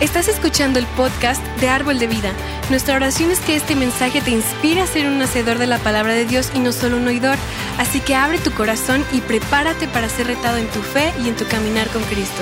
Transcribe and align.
Estás 0.00 0.28
escuchando 0.28 0.78
el 0.78 0.86
podcast 0.86 1.44
de 1.58 1.68
Árbol 1.68 1.98
de 1.98 2.06
Vida. 2.06 2.32
Nuestra 2.70 2.94
oración 2.94 3.32
es 3.32 3.40
que 3.40 3.56
este 3.56 3.74
mensaje 3.74 4.20
te 4.20 4.30
inspire 4.30 4.80
a 4.80 4.86
ser 4.86 5.08
un 5.08 5.20
hacedor 5.20 5.58
de 5.58 5.66
la 5.66 5.78
palabra 5.78 6.12
de 6.12 6.24
Dios 6.24 6.52
y 6.54 6.60
no 6.60 6.70
solo 6.70 6.98
un 6.98 7.08
oidor. 7.08 7.36
Así 7.78 8.00
que 8.00 8.14
abre 8.14 8.38
tu 8.38 8.52
corazón 8.52 9.04
y 9.12 9.20
prepárate 9.20 9.88
para 9.88 10.08
ser 10.08 10.28
retado 10.28 10.56
en 10.58 10.68
tu 10.68 10.82
fe 10.82 11.12
y 11.20 11.28
en 11.28 11.34
tu 11.34 11.44
caminar 11.48 11.88
con 11.88 12.00
Cristo. 12.04 12.40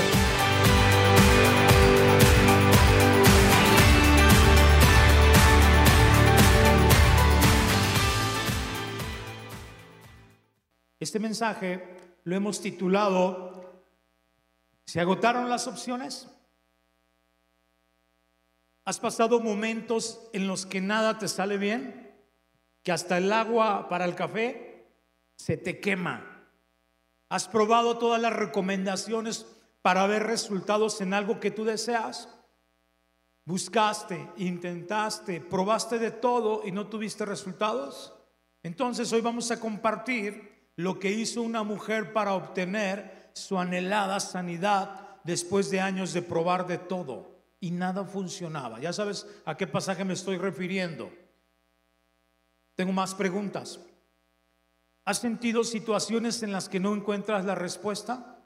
Este 11.01 11.19
mensaje 11.19 11.97
lo 12.25 12.37
hemos 12.37 12.61
titulado 12.61 13.81
¿Se 14.85 15.01
agotaron 15.01 15.49
las 15.49 15.67
opciones? 15.67 16.29
¿Has 18.87 19.01
pasado 19.01 19.41
momentos 19.41 20.21
en 20.33 20.47
los 20.47 20.65
que 20.65 20.81
nada 20.81 21.19
te 21.19 21.27
sale 21.27 21.59
bien? 21.59 22.15
Que 22.85 22.93
hasta 22.93 23.19
el 23.19 23.33
agua 23.33 23.89
para 23.89 24.05
el 24.05 24.15
café 24.15 24.87
se 25.35 25.57
te 25.57 25.81
quema. 25.81 26.47
¿Has 27.29 27.49
probado 27.49 27.99
todas 27.99 28.23
las 28.23 28.33
recomendaciones 28.33 29.45
para 29.83 30.07
ver 30.07 30.23
resultados 30.23 31.01
en 31.01 31.15
algo 31.15 31.41
que 31.41 31.51
tú 31.51 31.65
deseas? 31.65 32.29
Buscaste, 33.45 34.31
intentaste, 34.37 35.41
probaste 35.41 35.99
de 35.99 36.13
todo 36.13 36.63
y 36.65 36.71
no 36.71 36.87
tuviste 36.87 37.25
resultados. 37.25 38.15
Entonces 38.63 39.13
hoy 39.13 39.21
vamos 39.21 39.51
a 39.51 39.59
compartir 39.59 40.71
lo 40.77 41.01
que 41.01 41.11
hizo 41.11 41.43
una 41.43 41.65
mujer 41.65 42.13
para 42.13 42.35
obtener 42.35 43.33
su 43.35 43.59
anhelada 43.59 44.21
sanidad 44.21 45.19
después 45.25 45.73
de 45.73 45.81
años 45.81 46.13
de 46.13 46.23
probar 46.23 46.69
de 46.69 46.79
todo 46.79 47.36
y 47.61 47.71
nada 47.71 48.05
funcionaba. 48.05 48.81
Ya 48.81 48.93
sabes 48.93 49.27
a 49.45 49.57
qué 49.57 49.67
pasaje 49.67 50.05
me 50.05 50.15
estoy 50.15 50.37
refiriendo. 50.37 51.11
Tengo 52.75 52.93
más 52.93 53.15
preguntas. 53.15 53.81
¿Has 55.05 55.19
sentido 55.19 55.65
situaciones 55.65 56.43
en 56.43 56.53
las 56.53 56.69
que 56.69 56.81
no 56.81 56.95
encuentras 56.95 57.45
la 57.45 57.55
respuesta? 57.55 58.37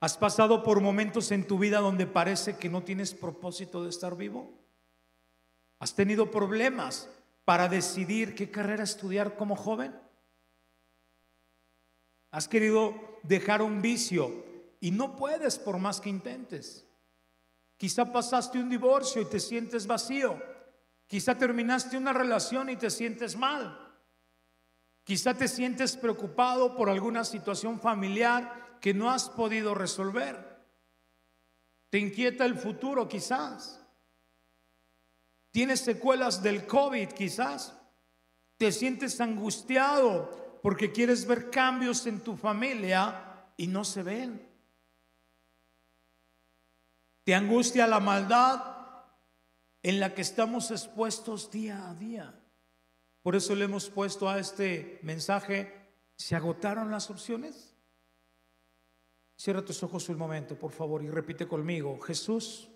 ¿Has 0.00 0.16
pasado 0.16 0.62
por 0.62 0.80
momentos 0.80 1.32
en 1.32 1.46
tu 1.46 1.58
vida 1.58 1.80
donde 1.80 2.06
parece 2.06 2.56
que 2.56 2.68
no 2.68 2.82
tienes 2.82 3.14
propósito 3.14 3.82
de 3.82 3.90
estar 3.90 4.16
vivo? 4.16 4.56
¿Has 5.80 5.94
tenido 5.94 6.30
problemas 6.30 7.08
para 7.44 7.68
decidir 7.68 8.34
qué 8.34 8.50
carrera 8.50 8.84
estudiar 8.84 9.36
como 9.36 9.56
joven? 9.56 9.94
¿Has 12.30 12.46
querido 12.46 12.94
dejar 13.22 13.62
un 13.62 13.82
vicio 13.82 14.44
y 14.80 14.90
no 14.90 15.16
puedes 15.16 15.58
por 15.58 15.78
más 15.78 16.00
que 16.00 16.10
intentes? 16.10 16.87
Quizá 17.78 18.12
pasaste 18.12 18.58
un 18.58 18.68
divorcio 18.68 19.22
y 19.22 19.26
te 19.26 19.38
sientes 19.38 19.86
vacío. 19.86 20.36
Quizá 21.06 21.38
terminaste 21.38 21.96
una 21.96 22.12
relación 22.12 22.68
y 22.68 22.76
te 22.76 22.90
sientes 22.90 23.36
mal. 23.36 23.88
Quizá 25.04 25.32
te 25.32 25.48
sientes 25.48 25.96
preocupado 25.96 26.76
por 26.76 26.90
alguna 26.90 27.24
situación 27.24 27.80
familiar 27.80 28.78
que 28.80 28.92
no 28.92 29.10
has 29.10 29.30
podido 29.30 29.74
resolver. 29.74 30.58
Te 31.88 31.98
inquieta 31.98 32.44
el 32.44 32.56
futuro 32.56 33.08
quizás. 33.08 33.80
Tienes 35.52 35.80
secuelas 35.80 36.42
del 36.42 36.66
COVID 36.66 37.08
quizás. 37.10 37.74
Te 38.56 38.72
sientes 38.72 39.20
angustiado 39.20 40.58
porque 40.62 40.90
quieres 40.90 41.26
ver 41.26 41.48
cambios 41.48 42.06
en 42.06 42.20
tu 42.20 42.36
familia 42.36 43.46
y 43.56 43.68
no 43.68 43.84
se 43.84 44.02
ven. 44.02 44.47
Te 47.28 47.34
angustia 47.34 47.86
la 47.86 48.00
maldad 48.00 48.74
en 49.82 50.00
la 50.00 50.14
que 50.14 50.22
estamos 50.22 50.70
expuestos 50.70 51.50
día 51.50 51.90
a 51.90 51.92
día. 51.92 52.34
Por 53.20 53.36
eso 53.36 53.54
le 53.54 53.66
hemos 53.66 53.90
puesto 53.90 54.30
a 54.30 54.38
este 54.38 54.98
mensaje, 55.02 55.90
¿se 56.16 56.36
agotaron 56.36 56.90
las 56.90 57.10
opciones? 57.10 57.76
Cierra 59.36 59.62
tus 59.62 59.82
ojos 59.82 60.08
un 60.08 60.16
momento, 60.16 60.58
por 60.58 60.72
favor, 60.72 61.02
y 61.02 61.10
repite 61.10 61.46
conmigo, 61.46 62.00
Jesús, 62.00 62.70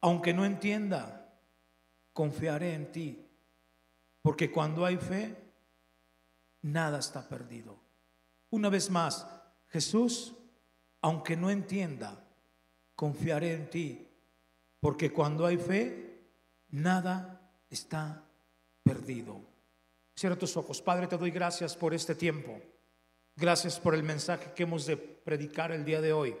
aunque 0.00 0.32
no 0.32 0.44
entienda, 0.44 1.36
confiaré 2.12 2.74
en 2.74 2.92
ti, 2.92 3.26
porque 4.22 4.52
cuando 4.52 4.86
hay 4.86 4.96
fe, 4.96 5.36
nada 6.62 7.00
está 7.00 7.28
perdido. 7.28 7.80
Una 8.50 8.68
vez 8.68 8.90
más, 8.90 9.26
Jesús, 9.70 10.36
aunque 11.00 11.36
no 11.36 11.50
entienda, 11.50 12.23
confiaré 12.94 13.54
en 13.54 13.70
ti, 13.70 14.08
porque 14.80 15.12
cuando 15.12 15.46
hay 15.46 15.56
fe, 15.56 16.20
nada 16.70 17.50
está 17.70 18.24
perdido. 18.82 19.40
Cierra 20.14 20.36
tus 20.36 20.56
ojos. 20.56 20.80
Padre, 20.80 21.06
te 21.06 21.16
doy 21.16 21.30
gracias 21.30 21.76
por 21.76 21.94
este 21.94 22.14
tiempo. 22.14 22.60
Gracias 23.36 23.80
por 23.80 23.94
el 23.94 24.04
mensaje 24.04 24.52
que 24.54 24.62
hemos 24.62 24.86
de 24.86 24.96
predicar 24.96 25.72
el 25.72 25.84
día 25.84 26.00
de 26.00 26.12
hoy. 26.12 26.36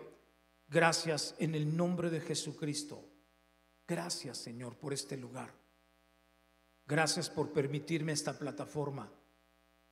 Gracias 0.68 1.34
en 1.38 1.54
el 1.54 1.76
nombre 1.76 2.08
de 2.10 2.20
Jesucristo. 2.20 3.04
Gracias, 3.86 4.38
Señor, 4.38 4.76
por 4.76 4.92
este 4.92 5.16
lugar. 5.16 5.52
Gracias 6.86 7.28
por 7.30 7.52
permitirme 7.52 8.12
esta 8.12 8.38
plataforma. 8.38 9.10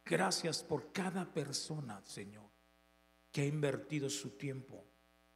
Gracias 0.04 0.62
por 0.62 0.92
cada 0.92 1.32
persona, 1.32 2.00
Señor, 2.04 2.50
que 3.30 3.42
ha 3.42 3.46
invertido 3.46 4.10
su 4.10 4.30
tiempo 4.30 4.84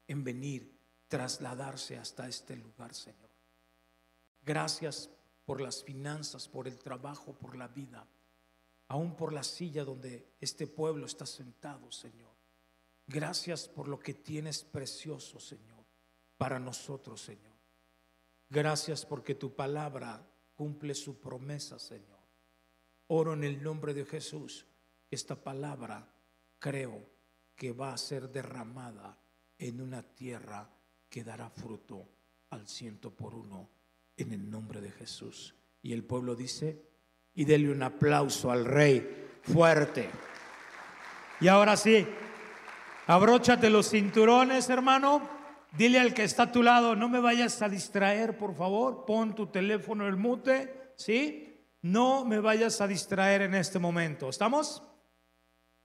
en 0.07 0.23
venir 0.23 0.76
trasladarse 1.09 1.97
hasta 1.97 2.29
este 2.29 2.57
lugar, 2.57 2.95
Señor. 2.95 3.31
Gracias 4.43 5.11
por 5.45 5.61
las 5.61 5.83
finanzas, 5.83 6.49
por 6.49 6.69
el 6.69 6.79
trabajo, 6.79 7.33
por 7.33 7.57
la 7.57 7.69
vida, 7.69 8.07
aún 8.89 9.17
por 9.17 9.33
la 9.33 9.43
silla 9.43 9.85
donde 9.85 10.35
este 10.41 10.67
pueblo 10.67 11.07
está 11.07 11.27
sentado, 11.27 11.91
Señor. 11.91 12.35
Gracias 13.07 13.69
por 13.69 13.89
lo 13.89 13.99
que 13.99 14.15
tienes 14.15 14.65
precioso, 14.65 15.39
Señor, 15.39 15.85
para 16.37 16.59
nosotros, 16.59 17.21
Señor. 17.23 17.55
Gracias 18.49 19.07
porque 19.07 19.35
tu 19.35 19.55
palabra 19.55 20.25
cumple 20.55 20.95
su 20.95 21.21
promesa, 21.21 21.79
Señor. 21.79 22.21
Oro 23.09 23.35
en 23.35 23.45
el 23.45 23.63
nombre 23.63 23.95
de 23.95 24.05
Jesús. 24.05 24.67
Esta 25.11 25.37
palabra 25.37 26.13
creo 26.59 27.09
que 27.55 27.73
va 27.73 27.93
a 27.93 27.99
ser 27.99 28.29
derramada 28.31 29.19
en 29.59 29.81
una 29.81 30.03
tierra 30.03 30.69
que 31.09 31.25
dará 31.25 31.51
fruto 31.51 32.09
al 32.51 32.67
ciento 32.67 33.15
por 33.15 33.35
uno 33.35 33.71
en 34.17 34.33
el 34.33 34.51
nombre 34.51 34.81
de 34.81 34.91
Jesús. 34.91 35.55
Y 35.83 35.93
el 35.93 36.05
pueblo 36.05 36.35
dice, 36.35 36.83
y 37.35 37.45
dele 37.45 37.71
un 37.71 37.83
aplauso 37.83 38.51
al 38.51 38.65
rey 38.65 39.39
fuerte. 39.43 40.11
Y 41.41 41.49
ahora 41.49 41.77
sí, 41.77 42.07
abróchate 43.07 43.71
los 43.71 43.91
cinturones, 43.91 44.69
hermano. 44.71 45.29
Dile 45.77 46.01
al 46.01 46.15
que 46.15 46.25
está 46.25 46.45
a 46.45 46.53
tu 46.53 46.63
lado, 46.63 46.97
no 46.97 47.09
me 47.09 47.21
vayas 47.21 47.61
a 47.61 47.69
distraer, 47.69 48.39
por 48.39 48.55
favor. 48.55 49.05
Pon 49.05 49.35
tu 49.35 49.49
teléfono 49.49 50.05
en 50.05 50.11
el 50.11 50.17
mute, 50.17 50.93
¿sí? 50.97 51.61
No 51.83 52.25
me 52.25 52.41
vayas 52.41 52.81
a 52.81 52.89
distraer 52.89 53.43
en 53.43 53.55
este 53.55 53.79
momento. 53.79 54.31
¿Estamos? 54.31 54.83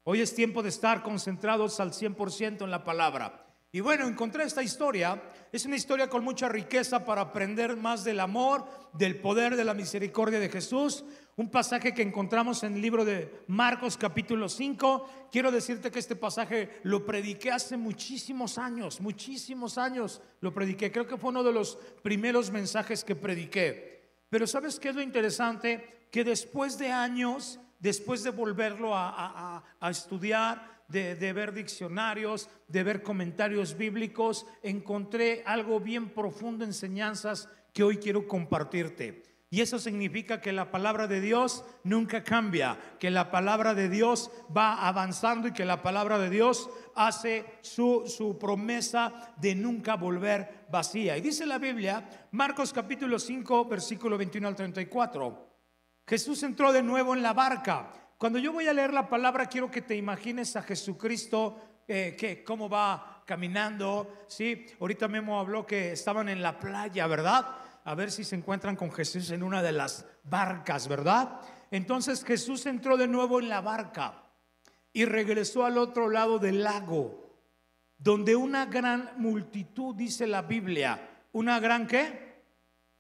Hoy 0.03 0.22
es 0.22 0.34
tiempo 0.34 0.64
de 0.64 0.70
estar 0.70 1.03
concentrados 1.03 1.80
al 1.80 1.92
100% 1.92 2.64
en 2.64 2.72
la 2.72 2.84
palabra. 2.84 3.50
Y 3.74 3.80
bueno, 3.80 4.06
encontré 4.06 4.44
esta 4.44 4.62
historia. 4.62 5.22
Es 5.50 5.66
una 5.66 5.78
historia 5.78 6.09
con 6.09 6.26
mucha 6.26 6.50
riqueza 6.50 7.06
para 7.06 7.22
aprender 7.22 7.78
más 7.78 8.04
del 8.04 8.20
amor, 8.20 8.66
del 8.92 9.22
poder, 9.22 9.56
de 9.56 9.64
la 9.64 9.74
misericordia 9.74 10.40
de 10.42 10.50
Jesús. 10.50 11.06
Un 11.38 11.50
pasaje 11.50 11.94
que 11.94 12.02
encontramos 12.02 12.64
en 12.64 12.74
el 12.74 12.82
libro 12.82 13.06
de 13.06 13.44
Marcos 13.48 13.96
capítulo 13.96 14.50
5. 14.50 15.30
Quiero 15.32 15.52
decirte 15.52 15.90
que 15.90 16.00
este 16.00 16.18
pasaje 16.18 16.82
lo 16.84 17.06
prediqué 17.06 17.50
hace 17.52 17.78
muchísimos 17.78 18.58
años, 18.58 19.00
muchísimos 19.00 19.78
años 19.78 20.22
lo 20.41 20.53
prediqué. 20.53 20.91
Creo 20.91 21.08
que 21.08 21.17
fue 21.17 21.29
uno 21.29 21.44
de 21.44 21.53
los 21.53 21.78
primeros 22.03 22.52
mensajes 22.52 23.06
que 23.06 23.16
prediqué. 23.16 24.20
Pero 24.29 24.47
¿sabes 24.47 24.82
qué 24.82 24.90
es 24.90 24.96
lo 24.96 25.02
interesante? 25.02 26.08
Que 26.12 26.26
después 26.26 26.78
de 26.78 26.91
años, 26.91 27.58
después 27.79 28.22
de 28.24 28.32
volverlo 28.32 28.94
a, 28.94 29.64
a 29.79 29.90
estudiar, 29.90 30.80
de, 30.91 31.34
ver 31.34 31.53
diccionarios, 31.53 32.49
de 32.67 32.84
ver 32.84 33.02
comentarios 33.02 33.78
bíblicos, 33.78 34.46
encontré 34.61 35.43
algo 35.46 35.79
bien 35.79 36.09
profundo, 36.09 36.66
enseñanzas 36.66 37.49
que 37.73 37.84
hoy 37.84 37.97
quiero 37.97 38.28
compartirte. 38.28 39.23
Y 39.49 39.59
eso 39.59 39.79
significa 39.79 40.40
que 40.40 40.53
la 40.53 40.72
palabra 40.72 41.08
de 41.08 41.20
Dios 41.20 41.66
nunca 41.84 42.23
cambia, 42.23 42.78
que 42.99 43.09
la 43.09 43.32
palabra 43.32 43.73
de 43.73 43.90
Dios 43.90 44.32
va 44.55 44.88
avanzando 44.88 45.49
y 45.49 45.52
que 45.52 45.66
la 45.66 45.82
palabra 45.82 46.17
de 46.17 46.29
Dios 46.29 46.70
hace 46.96 47.46
su, 47.61 48.03
su, 48.08 48.38
promesa 48.40 49.34
de 49.38 49.55
nunca 49.55 49.96
volver 49.97 50.66
vacía. 50.72 51.17
Y 51.17 51.22
dice 51.22 51.46
la 51.46 51.58
Biblia, 51.58 52.28
Marcos 52.32 52.72
capítulo 52.72 53.20
5, 53.20 53.66
versículo 53.66 54.17
21 54.17 54.47
al 54.47 54.55
34, 54.55 55.52
Jesús 56.08 56.43
entró 56.43 56.72
de 56.72 56.84
nuevo 56.84 57.14
en 57.14 57.22
la 57.22 57.34
barca 57.34 58.01
Cuando 58.22 58.38
yo 58.38 58.53
voy 58.53 58.68
a 58.68 58.73
leer 58.73 58.94
la 58.94 59.09
palabra, 59.09 59.47
quiero 59.47 59.72
que 59.72 59.82
te 59.82 59.96
imagines 59.96 60.56
a 60.56 60.62
Jesucristo, 60.62 61.58
eh, 61.88 62.16
que 62.16 62.44
cómo 62.44 62.70
va 62.70 63.23
caminando, 63.26 64.26
¿sí? 64.28 64.68
Ahorita 64.79 65.08
Memo 65.08 65.40
habló 65.40 65.66
que 65.66 65.94
estaban 65.94 66.29
en 66.29 66.44
la 66.44 66.59
playa, 66.59 67.08
¿verdad? 67.08 67.47
A 67.84 67.96
ver 67.96 68.12
si 68.12 68.23
se 68.23 68.35
encuentran 68.35 68.76
con 68.76 68.91
Jesús 68.91 69.32
en 69.32 69.41
una 69.41 69.64
de 69.64 69.72
las 69.72 70.06
barcas, 70.23 70.88
¿verdad? 70.88 71.41
Entonces 71.72 72.23
Jesús 72.23 72.68
entró 72.68 72.96
de 72.96 73.08
nuevo 73.08 73.40
en 73.40 73.50
la 73.50 73.59
barca 73.59 74.22
y 74.94 75.06
regresó 75.06 75.66
al 75.66 75.79
otro 75.79 76.08
lado 76.08 76.38
del 76.38 76.64
lago, 76.64 77.40
donde 77.97 78.35
una 78.35 78.67
gran 78.67 79.14
multitud, 79.17 79.96
dice 79.96 80.28
la 80.28 80.44
Biblia, 80.44 81.24
una 81.32 81.59
gran 81.59 81.88
qué? 81.88 82.44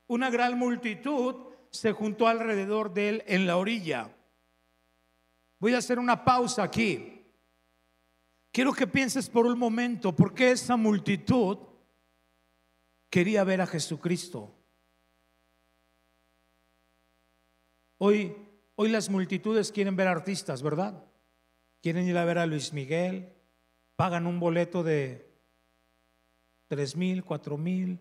Una 0.07 0.31
gran 0.31 0.57
multitud 0.57 1.35
se 1.69 1.91
juntó 1.91 2.27
alrededor 2.27 2.91
de 2.91 3.09
él 3.09 3.23
en 3.27 3.45
la 3.45 3.57
orilla. 3.57 4.09
Voy 5.61 5.75
a 5.75 5.77
hacer 5.77 5.99
una 5.99 6.25
pausa 6.25 6.63
aquí. 6.63 7.23
Quiero 8.51 8.73
que 8.73 8.87
pienses 8.87 9.29
por 9.29 9.45
un 9.45 9.59
momento 9.59 10.13
por 10.15 10.33
qué 10.33 10.49
esa 10.49 10.75
multitud 10.75 11.59
quería 13.11 13.43
ver 13.43 13.61
a 13.61 13.67
Jesucristo. 13.67 14.51
Hoy, 17.99 18.35
hoy 18.75 18.89
las 18.89 19.07
multitudes 19.07 19.71
quieren 19.71 19.95
ver 19.95 20.07
artistas, 20.07 20.63
¿verdad? 20.63 21.05
Quieren 21.83 22.07
ir 22.07 22.17
a 22.17 22.25
ver 22.25 22.39
a 22.39 22.47
Luis 22.47 22.73
Miguel, 22.73 23.31
pagan 23.95 24.25
un 24.25 24.39
boleto 24.39 24.81
de 24.81 25.31
tres 26.69 26.95
mil, 26.95 27.23
cuatro 27.23 27.59
mil, 27.59 27.99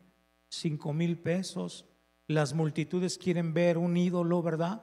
cinco 0.49 0.95
mil 0.95 1.19
pesos. 1.19 1.85
Las 2.27 2.55
multitudes 2.55 3.19
quieren 3.19 3.53
ver 3.53 3.77
un 3.77 3.99
ídolo, 3.99 4.43
¿verdad? 4.43 4.83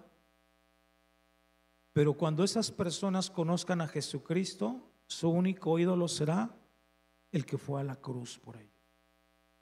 Pero 1.97 2.13
cuando 2.13 2.43
esas 2.43 2.69
personas 2.69 3.31
conozcan 3.31 3.81
a 3.81 3.87
Jesucristo, 3.87 4.87
su 5.07 5.29
único 5.29 5.79
ídolo 5.79 6.07
será 6.07 6.55
el 7.31 7.43
que 7.43 7.57
fue 7.57 7.81
a 7.81 7.83
la 7.83 7.95
cruz 7.95 8.37
por 8.37 8.55
ellos. 8.55 8.85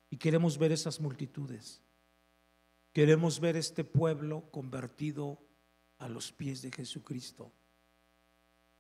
Y 0.10 0.18
queremos 0.18 0.58
ver 0.58 0.74
esas 0.74 1.00
multitudes. 1.00 1.82
Queremos 2.92 3.40
ver 3.40 3.56
este 3.56 3.86
pueblo 3.86 4.52
convertido 4.52 5.48
a 5.98 6.10
los 6.10 6.34
pies 6.34 6.62
de 6.62 6.74
Jesucristo. 6.74 7.54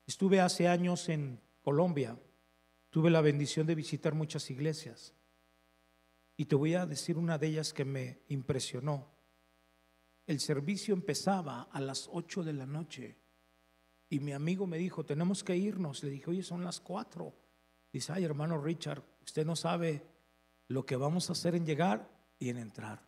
Estuve 0.06 0.42
hace 0.42 0.68
años 0.68 1.08
en 1.08 1.40
Colombia. 1.62 2.20
Tuve 2.90 3.10
la 3.10 3.22
bendición 3.22 3.66
de 3.66 3.76
visitar 3.76 4.16
muchas 4.16 4.52
iglesias. 4.52 5.14
Y 6.36 6.44
te 6.44 6.56
voy 6.56 6.74
a 6.74 6.86
decir 6.86 7.18
una 7.18 7.38
de 7.38 7.48
ellas 7.48 7.72
que 7.72 7.86
me 7.86 8.20
impresionó. 8.28 9.16
El 10.28 10.42
servicio 10.42 10.94
empezaba 10.94 11.70
a 11.72 11.80
las 11.80 12.10
8 12.12 12.44
de 12.44 12.52
la 12.52 12.66
noche 12.66 13.24
y 14.10 14.20
mi 14.20 14.34
amigo 14.34 14.68
me 14.68 14.78
dijo, 14.78 15.06
tenemos 15.06 15.44
que 15.44 15.56
irnos. 15.56 16.04
Le 16.04 16.12
dije, 16.12 16.30
oye, 16.30 16.44
son 16.44 16.64
las 16.64 16.80
4. 16.80 17.34
Dice, 17.92 18.14
ay, 18.14 18.24
hermano 18.24 18.62
Richard, 18.62 19.04
usted 19.24 19.46
no 19.46 19.56
sabe 19.56 20.06
lo 20.68 20.86
que 20.86 20.96
vamos 20.96 21.30
a 21.30 21.34
hacer 21.34 21.56
en 21.56 21.66
llegar 21.66 22.10
y 22.38 22.50
en 22.50 22.58
entrar. 22.58 23.04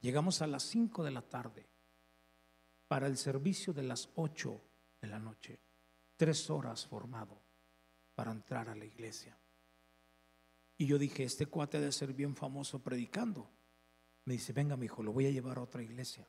Llegamos 0.00 0.42
a 0.42 0.46
las 0.46 0.62
5 0.64 1.02
de 1.04 1.10
la 1.10 1.22
tarde 1.22 1.66
para 2.86 3.06
el 3.06 3.16
servicio 3.16 3.72
de 3.72 3.82
las 3.82 4.08
8 4.14 4.60
de 5.00 5.08
la 5.08 5.18
noche. 5.18 5.60
Tres 6.16 6.48
horas 6.50 6.86
formado 6.86 7.42
para 8.14 8.30
entrar 8.30 8.68
a 8.68 8.76
la 8.76 8.84
iglesia. 8.84 9.36
Y 10.78 10.86
yo 10.86 10.98
dije, 10.98 11.24
este 11.24 11.46
cuate 11.46 11.80
debe 11.80 11.92
ser 11.92 12.12
bien 12.12 12.36
famoso 12.36 12.82
predicando. 12.82 13.50
Me 14.24 14.34
dice, 14.34 14.52
venga, 14.52 14.76
mi 14.76 14.86
hijo, 14.86 15.02
lo 15.02 15.12
voy 15.12 15.26
a 15.26 15.30
llevar 15.30 15.58
a 15.58 15.62
otra 15.62 15.82
iglesia. 15.82 16.28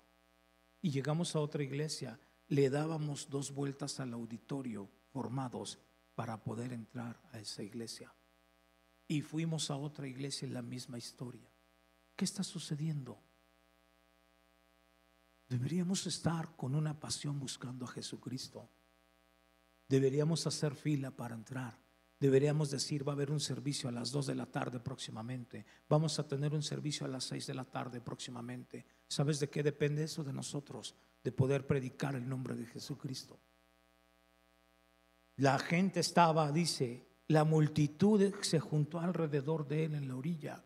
Y 0.81 0.91
llegamos 0.91 1.35
a 1.35 1.39
otra 1.39 1.63
iglesia, 1.63 2.19
le 2.47 2.69
dábamos 2.69 3.29
dos 3.29 3.53
vueltas 3.53 3.99
al 3.99 4.13
auditorio 4.13 4.89
formados 5.11 5.79
para 6.15 6.43
poder 6.43 6.73
entrar 6.73 7.21
a 7.31 7.39
esa 7.39 7.63
iglesia. 7.63 8.13
Y 9.07 9.21
fuimos 9.21 9.69
a 9.69 9.77
otra 9.77 10.07
iglesia 10.07 10.45
en 10.45 10.53
la 10.53 10.61
misma 10.61 10.97
historia. 10.97 11.49
¿Qué 12.15 12.25
está 12.25 12.43
sucediendo? 12.43 13.21
Deberíamos 15.47 16.05
estar 16.07 16.55
con 16.55 16.75
una 16.75 16.99
pasión 16.99 17.39
buscando 17.39 17.85
a 17.85 17.89
Jesucristo. 17.89 18.69
Deberíamos 19.87 20.45
hacer 20.45 20.75
fila 20.75 21.11
para 21.11 21.35
entrar. 21.35 21.79
Deberíamos 22.19 22.71
decir, 22.71 23.07
va 23.07 23.13
a 23.13 23.15
haber 23.15 23.31
un 23.31 23.39
servicio 23.39 23.87
a 23.87 23.91
las 23.91 24.11
2 24.11 24.27
de 24.27 24.35
la 24.35 24.47
tarde 24.47 24.79
próximamente. 24.79 25.65
Vamos 25.87 26.17
a 26.17 26.27
tener 26.27 26.53
un 26.53 26.63
servicio 26.63 27.05
a 27.05 27.09
las 27.09 27.25
6 27.25 27.47
de 27.47 27.53
la 27.53 27.63
tarde 27.63 28.01
próximamente. 28.01 28.85
¿Sabes 29.07 29.39
de 29.39 29.49
qué 29.49 29.61
depende 29.61 30.03
eso 30.03 30.23
de 30.23 30.33
nosotros? 30.33 30.95
De 31.27 31.33
poder 31.33 31.67
predicar 31.67 32.15
el 32.15 32.29
nombre 32.29 32.55
de 32.55 32.65
Jesucristo. 32.67 33.37
La 35.35 35.59
gente 35.59 35.99
estaba, 35.99 36.53
dice, 36.53 37.05
la 37.27 37.43
multitud 37.43 38.33
se 38.39 38.61
juntó 38.61 39.01
alrededor 39.01 39.67
de 39.67 39.83
él 39.83 39.95
en 39.95 40.07
la 40.07 40.15
orilla. 40.15 40.63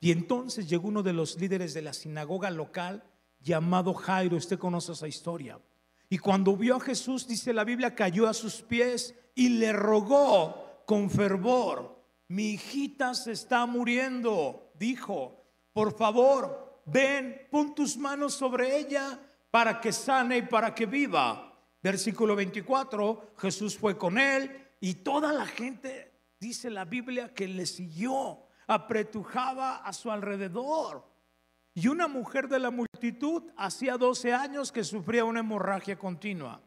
Y 0.00 0.10
entonces 0.10 0.68
llegó 0.68 0.88
uno 0.88 1.04
de 1.04 1.12
los 1.12 1.38
líderes 1.38 1.74
de 1.74 1.82
la 1.82 1.92
sinagoga 1.92 2.50
local 2.50 3.04
llamado 3.38 3.94
Jairo. 3.94 4.36
Usted 4.36 4.58
conoce 4.58 4.90
esa 4.90 5.06
historia. 5.06 5.60
Y 6.08 6.18
cuando 6.18 6.56
vio 6.56 6.74
a 6.74 6.80
Jesús, 6.80 7.28
dice 7.28 7.52
la 7.52 7.62
Biblia, 7.62 7.94
cayó 7.94 8.26
a 8.26 8.34
sus 8.34 8.62
pies 8.62 9.14
y 9.36 9.50
le 9.50 9.72
rogó 9.72 10.82
con 10.86 11.08
fervor, 11.08 12.04
mi 12.26 12.54
hijita 12.54 13.14
se 13.14 13.30
está 13.30 13.64
muriendo, 13.64 14.72
dijo, 14.74 15.44
por 15.72 15.96
favor, 15.96 16.82
ven, 16.84 17.46
pon 17.48 17.76
tus 17.76 17.96
manos 17.96 18.34
sobre 18.34 18.76
ella 18.76 19.20
para 19.50 19.80
que 19.80 19.92
sane 19.92 20.38
y 20.38 20.42
para 20.42 20.74
que 20.74 20.86
viva. 20.86 21.46
Versículo 21.82 22.36
24, 22.36 23.34
Jesús 23.38 23.76
fue 23.76 23.96
con 23.96 24.18
él 24.18 24.68
y 24.80 24.94
toda 24.94 25.32
la 25.32 25.46
gente, 25.46 26.12
dice 26.38 26.70
la 26.70 26.84
Biblia, 26.84 27.32
que 27.34 27.48
le 27.48 27.66
siguió, 27.66 28.46
apretujaba 28.66 29.76
a 29.76 29.92
su 29.92 30.10
alrededor. 30.10 31.08
Y 31.74 31.88
una 31.88 32.08
mujer 32.08 32.48
de 32.48 32.58
la 32.58 32.70
multitud 32.70 33.44
hacía 33.56 33.96
12 33.96 34.32
años 34.32 34.72
que 34.72 34.84
sufría 34.84 35.24
una 35.24 35.40
hemorragia 35.40 35.98
continua. 35.98 36.60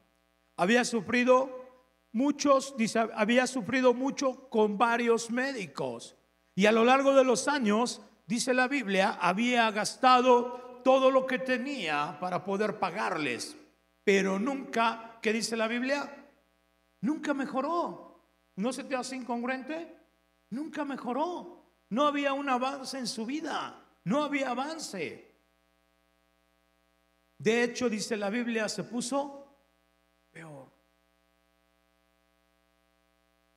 Había 0.58 0.86
sufrido 0.86 1.64
muchos, 2.12 2.76
dice, 2.78 3.00
había 3.16 3.48
sufrido 3.48 3.94
mucho 3.94 4.50
con 4.50 4.78
varios 4.78 5.30
médicos. 5.30 6.16
Y 6.56 6.68
a 6.68 6.72
lo 6.72 6.86
largo 6.86 7.14
de 7.14 7.24
los 7.24 7.48
años, 7.48 8.02
dice 8.28 8.54
la 8.54 8.68
Biblia, 8.68 9.18
había 9.20 9.70
gastado 9.72 10.63
todo 10.84 11.10
lo 11.10 11.26
que 11.26 11.40
tenía 11.40 12.18
para 12.20 12.44
poder 12.44 12.80
pagarles. 12.80 13.56
Pero 14.04 14.38
nunca, 14.38 15.20
¿qué 15.22 15.32
dice 15.34 15.56
la 15.56 15.68
Biblia? 15.68 16.28
Nunca 17.02 17.34
mejoró. 17.34 18.22
¿No 18.56 18.72
se 18.72 18.84
te 18.84 18.96
hace 18.96 19.16
incongruente? 19.16 19.98
Nunca 20.50 20.86
mejoró. 20.86 21.64
No 21.90 22.08
había 22.08 22.34
un 22.34 22.50
avance 22.50 22.98
en 22.98 23.08
su 23.08 23.26
vida. 23.26 23.84
No 24.04 24.24
había 24.24 24.52
avance. 24.52 25.32
De 27.38 27.64
hecho, 27.64 27.90
dice 27.90 28.16
la 28.18 28.30
Biblia, 28.30 28.70
se 28.70 28.84
puso 28.84 29.48
peor. 30.32 30.72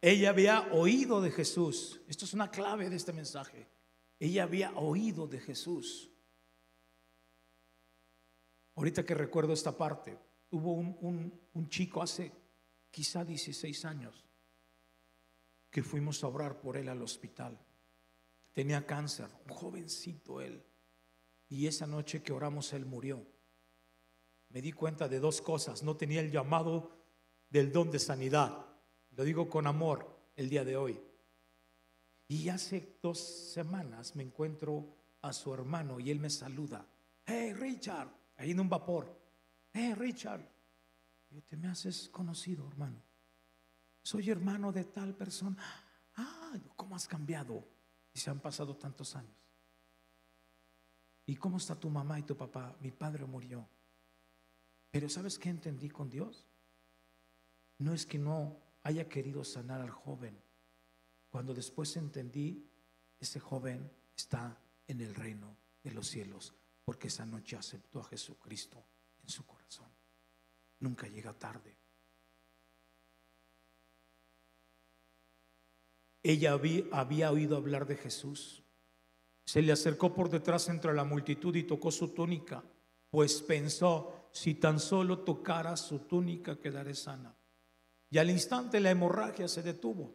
Ella 0.01 0.31
había 0.31 0.61
oído 0.73 1.21
de 1.21 1.31
Jesús. 1.31 2.01
Esto 2.09 2.25
es 2.25 2.35
una 2.35 2.51
clave 2.51 2.89
de 2.89 2.97
este 2.97 3.13
mensaje. 3.13 3.69
Ella 4.19 4.45
había 4.45 4.73
oído 4.73 5.27
de 5.27 5.41
Jesús. 5.41 6.11
Ahorita 8.77 9.05
que 9.05 9.15
recuerdo 9.15 9.53
esta 9.53 9.77
parte, 9.77 10.19
hubo 10.51 10.73
un, 10.73 11.69
chico 11.69 12.03
hace 12.03 12.33
quizá 12.91 13.25
16 13.25 13.85
años 13.85 14.25
que 15.71 15.83
fuimos 15.83 16.23
a 16.23 16.29
orar 16.29 16.61
por 16.61 16.77
él 16.77 16.89
al 16.89 17.03
hospital. 17.03 17.59
Tenía 18.53 18.87
cáncer, 18.87 19.29
un 19.49 19.55
jovencito 19.55 20.41
él. 20.41 20.65
Y 21.49 21.67
esa 21.67 21.87
noche 21.87 22.23
que 22.23 22.33
oramos 22.33 22.73
él 22.73 22.87
murió. 22.87 23.27
Me 24.51 24.63
di 24.63 24.73
cuenta 24.73 25.09
de 25.09 25.21
dos 25.21 25.43
cosas. 25.43 25.83
No 25.83 25.97
tenía 25.97 26.21
el 26.21 26.31
llamado 26.31 26.91
del 27.51 27.73
don 27.73 27.91
de 27.91 27.99
sanidad 27.99 28.67
lo 29.17 29.25
digo 29.25 29.49
con 29.49 29.67
amor 29.67 30.07
el 30.37 30.49
día 30.51 30.65
de 30.65 30.77
hoy. 30.77 31.01
Y 32.29 32.49
hace 32.51 32.99
dos 33.03 33.19
semanas 33.19 34.15
me 34.15 34.23
encuentro 34.23 34.95
a 35.23 35.33
su 35.33 35.55
hermano 35.55 35.99
y 35.99 36.11
él 36.11 36.21
me 36.21 36.29
saluda. 36.29 36.87
Hey 37.25 37.55
Richard, 37.55 38.09
ahí 38.37 38.51
en 38.51 38.61
un 38.61 38.69
vapor. 38.69 39.19
Hey 39.73 39.95
Richard. 39.95 40.41
Yo 41.31 41.43
te 41.43 41.57
me 41.57 41.69
haces 41.69 42.09
conocido, 42.09 42.67
hermano. 42.69 43.03
Soy 44.03 44.31
hermano 44.31 44.73
de 44.73 44.85
tal 44.85 45.15
persona. 45.15 45.57
Ah, 46.15 46.55
¿cómo 46.77 46.95
has 46.95 47.09
cambiado? 47.09 47.67
Y 48.13 48.19
se 48.19 48.31
han 48.31 48.41
pasado 48.41 48.77
tantos 48.77 49.17
años. 49.17 49.37
¿Y 51.27 51.35
cómo 51.37 51.57
está 51.57 51.75
tu 51.75 51.91
mamá 51.91 52.19
y 52.19 52.23
tu 52.23 52.37
papá? 52.37 52.77
Mi 52.81 52.93
padre 52.93 53.27
murió. 53.27 53.69
Pero 54.91 55.09
¿sabes 55.09 55.39
qué 55.39 55.51
entendí 55.51 55.91
con 55.91 56.09
Dios? 56.09 56.47
No 57.79 57.93
es 57.93 58.07
que 58.07 58.19
no 58.19 58.63
haya 58.83 59.09
querido 59.09 59.43
sanar 59.43 59.81
al 59.81 59.91
joven, 59.91 60.41
cuando 61.29 61.53
después 61.53 61.97
entendí, 61.97 62.71
ese 63.19 63.41
joven 63.41 63.91
está 64.17 64.59
en 64.87 65.01
el 65.01 65.15
reino 65.15 65.57
de 65.83 65.91
los 65.91 66.07
cielos, 66.07 66.55
porque 66.87 67.09
esa 67.09 67.27
noche 67.27 67.57
aceptó 67.57 68.01
a 68.01 68.05
Jesucristo 68.05 68.83
en 69.23 69.29
su 69.29 69.45
corazón. 69.45 69.91
Nunca 70.79 71.07
llega 71.07 71.35
tarde. 71.35 71.77
ella 76.31 76.53
había, 76.53 76.83
había 76.91 77.31
oído 77.31 77.57
hablar 77.57 77.87
de 77.87 77.97
Jesús. 77.97 78.65
Se 79.45 79.63
le 79.63 79.73
acercó 79.73 80.13
por 80.13 80.29
detrás 80.29 80.69
entre 80.69 80.93
la 80.93 81.05
multitud 81.05 81.55
y 81.55 81.63
tocó 81.63 81.93
su 81.93 82.09
túnica, 82.09 82.65
pues 83.11 83.41
pensó, 83.43 84.29
si 84.33 84.55
tan 84.55 84.81
solo 84.81 85.21
tocara 85.21 85.77
su 85.77 86.01
túnica 86.01 86.59
quedaré 86.59 86.95
sana. 86.95 87.35
Y 88.11 88.19
al 88.19 88.29
instante 88.29 88.81
la 88.81 88.91
hemorragia 88.91 89.47
se 89.47 89.63
detuvo. 89.63 90.15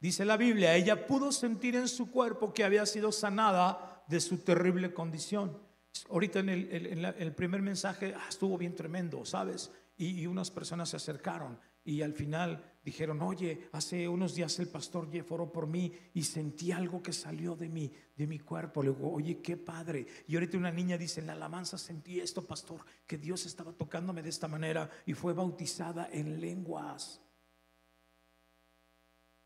Dice 0.00 0.24
la 0.24 0.36
Biblia, 0.36 0.74
ella 0.74 1.06
pudo 1.06 1.30
sentir 1.30 1.76
en 1.76 1.88
su 1.88 2.10
cuerpo 2.10 2.54
que 2.54 2.64
había 2.64 2.86
sido 2.86 3.12
sanada 3.12 4.02
de 4.08 4.20
su 4.20 4.38
terrible 4.38 4.94
condición. 4.94 5.60
Ahorita 6.10 6.40
en 6.40 6.48
el, 6.48 7.34
primer 7.34 7.62
mensaje 7.62 8.14
ah, 8.16 8.26
estuvo 8.28 8.58
bien 8.58 8.74
tremendo, 8.74 9.24
¿sabes? 9.24 9.70
y 9.96 10.26
unas 10.26 10.50
personas 10.50 10.88
se 10.88 10.96
acercaron 10.96 11.56
y 11.86 12.00
al 12.00 12.14
final 12.14 12.78
dijeron, 12.82 13.20
oye, 13.20 13.68
hace 13.72 14.08
unos 14.08 14.34
días 14.34 14.58
el 14.58 14.68
pastor 14.68 15.10
Jeff 15.12 15.30
oró 15.30 15.52
por 15.52 15.66
mí 15.66 15.92
y 16.14 16.22
sentí 16.22 16.72
algo 16.72 17.02
que 17.02 17.12
salió 17.12 17.56
de 17.56 17.68
mí, 17.68 17.92
de 18.16 18.26
mi 18.26 18.38
cuerpo. 18.38 18.82
Le 18.82 18.90
digo, 18.90 19.12
oye, 19.12 19.42
qué 19.42 19.58
padre. 19.58 20.06
Y 20.26 20.34
ahorita 20.34 20.56
una 20.56 20.72
niña 20.72 20.96
dice, 20.96 21.20
en 21.20 21.26
la 21.26 21.34
alabanza 21.34 21.76
sentí 21.76 22.20
esto, 22.20 22.46
pastor, 22.46 22.82
que 23.06 23.18
Dios 23.18 23.44
estaba 23.44 23.74
tocándome 23.74 24.22
de 24.22 24.30
esta 24.30 24.48
manera 24.48 24.90
y 25.04 25.12
fue 25.12 25.34
bautizada 25.34 26.08
en 26.10 26.40
lenguas. 26.40 27.20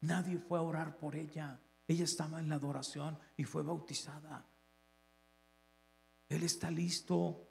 Nadie 0.02 0.38
fue 0.38 0.60
a 0.60 0.62
orar 0.62 0.96
por 0.96 1.16
ella. 1.16 1.60
Ella 1.88 2.04
estaba 2.04 2.38
en 2.38 2.48
la 2.48 2.54
adoración 2.54 3.18
y 3.36 3.42
fue 3.42 3.64
bautizada. 3.64 4.46
Él 6.28 6.42
está 6.42 6.70
listo. 6.70 7.48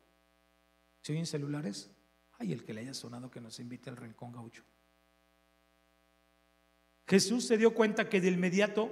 ¿Se 1.01 1.13
oyen 1.13 1.25
celulares? 1.25 1.89
Ay, 2.39 2.53
el 2.53 2.63
que 2.63 2.73
le 2.73 2.81
haya 2.81 2.93
sonado 2.93 3.31
que 3.31 3.41
nos 3.41 3.59
invite 3.59 3.89
al 3.89 3.97
Rincón 3.97 4.31
Gaucho. 4.31 4.63
Jesús 7.07 7.45
se 7.45 7.57
dio 7.57 7.73
cuenta 7.73 8.09
que 8.09 8.19
de 8.19 8.29
inmediato, 8.29 8.91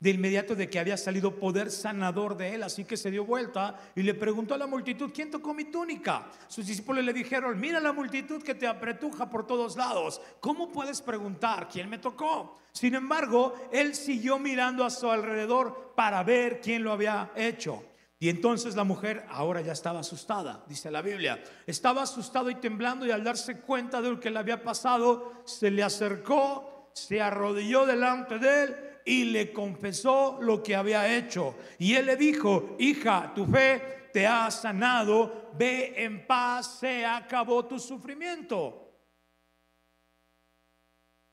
de 0.00 0.10
inmediato 0.10 0.54
de 0.54 0.70
que 0.70 0.78
había 0.78 0.96
salido 0.96 1.38
poder 1.38 1.70
sanador 1.70 2.36
de 2.36 2.54
él, 2.54 2.62
así 2.62 2.84
que 2.84 2.96
se 2.96 3.10
dio 3.10 3.26
vuelta 3.26 3.78
y 3.94 4.02
le 4.02 4.14
preguntó 4.14 4.54
a 4.54 4.58
la 4.58 4.66
multitud, 4.66 5.12
¿quién 5.14 5.30
tocó 5.30 5.52
mi 5.52 5.64
túnica? 5.64 6.30
Sus 6.48 6.66
discípulos 6.66 7.04
le 7.04 7.12
dijeron, 7.12 7.60
mira 7.60 7.78
la 7.78 7.92
multitud 7.92 8.42
que 8.42 8.54
te 8.54 8.66
apretuja 8.66 9.28
por 9.28 9.46
todos 9.46 9.76
lados, 9.76 10.20
¿cómo 10.40 10.72
puedes 10.72 11.02
preguntar 11.02 11.68
quién 11.68 11.90
me 11.90 11.98
tocó? 11.98 12.56
Sin 12.72 12.94
embargo, 12.94 13.54
él 13.70 13.94
siguió 13.94 14.38
mirando 14.38 14.84
a 14.84 14.90
su 14.90 15.10
alrededor 15.10 15.92
para 15.94 16.22
ver 16.22 16.60
quién 16.60 16.82
lo 16.82 16.92
había 16.92 17.32
hecho. 17.36 17.84
Y 18.24 18.30
entonces 18.30 18.74
la 18.74 18.84
mujer 18.84 19.26
ahora 19.28 19.60
ya 19.60 19.72
estaba 19.72 20.00
asustada, 20.00 20.64
dice 20.66 20.90
la 20.90 21.02
Biblia. 21.02 21.44
Estaba 21.66 22.04
asustado 22.04 22.48
y 22.48 22.54
temblando 22.54 23.04
y 23.04 23.10
al 23.10 23.22
darse 23.22 23.60
cuenta 23.60 24.00
de 24.00 24.08
lo 24.08 24.18
que 24.18 24.30
le 24.30 24.38
había 24.38 24.62
pasado, 24.62 25.42
se 25.44 25.70
le 25.70 25.82
acercó 25.82 26.88
se 26.94 27.20
arrodilló 27.20 27.84
delante 27.84 28.38
de 28.38 28.64
él 28.64 28.76
y 29.04 29.24
le 29.24 29.52
confesó 29.52 30.38
lo 30.40 30.62
que 30.62 30.74
había 30.74 31.14
hecho. 31.14 31.54
Y 31.78 31.96
él 31.96 32.06
le 32.06 32.16
dijo, 32.16 32.76
hija, 32.78 33.30
tu 33.34 33.44
fe 33.44 34.08
te 34.10 34.26
ha 34.26 34.50
sanado, 34.50 35.50
ve 35.58 35.92
en 35.94 36.26
paz, 36.26 36.78
se 36.80 37.04
acabó 37.04 37.66
tu 37.66 37.78
sufrimiento. 37.78 38.90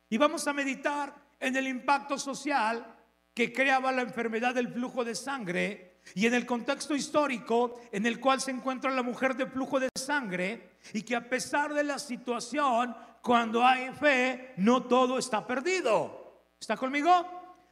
Y 0.09 0.17
vamos 0.17 0.45
a 0.45 0.51
meditar 0.51 1.15
en 1.39 1.55
el 1.55 1.69
impacto 1.69 2.17
social 2.17 2.97
que 3.33 3.53
creaba 3.53 3.93
la 3.93 4.01
enfermedad 4.01 4.53
del 4.53 4.67
flujo 4.67 5.05
de 5.05 5.15
sangre 5.15 5.90
y 6.15 6.25
en 6.25 6.33
el 6.33 6.45
contexto 6.45 6.95
histórico 6.95 7.79
en 7.91 8.05
el 8.05 8.19
cual 8.19 8.41
se 8.41 8.51
encuentra 8.51 8.91
la 8.91 9.03
mujer 9.03 9.35
de 9.35 9.45
flujo 9.45 9.79
de 9.79 9.89
sangre 9.95 10.77
y 10.93 11.03
que 11.03 11.15
a 11.15 11.29
pesar 11.29 11.73
de 11.73 11.83
la 11.83 11.99
situación 11.99 12.95
cuando 13.21 13.65
hay 13.65 13.91
fe, 13.91 14.53
no 14.57 14.83
todo 14.83 15.17
está 15.17 15.45
perdido. 15.45 16.43
¿Está 16.59 16.75
conmigo? 16.75 17.11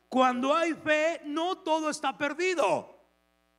Cuando 0.07 0.55
hay 0.55 0.73
fe, 0.73 1.21
no 1.25 1.57
todo 1.59 1.89
está 1.89 2.17
perdido. 2.17 2.95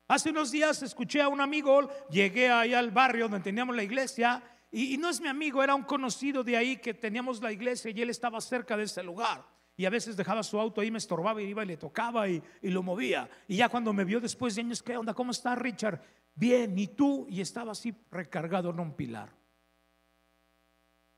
Hace 0.08 0.30
unos 0.30 0.50
días 0.50 0.82
escuché 0.82 1.22
a 1.22 1.28
un 1.28 1.40
amigo, 1.40 1.88
llegué 2.10 2.50
ahí 2.50 2.74
al 2.74 2.90
barrio 2.90 3.28
donde 3.28 3.44
teníamos 3.44 3.76
la 3.76 3.84
iglesia, 3.84 4.42
y, 4.72 4.96
no 4.98 5.08
es 5.08 5.20
mi 5.20 5.28
amigo, 5.28 5.62
era 5.64 5.74
un 5.74 5.82
conocido 5.82 6.44
de 6.44 6.56
ahí 6.56 6.76
que 6.76 6.94
teníamos 6.94 7.42
la 7.42 7.50
iglesia 7.50 7.90
y 7.90 8.02
él 8.02 8.10
estaba 8.10 8.40
cerca 8.40 8.76
de 8.76 8.84
ese 8.84 9.02
lugar. 9.02 9.44
Y 9.80 9.86
a 9.86 9.90
veces 9.90 10.14
dejaba 10.14 10.42
su 10.42 10.60
auto 10.60 10.82
ahí, 10.82 10.90
me 10.90 10.98
estorbaba 10.98 11.40
y 11.40 11.46
iba 11.46 11.64
y 11.64 11.68
le 11.68 11.78
tocaba 11.78 12.28
y, 12.28 12.42
y 12.60 12.68
lo 12.68 12.82
movía. 12.82 13.30
Y 13.48 13.56
ya 13.56 13.70
cuando 13.70 13.94
me 13.94 14.04
vio 14.04 14.20
después 14.20 14.54
de 14.54 14.60
años, 14.60 14.82
¿qué 14.82 14.94
onda? 14.94 15.14
¿Cómo 15.14 15.30
está 15.30 15.54
Richard? 15.54 16.02
Bien, 16.34 16.78
¿y 16.78 16.88
tú? 16.88 17.26
Y 17.30 17.40
estaba 17.40 17.72
así 17.72 17.96
recargado 18.10 18.68
en 18.68 18.78
un 18.78 18.94
pilar. 18.94 19.34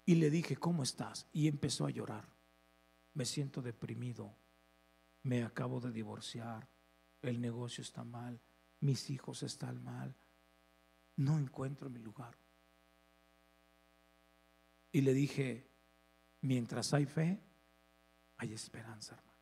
Y 0.07 0.15
le 0.15 0.31
dije, 0.31 0.57
¿cómo 0.57 0.85
estás? 0.85 1.27
Y 1.33 1.49
empezó 1.49 1.87
a 1.87 1.91
llorar. 1.91 2.29
Me 3.15 3.25
siento 3.25 3.63
deprimido. 3.63 4.33
Me 5.25 5.43
acabo 5.43 5.81
de 5.81 5.91
divorciar. 5.91 6.69
El 7.21 7.41
negocio 7.41 7.83
está 7.83 8.05
mal. 8.05 8.41
Mis 8.79 9.11
hijos 9.11 9.43
están 9.43 9.83
mal. 9.83 10.15
No 11.17 11.37
encuentro 11.37 11.91
mi 11.91 11.99
lugar. 11.99 12.39
Y 14.93 15.01
le 15.01 15.13
dije, 15.15 15.69
mientras 16.43 16.95
hay 16.95 17.07
fe, 17.07 17.41
hay 18.43 18.53
esperanza, 18.53 19.15
hermano. 19.15 19.39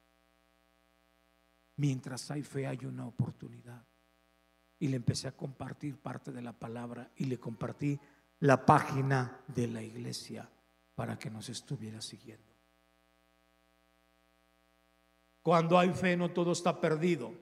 Mientras 1.76 2.30
hay 2.30 2.42
fe, 2.42 2.66
hay 2.66 2.84
una 2.84 3.06
oportunidad. 3.06 3.82
Y 4.78 4.88
le 4.88 4.96
empecé 4.96 5.28
a 5.28 5.36
compartir 5.36 5.98
parte 5.98 6.30
de 6.32 6.42
la 6.42 6.52
palabra 6.52 7.10
y 7.16 7.24
le 7.24 7.38
compartí 7.38 7.98
la 8.40 8.64
página 8.64 9.40
de 9.48 9.68
la 9.68 9.82
iglesia 9.82 10.48
para 10.94 11.18
que 11.18 11.30
nos 11.30 11.48
estuviera 11.48 12.02
siguiendo. 12.02 12.44
Cuando 15.42 15.78
hay 15.78 15.90
fe 15.94 16.16
no 16.16 16.30
todo 16.30 16.52
está 16.52 16.78
perdido. 16.78 17.32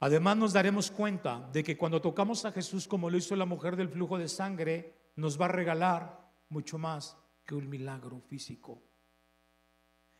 Además 0.00 0.36
nos 0.38 0.52
daremos 0.54 0.90
cuenta 0.90 1.46
de 1.52 1.62
que 1.62 1.76
cuando 1.76 2.00
tocamos 2.00 2.44
a 2.46 2.52
Jesús 2.52 2.88
como 2.88 3.10
lo 3.10 3.18
hizo 3.18 3.36
la 3.36 3.44
mujer 3.44 3.76
del 3.76 3.90
flujo 3.90 4.16
de 4.16 4.28
sangre, 4.28 5.10
nos 5.16 5.38
va 5.38 5.46
a 5.46 5.48
regalar 5.48 6.32
mucho 6.48 6.78
más 6.78 7.18
que 7.44 7.54
un 7.54 7.68
milagro 7.68 8.20
físico. 8.20 8.82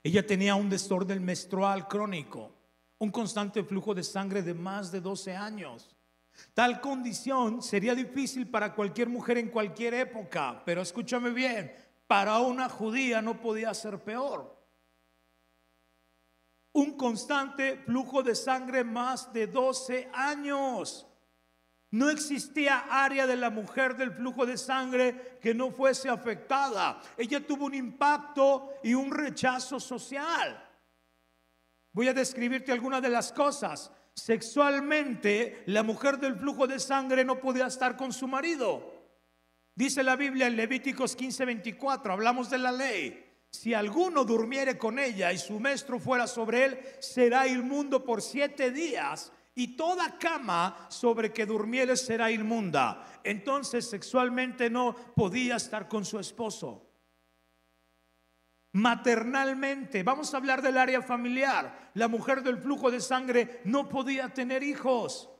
Ella 0.06 0.24
tenía 0.24 0.54
un 0.54 0.70
desorden 0.70 1.24
menstrual 1.24 1.88
crónico, 1.88 2.52
un 2.98 3.10
constante 3.10 3.64
flujo 3.64 3.92
de 3.92 4.04
sangre 4.04 4.40
de 4.40 4.54
más 4.54 4.92
de 4.92 5.00
12 5.00 5.34
años. 5.34 5.96
Tal 6.54 6.80
condición 6.80 7.60
sería 7.60 7.92
difícil 7.92 8.48
para 8.48 8.72
cualquier 8.72 9.08
mujer 9.08 9.38
en 9.38 9.48
cualquier 9.48 9.94
época, 9.94 10.62
pero 10.64 10.82
escúchame 10.82 11.30
bien, 11.30 11.74
para 12.06 12.38
una 12.38 12.68
judía 12.68 13.20
no 13.20 13.40
podía 13.40 13.74
ser 13.74 13.98
peor. 13.98 14.56
Un 16.70 16.96
constante 16.96 17.78
flujo 17.78 18.22
de 18.22 18.36
sangre 18.36 18.84
más 18.84 19.32
de 19.32 19.48
12 19.48 20.08
años. 20.14 21.04
No 21.96 22.10
existía 22.10 22.84
área 22.90 23.26
de 23.26 23.36
la 23.36 23.48
mujer 23.48 23.96
del 23.96 24.12
flujo 24.12 24.44
de 24.44 24.58
sangre 24.58 25.38
que 25.40 25.54
no 25.54 25.70
fuese 25.70 26.10
afectada. 26.10 27.00
Ella 27.16 27.40
tuvo 27.40 27.64
un 27.64 27.74
impacto 27.74 28.74
y 28.82 28.92
un 28.92 29.10
rechazo 29.10 29.80
social. 29.80 30.62
Voy 31.92 32.08
a 32.08 32.12
describirte 32.12 32.70
algunas 32.70 33.00
de 33.00 33.08
las 33.08 33.32
cosas 33.32 33.90
sexualmente 34.12 35.62
la 35.68 35.82
mujer 35.82 36.18
del 36.18 36.36
flujo 36.36 36.66
de 36.66 36.80
sangre 36.80 37.24
no 37.24 37.40
podía 37.40 37.66
estar 37.66 37.96
con 37.96 38.12
su 38.12 38.28
marido. 38.28 38.92
Dice 39.74 40.02
la 40.02 40.16
Biblia 40.16 40.48
en 40.48 40.56
Levíticos 40.56 41.16
15:24, 41.16 42.12
hablamos 42.12 42.50
de 42.50 42.58
la 42.58 42.72
ley. 42.72 43.24
Si 43.50 43.72
alguno 43.72 44.26
durmiere 44.26 44.76
con 44.76 44.98
ella 44.98 45.32
y 45.32 45.38
su 45.38 45.58
maestro 45.58 45.98
fuera 45.98 46.26
sobre 46.26 46.66
él, 46.66 46.78
será 46.98 47.46
inmundo 47.48 48.04
por 48.04 48.20
siete 48.20 48.70
días 48.70 49.32
y 49.56 49.76
toda 49.76 50.16
cama 50.18 50.86
sobre 50.88 51.32
que 51.32 51.44
durmiere 51.44 51.96
será 51.96 52.30
inmunda. 52.30 53.20
Entonces 53.24 53.90
sexualmente 53.90 54.70
no 54.70 54.94
podía 54.94 55.56
estar 55.56 55.88
con 55.88 56.04
su 56.04 56.20
esposo 56.20 56.86
maternalmente. 58.76 60.02
Vamos 60.02 60.32
a 60.32 60.36
hablar 60.36 60.60
del 60.60 60.76
área 60.76 61.00
familiar. 61.00 61.90
La 61.94 62.08
mujer 62.08 62.42
del 62.42 62.58
flujo 62.58 62.90
de 62.90 63.00
sangre 63.00 63.62
no 63.64 63.88
podía 63.88 64.28
tener 64.28 64.62
hijos. 64.62 65.30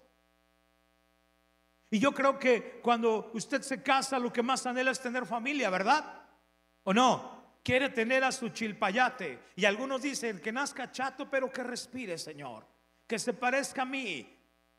Y 1.90 1.98
yo 1.98 2.12
creo 2.12 2.38
que 2.38 2.80
cuando 2.82 3.30
usted 3.34 3.60
se 3.60 3.82
casa, 3.82 4.18
lo 4.18 4.32
que 4.32 4.42
más 4.42 4.64
anhela 4.66 4.90
es 4.90 5.00
tener 5.00 5.26
familia, 5.26 5.68
¿verdad? 5.68 6.24
¿O 6.84 6.94
no? 6.94 7.58
Quiere 7.62 7.90
tener 7.90 8.24
a 8.24 8.32
su 8.32 8.48
chilpayate. 8.48 9.50
Y 9.56 9.66
algunos 9.66 10.00
dicen 10.00 10.40
que 10.40 10.50
nazca 10.50 10.90
chato, 10.90 11.28
pero 11.28 11.52
que 11.52 11.62
respire, 11.62 12.16
Señor. 12.16 12.75
Que 13.06 13.18
se 13.18 13.32
parezca 13.32 13.82
a 13.82 13.86
mí, 13.86 14.26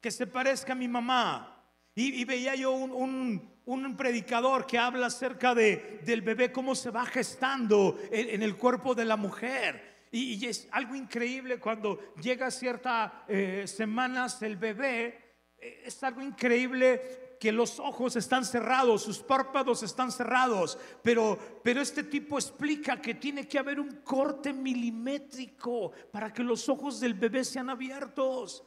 que 0.02 0.12
se 0.12 0.28
parezca 0.28 0.74
a 0.74 0.76
mi 0.76 0.88
mamá. 0.88 1.54
Y, 1.96 2.24
veía 2.26 2.54
yo 2.54 2.72
un 2.72 3.58
un 3.68 3.98
predicador 3.98 4.66
que 4.66 4.78
habla 4.78 5.08
acerca 5.08 5.54
de, 5.54 6.00
del 6.04 6.22
bebé, 6.22 6.52
cómo 6.52 6.74
se 6.74 6.90
va 6.90 7.06
gestando 7.06 8.00
en, 8.12 8.42
el 8.42 8.56
cuerpo 8.56 8.96
de 8.96 9.04
la 9.04 9.18
mujer. 9.18 10.08
Y, 10.12 10.46
es 10.46 10.70
algo 10.72 10.96
increíble 10.96 11.60
cuando 11.60 12.14
llega 12.16 12.50
ciertas 12.50 13.12
eh, 13.28 13.66
semanas 13.68 14.42
el 14.42 14.56
bebé, 14.56 15.36
eh, 15.60 15.84
es 15.86 16.02
algo 16.02 16.22
increíble 16.22 17.27
que 17.39 17.51
los 17.51 17.79
ojos 17.79 18.15
están 18.15 18.46
cerrados, 18.46 19.03
sus 19.03 19.20
párpados 19.20 19.84
están 19.84 20.12
cerrados, 20.12 20.77
pero, 21.03 21.38
pero 21.63 21.82
este 21.82 22.03
tipo 22.03 22.38
explica 22.38 23.01
que 23.01 23.15
tiene 23.15 23.48
que 23.48 23.60
haber 23.60 23.79
un 23.79 24.01
corte 24.03 24.53
milimétrico 24.53 25.91
para 26.12 26.34
que 26.34 26.44
los 26.44 26.67
ojos 26.70 27.00
del 27.00 27.13
bebé 27.13 27.44
sean 27.44 27.70
abiertos. 27.70 28.63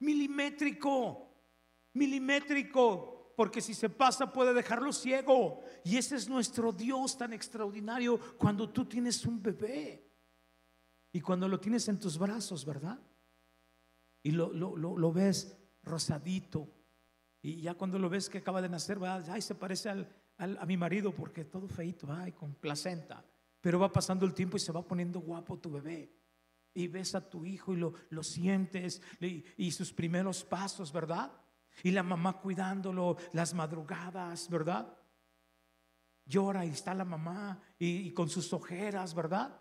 Milimétrico, 0.00 1.34
milimétrico, 1.94 3.32
porque 3.36 3.60
si 3.60 3.74
se 3.74 3.90
pasa 3.90 4.32
puede 4.32 4.54
dejarlo 4.54 4.92
ciego. 4.92 5.60
Y 5.84 5.96
ese 5.96 6.16
es 6.16 6.28
nuestro 6.28 6.72
Dios 6.72 7.18
tan 7.18 7.32
extraordinario 7.32 8.18
cuando 8.38 8.70
tú 8.70 8.84
tienes 8.84 9.24
un 9.26 9.42
bebé 9.42 10.08
y 11.12 11.20
cuando 11.20 11.48
lo 11.48 11.58
tienes 11.58 11.88
en 11.88 11.98
tus 11.98 12.16
brazos, 12.16 12.64
¿verdad? 12.64 13.00
Y 14.22 14.30
lo, 14.32 14.52
lo, 14.52 14.76
lo 14.76 15.12
ves 15.12 15.56
rosadito 15.82 16.77
y 17.42 17.60
ya 17.60 17.74
cuando 17.74 17.98
lo 17.98 18.08
ves 18.08 18.28
que 18.28 18.38
acaba 18.38 18.60
de 18.60 18.68
nacer, 18.68 19.02
va, 19.02 19.22
ay, 19.28 19.42
se 19.42 19.54
parece 19.54 19.88
al, 19.88 20.08
a 20.38 20.66
mi 20.66 20.76
marido 20.76 21.12
porque 21.12 21.44
todo 21.44 21.68
feito, 21.68 22.08
ay, 22.10 22.32
con 22.32 22.54
placenta. 22.54 23.24
Pero 23.60 23.78
va 23.78 23.92
pasando 23.92 24.24
el 24.26 24.34
tiempo 24.34 24.56
y 24.56 24.60
se 24.60 24.72
va 24.72 24.82
poniendo 24.82 25.20
guapo 25.20 25.58
tu 25.58 25.70
bebé. 25.70 26.12
Y 26.74 26.86
ves 26.88 27.14
a 27.14 27.28
tu 27.28 27.44
hijo 27.44 27.72
y 27.72 27.76
lo, 27.76 27.92
lo 28.10 28.22
sientes 28.22 29.02
y, 29.20 29.44
y 29.56 29.70
sus 29.70 29.92
primeros 29.92 30.44
pasos, 30.44 30.92
¿verdad? 30.92 31.32
Y 31.82 31.90
la 31.90 32.02
mamá 32.02 32.38
cuidándolo 32.38 33.16
las 33.32 33.54
madrugadas, 33.54 34.48
¿verdad? 34.48 34.96
Llora 36.24 36.66
y 36.66 36.70
está 36.70 36.92
la 36.94 37.04
mamá 37.04 37.60
y, 37.78 38.08
y, 38.08 38.10
con 38.12 38.28
sus 38.28 38.52
ojeras, 38.52 39.14
¿verdad? 39.14 39.60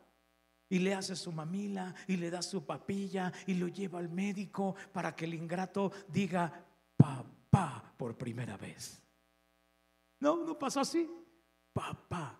Y 0.69 0.79
le 0.79 0.93
hace 0.93 1.15
su 1.15 1.31
mamila 1.31 1.95
y 2.07 2.17
le 2.17 2.29
da 2.29 2.41
su 2.41 2.65
papilla 2.65 3.31
y 3.45 3.53
lo 3.53 3.67
lleva 3.67 3.99
al 3.99 4.09
médico 4.09 4.75
para 4.91 5.15
que 5.15 5.25
el 5.25 5.33
ingrato 5.33 5.91
diga, 6.09 6.65
papá 6.97 7.36
papá 7.49 7.93
por 7.97 8.17
primera 8.17 8.57
vez. 8.57 9.01
No, 10.19 10.43
no 10.45 10.57
pasó 10.57 10.81
así. 10.81 11.09
Papá. 11.73 12.39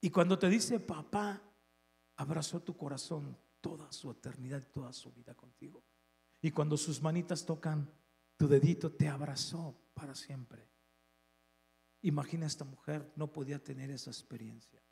Y 0.00 0.10
cuando 0.10 0.38
te 0.38 0.48
dice 0.48 0.80
papá, 0.80 1.40
abrazó 2.16 2.60
tu 2.60 2.76
corazón 2.76 3.36
toda 3.60 3.90
su 3.92 4.10
eternidad, 4.10 4.66
toda 4.72 4.92
su 4.92 5.12
vida 5.12 5.34
contigo. 5.34 5.82
Y 6.40 6.50
cuando 6.50 6.76
sus 6.76 7.00
manitas 7.00 7.46
tocan 7.46 7.88
tu 8.36 8.48
dedito, 8.48 8.92
te 8.92 9.08
abrazó 9.08 9.76
para 9.94 10.14
siempre. 10.14 10.68
Imagina 12.02 12.46
esta 12.46 12.64
mujer, 12.64 13.12
no 13.14 13.32
podía 13.32 13.62
tener 13.62 13.90
esa 13.90 14.10
experiencia. 14.10 14.82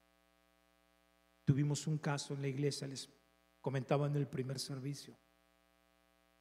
Tuvimos 1.45 1.89
un 1.89 1.99
caso 1.99 2.35
en 2.35 2.43
la 2.43 2.49
iglesia, 2.49 2.87
les 2.87 3.11
comentaba 3.61 4.07
en 4.07 4.15
el 4.15 4.29
primer 4.29 4.61
servicio. 4.61 5.19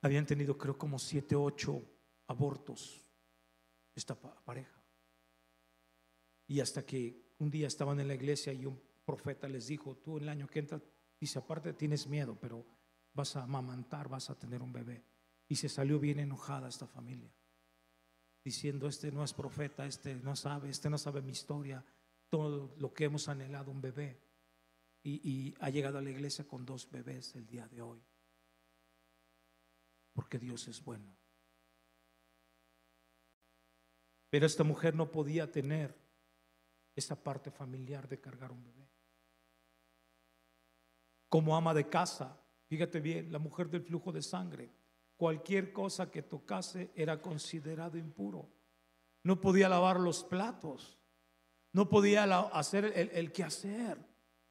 Habían 0.01 0.27
tenido 0.27 0.57
creo 0.57 0.77
como 0.77 0.99
siete, 0.99 1.35
ocho 1.35 1.83
abortos 2.29 3.01
esta 3.95 4.15
pareja. 4.15 4.81
Y 6.47 6.61
hasta 6.61 6.85
que 6.85 7.33
un 7.39 7.49
día 7.49 7.67
estaban 7.67 7.99
en 7.99 8.07
la 8.07 8.15
iglesia 8.15 8.53
y 8.53 8.65
un 8.65 8.81
profeta 9.03 9.47
les 9.47 9.67
dijo, 9.67 9.97
tú 9.97 10.17
en 10.17 10.23
el 10.23 10.29
año 10.29 10.47
que 10.47 10.59
entra, 10.59 10.81
dice, 11.19 11.39
aparte 11.39 11.73
tienes 11.73 12.07
miedo, 12.07 12.37
pero 12.39 12.65
vas 13.13 13.35
a 13.35 13.43
amamantar, 13.43 14.07
vas 14.07 14.29
a 14.29 14.37
tener 14.37 14.61
un 14.61 14.71
bebé. 14.71 15.03
Y 15.47 15.55
se 15.55 15.69
salió 15.69 15.99
bien 15.99 16.19
enojada 16.19 16.69
esta 16.69 16.87
familia, 16.87 17.33
diciendo, 18.43 18.87
este 18.87 19.11
no 19.11 19.23
es 19.23 19.33
profeta, 19.33 19.85
este 19.85 20.15
no 20.15 20.35
sabe, 20.35 20.69
este 20.69 20.89
no 20.89 20.97
sabe 20.97 21.21
mi 21.21 21.31
historia, 21.31 21.83
todo 22.29 22.75
lo 22.77 22.93
que 22.93 23.05
hemos 23.05 23.27
anhelado, 23.27 23.71
un 23.71 23.81
bebé. 23.81 24.21
Y, 25.01 25.27
y 25.27 25.55
ha 25.59 25.69
llegado 25.71 25.97
a 25.97 26.01
la 26.01 26.11
iglesia 26.11 26.47
con 26.47 26.65
dos 26.65 26.89
bebés 26.91 27.35
el 27.35 27.47
día 27.47 27.67
de 27.67 27.81
hoy. 27.81 28.03
Porque 30.13 30.37
Dios 30.37 30.67
es 30.67 30.83
bueno. 30.83 31.18
Pero 34.29 34.45
esta 34.45 34.63
mujer 34.63 34.95
no 34.95 35.11
podía 35.11 35.51
tener 35.51 35.95
esa 36.95 37.21
parte 37.21 37.51
familiar 37.51 38.07
de 38.07 38.19
cargar 38.19 38.51
un 38.51 38.63
bebé. 38.63 38.89
Como 41.29 41.55
ama 41.55 41.73
de 41.73 41.87
casa, 41.87 42.41
fíjate 42.67 42.99
bien, 42.99 43.31
la 43.31 43.39
mujer 43.39 43.69
del 43.69 43.83
flujo 43.83 44.11
de 44.11 44.21
sangre, 44.21 44.71
cualquier 45.15 45.71
cosa 45.71 46.11
que 46.11 46.23
tocase 46.23 46.91
era 46.95 47.21
considerado 47.21 47.97
impuro. 47.97 48.49
No 49.23 49.39
podía 49.41 49.69
lavar 49.69 49.99
los 49.99 50.23
platos, 50.23 50.97
no 51.71 51.89
podía 51.89 52.23
hacer 52.23 52.85
el, 52.85 53.09
el 53.09 53.31
quehacer, 53.31 53.97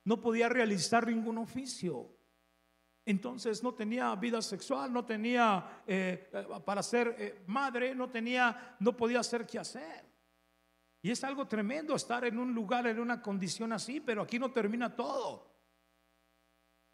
no 0.04 0.20
podía 0.20 0.48
realizar 0.48 1.06
ningún 1.06 1.38
oficio. 1.38 2.17
Entonces 3.08 3.62
no 3.62 3.72
tenía 3.72 4.14
vida 4.16 4.42
sexual, 4.42 4.92
no 4.92 5.02
tenía 5.02 5.82
eh, 5.86 6.30
para 6.62 6.82
ser 6.82 7.16
eh, 7.18 7.42
madre, 7.46 7.94
no 7.94 8.10
tenía, 8.10 8.76
no 8.80 8.94
podía 8.94 9.20
hacer 9.20 9.46
qué 9.46 9.58
hacer. 9.58 10.04
Y 11.00 11.10
es 11.10 11.24
algo 11.24 11.48
tremendo 11.48 11.94
estar 11.94 12.26
en 12.26 12.38
un 12.38 12.52
lugar, 12.52 12.86
en 12.86 13.00
una 13.00 13.22
condición 13.22 13.72
así, 13.72 14.00
pero 14.00 14.20
aquí 14.20 14.38
no 14.38 14.52
termina 14.52 14.94
todo. 14.94 15.50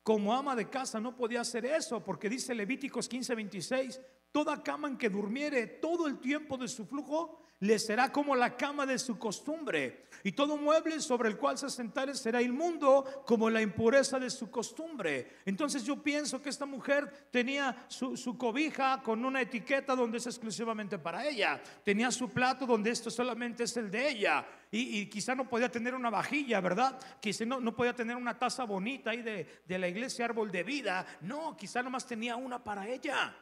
Como 0.04 0.32
ama 0.32 0.54
de 0.54 0.70
casa 0.70 1.00
no 1.00 1.16
podía 1.16 1.40
hacer 1.40 1.66
eso, 1.66 2.04
porque 2.04 2.28
dice 2.28 2.54
Levíticos 2.54 3.08
15, 3.08 3.34
26, 3.34 4.00
toda 4.30 4.62
cama 4.62 4.86
en 4.86 4.96
que 4.96 5.10
durmiere 5.10 5.66
todo 5.66 6.06
el 6.06 6.20
tiempo 6.20 6.56
de 6.56 6.68
su 6.68 6.86
flujo 6.86 7.43
le 7.60 7.78
será 7.78 8.12
como 8.12 8.34
la 8.34 8.56
cama 8.56 8.84
de 8.86 8.98
su 8.98 9.18
costumbre. 9.18 10.04
Y 10.22 10.32
todo 10.32 10.56
mueble 10.56 11.00
sobre 11.00 11.28
el 11.28 11.36
cual 11.36 11.58
se 11.58 11.68
sentare 11.68 12.14
será 12.14 12.40
inmundo 12.40 13.24
como 13.26 13.50
la 13.50 13.60
impureza 13.60 14.18
de 14.18 14.30
su 14.30 14.50
costumbre. 14.50 15.38
Entonces 15.44 15.84
yo 15.84 16.02
pienso 16.02 16.40
que 16.40 16.48
esta 16.48 16.66
mujer 16.66 17.28
tenía 17.30 17.86
su, 17.88 18.38
cobija 18.38 19.02
con 19.02 19.24
una 19.24 19.42
etiqueta 19.42 19.94
donde 19.94 20.18
es 20.18 20.26
exclusivamente 20.26 20.98
para 20.98 21.26
ella. 21.26 21.62
Tenía 21.84 22.10
su 22.10 22.30
plato 22.30 22.66
donde 22.66 22.90
esto 22.90 23.10
solamente 23.10 23.64
es 23.64 23.76
el 23.76 23.90
de 23.90 24.08
ella. 24.08 24.46
Y, 24.70 25.06
quizá 25.06 25.34
no 25.34 25.48
podía 25.48 25.70
tener 25.70 25.94
una 25.94 26.10
vajilla, 26.10 26.60
¿verdad? 26.60 26.98
Quizá 27.20 27.44
no, 27.44 27.60
no 27.60 27.76
podía 27.76 27.94
tener 27.94 28.16
una 28.16 28.36
taza 28.36 28.64
bonita 28.64 29.10
ahí 29.10 29.22
de, 29.22 29.62
de 29.64 29.78
la 29.78 29.86
iglesia 29.86 30.24
árbol 30.24 30.50
de 30.50 30.64
vida. 30.64 31.06
No, 31.20 31.56
quizá 31.56 31.82
nomás 31.82 32.06
tenía 32.06 32.34
una 32.34 32.64
para 32.64 32.88
ella. 32.88 33.36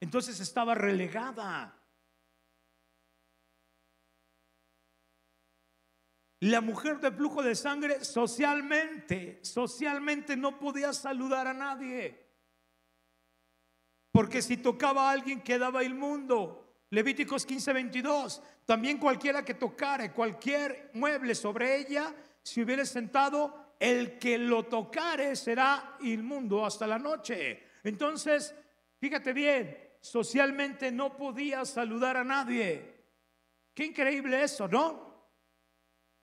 Entonces 0.00 0.38
estaba 0.38 0.74
relegada. 0.74 1.77
La 6.40 6.60
mujer 6.60 7.00
de 7.00 7.10
flujo 7.10 7.42
de 7.42 7.56
sangre 7.56 8.04
socialmente, 8.04 9.40
socialmente 9.42 10.36
no 10.36 10.58
podía 10.58 10.92
saludar 10.92 11.48
a 11.48 11.54
nadie. 11.54 12.26
Porque 14.12 14.40
si 14.40 14.56
tocaba 14.56 15.08
a 15.08 15.12
alguien 15.12 15.42
quedaba 15.42 15.82
inmundo. 15.82 16.64
Levíticos 16.90 17.44
15, 17.44 17.72
22. 17.72 18.42
También 18.64 18.98
cualquiera 18.98 19.44
que 19.44 19.54
tocare 19.54 20.12
cualquier 20.12 20.90
mueble 20.94 21.34
sobre 21.34 21.76
ella, 21.76 22.14
si 22.42 22.62
hubiera 22.62 22.84
sentado, 22.86 23.74
el 23.80 24.18
que 24.18 24.38
lo 24.38 24.64
tocare 24.64 25.34
será 25.36 25.96
inmundo 26.00 26.64
hasta 26.64 26.86
la 26.86 26.98
noche. 26.98 27.64
Entonces, 27.82 28.54
fíjate 28.98 29.32
bien, 29.32 29.76
socialmente 30.00 30.92
no 30.92 31.16
podía 31.16 31.64
saludar 31.64 32.16
a 32.16 32.24
nadie. 32.24 32.94
Qué 33.74 33.84
increíble 33.84 34.42
eso, 34.42 34.66
¿no? 34.68 35.07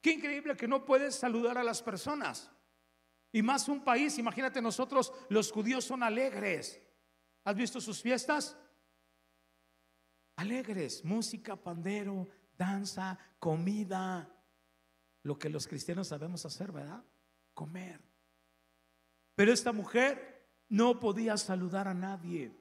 Qué 0.05 0.11
increíble 0.11 0.55
que 0.55 0.67
no 0.67 0.85
puedes 0.85 1.15
saludar 1.15 1.57
a 1.57 1.63
las 1.63 1.81
personas. 1.81 2.51
Y 3.31 3.41
más 3.41 3.67
un 3.67 3.83
país, 3.83 4.19
imagínate 4.19 4.61
nosotros, 4.61 5.11
los 5.29 5.51
judíos 5.51 5.83
son 5.83 6.03
alegres. 6.03 6.79
¿Has 7.43 7.55
visto 7.55 7.81
sus 7.81 8.03
fiestas? 8.03 8.55
Alegres, 10.35 11.03
música, 11.03 11.55
pandero, 11.55 12.27
danza, 12.55 13.17
comida. 13.39 14.31
Lo 15.23 15.39
que 15.39 15.49
los 15.49 15.65
cristianos 15.65 16.09
sabemos 16.09 16.45
hacer, 16.45 16.71
¿verdad? 16.71 17.03
Comer. 17.55 17.99
Pero 19.33 19.51
esta 19.51 19.71
mujer 19.71 20.47
no 20.69 20.99
podía 20.99 21.35
saludar 21.35 21.87
a 21.87 21.95
nadie. 21.95 22.55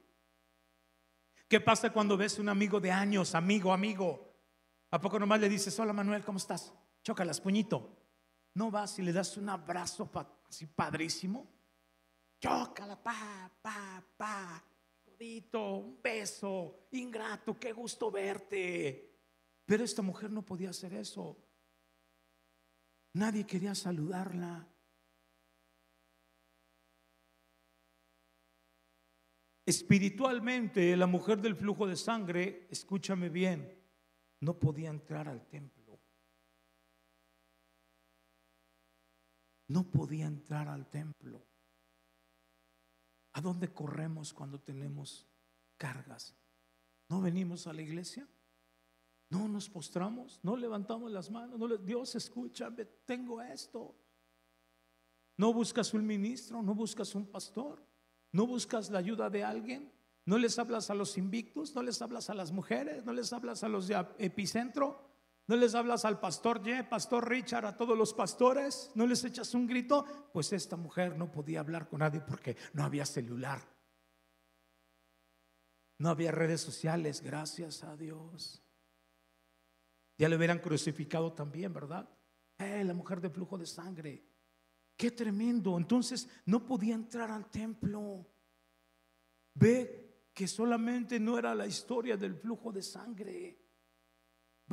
¿Qué 1.47 1.61
pasa 1.61 1.93
cuando 1.93 2.17
ves 2.17 2.39
un 2.39 2.49
amigo 2.49 2.81
de 2.81 2.91
años, 2.91 3.35
amigo, 3.35 3.71
amigo? 3.71 4.35
¿A 4.91 4.99
poco 4.99 5.19
nomás 5.19 5.41
le 5.41 5.51
dices, 5.51 5.79
hola 5.79 5.93
Manuel, 5.93 6.25
¿cómo 6.25 6.39
estás? 6.39 6.73
Chócalas, 7.05 7.41
puñito. 7.41 8.01
No 8.55 8.71
vas 8.71 8.99
y 8.99 9.03
le 9.03 9.13
das 9.13 9.37
un 9.37 9.49
abrazo 9.51 10.11
así 10.49 10.67
padrísimo. 10.67 11.47
Chócala, 12.41 13.01
pa, 13.01 13.51
pa, 13.61 14.03
pa. 14.17 14.65
Codito, 15.05 15.77
un 15.77 16.01
beso. 16.03 16.89
Ingrato, 16.93 17.59
qué 17.59 17.73
gusto 17.73 18.11
verte. 18.11 19.13
Pero 19.67 19.85
esta 19.85 20.03
mujer 20.03 20.31
no 20.31 20.43
podía 20.43 20.71
hacer 20.71 20.95
eso. 20.95 21.37
Nadie 23.15 23.47
quería 23.47 23.75
saludarla. 23.75 24.67
Espiritualmente, 29.67 30.97
la 30.97 31.07
mujer 31.07 31.41
del 31.41 31.57
flujo 31.57 31.87
de 31.87 31.97
sangre, 31.97 32.67
escúchame 32.71 33.31
bien, 33.31 33.79
no 34.41 34.59
podía 34.59 34.91
entrar 34.91 35.27
al 35.29 35.47
templo. 35.47 35.84
No 39.69 39.85
podía 39.91 40.27
entrar 40.27 40.69
al 40.69 40.89
templo. 40.89 41.47
¿A 43.33 43.41
dónde 43.41 43.73
corremos 43.73 44.33
cuando 44.33 44.61
tenemos 44.61 45.27
cargas? 45.77 46.37
¿No 47.09 47.21
venimos 47.21 47.67
a 47.67 47.73
la 47.73 47.83
iglesia? 47.83 48.29
No 49.31 49.49
nos 49.49 49.69
postramos, 49.69 50.39
no 50.43 50.57
levantamos 50.57 51.11
las 51.11 51.31
manos, 51.31 51.59
no 51.59 51.67
le, 51.67 51.79
Dios 51.79 52.15
escucha, 52.15 52.73
tengo 53.05 53.43
esto. 53.43 53.97
No 55.37 55.53
buscas 55.53 55.93
un 55.95 56.07
ministro, 56.07 56.63
no 56.63 56.75
buscas 56.75 57.15
un 57.15 57.27
pastor, 57.27 57.85
no 58.33 58.47
buscas 58.47 58.91
la 58.91 59.01
ayuda 59.01 59.29
de 59.31 59.43
alguien, 59.43 59.93
no 60.27 60.39
les 60.39 60.59
hablas 60.59 60.91
a 60.91 60.95
los 60.95 61.19
invictos, 61.19 61.75
no 61.75 61.83
les 61.83 62.01
hablas 62.01 62.31
a 62.31 62.35
las 62.35 62.53
mujeres, 62.53 63.05
no 63.05 63.13
les 63.13 63.33
hablas 63.33 63.65
a 63.65 63.69
los 63.69 63.89
de 63.89 64.07
epicentro, 64.19 65.14
no 65.47 65.57
les 65.57 65.75
hablas 65.75 66.05
al 66.05 66.21
pastor 66.21 66.63
Ye, 66.63 66.85
pastor 66.85 67.29
Richard, 67.29 67.67
a 67.67 67.77
todos 67.77 67.97
los 67.97 68.15
pastores, 68.15 68.91
no 68.95 69.07
les 69.07 69.25
echas 69.25 69.55
un 69.55 69.67
grito, 69.67 70.31
pues 70.33 70.53
esta 70.53 70.77
mujer 70.77 71.19
no 71.19 71.31
podía 71.31 71.61
hablar 71.61 71.89
con 71.89 71.99
nadie 71.99 72.21
porque 72.21 72.57
no 72.73 72.83
había 72.83 73.05
celular. 73.05 73.61
No 75.99 76.09
había 76.09 76.33
redes 76.33 76.61
sociales, 76.61 77.21
gracias 77.21 77.85
a 77.85 77.97
Dios. 77.97 78.63
Ya 80.17 80.29
le 80.29 80.37
hubieran 80.37 80.61
crucificado 80.61 81.33
también, 81.33 81.73
¿verdad? 81.73 82.09
Eh, 82.59 82.83
la 82.85 82.95
mujer 82.95 83.21
de 83.21 83.31
flujo 83.31 83.59
de 83.59 83.67
sangre. 83.67 84.25
Qué 84.97 85.11
tremendo. 85.11 85.77
Entonces 85.77 86.29
no 86.47 86.65
podía 86.65 86.95
entrar 86.95 87.31
al 87.31 87.51
templo. 87.51 88.27
Ve 89.55 90.31
que 90.33 90.49
solamente 90.49 91.21
no 91.21 91.39
era 91.39 91.55
la 91.55 91.67
historia 91.67 92.17
del 92.17 92.35
flujo 92.37 92.73
de 92.73 92.83
sangre. 92.83 93.64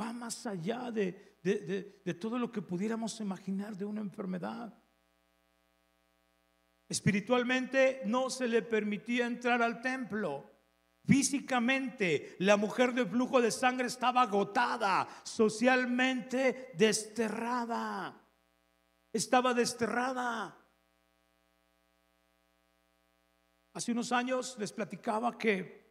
Va 0.00 0.12
más 0.12 0.46
allá 0.46 0.90
de, 0.90 1.38
de 1.42 2.14
todo 2.14 2.38
lo 2.38 2.50
que 2.50 2.62
pudiéramos 2.62 3.20
imaginar 3.20 3.76
de 3.76 3.84
una 3.84 4.00
enfermedad. 4.00 4.78
Espiritualmente 6.88 8.02
no 8.04 8.28
se 8.28 8.46
le 8.46 8.62
permitía 8.62 9.26
entrar 9.26 9.62
al 9.62 9.80
templo. 9.80 10.50
Físicamente, 11.04 12.36
la 12.38 12.56
mujer 12.56 12.92
de 12.94 13.04
flujo 13.04 13.40
de 13.40 13.50
sangre 13.50 13.86
estaba 13.86 14.22
agotada, 14.22 15.08
socialmente 15.24 16.72
desterrada. 16.74 18.22
Estaba 19.12 19.52
desterrada. 19.52 20.56
Hace 23.74 23.92
unos 23.92 24.12
años 24.12 24.56
les 24.58 24.72
platicaba 24.72 25.36
que 25.36 25.81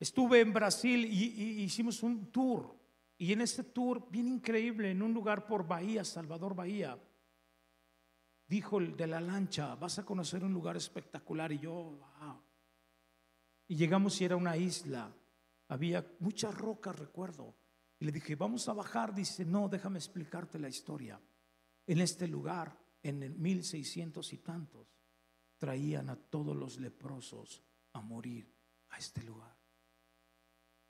estuve 0.00 0.40
en 0.40 0.52
Brasil 0.52 1.04
y, 1.04 1.62
hicimos 1.62 2.02
un 2.02 2.32
tour. 2.32 2.74
Y 3.18 3.32
en 3.32 3.42
ese 3.42 3.62
tour, 3.62 4.10
bien 4.10 4.26
increíble, 4.26 4.90
en 4.90 5.02
un 5.02 5.12
lugar 5.12 5.46
por 5.46 5.68
Bahía, 5.68 6.04
Salvador 6.04 6.54
Bahía, 6.54 6.98
dijo 8.48 8.78
el 8.78 8.96
de 8.96 9.06
la 9.06 9.20
lancha, 9.20 9.74
vas 9.74 9.98
a 9.98 10.04
conocer 10.04 10.42
un 10.42 10.54
lugar 10.54 10.76
espectacular. 10.76 11.52
Y 11.52 11.58
yo, 11.58 11.72
wow. 11.72 12.40
Y 13.68 13.76
llegamos 13.76 14.18
y 14.20 14.24
era 14.24 14.36
una 14.36 14.56
isla. 14.56 15.14
Había 15.68 16.04
muchas 16.18 16.54
rocas, 16.54 16.98
recuerdo. 16.98 17.54
Y 17.98 18.06
le 18.06 18.12
dije, 18.12 18.34
vamos 18.34 18.68
a 18.68 18.72
bajar. 18.72 19.14
Dice, 19.14 19.44
no, 19.44 19.68
déjame 19.68 19.98
explicarte 19.98 20.58
la 20.58 20.68
historia. 20.68 21.20
En 21.86 22.00
este 22.00 22.26
lugar, 22.26 22.76
en 23.02 23.22
el 23.22 23.34
1600 23.34 24.32
y 24.32 24.38
tantos, 24.38 24.96
traían 25.58 26.08
a 26.08 26.16
todos 26.16 26.56
los 26.56 26.80
leprosos 26.80 27.62
a 27.92 28.00
morir 28.00 28.50
a 28.88 28.98
este 28.98 29.22
lugar. 29.22 29.59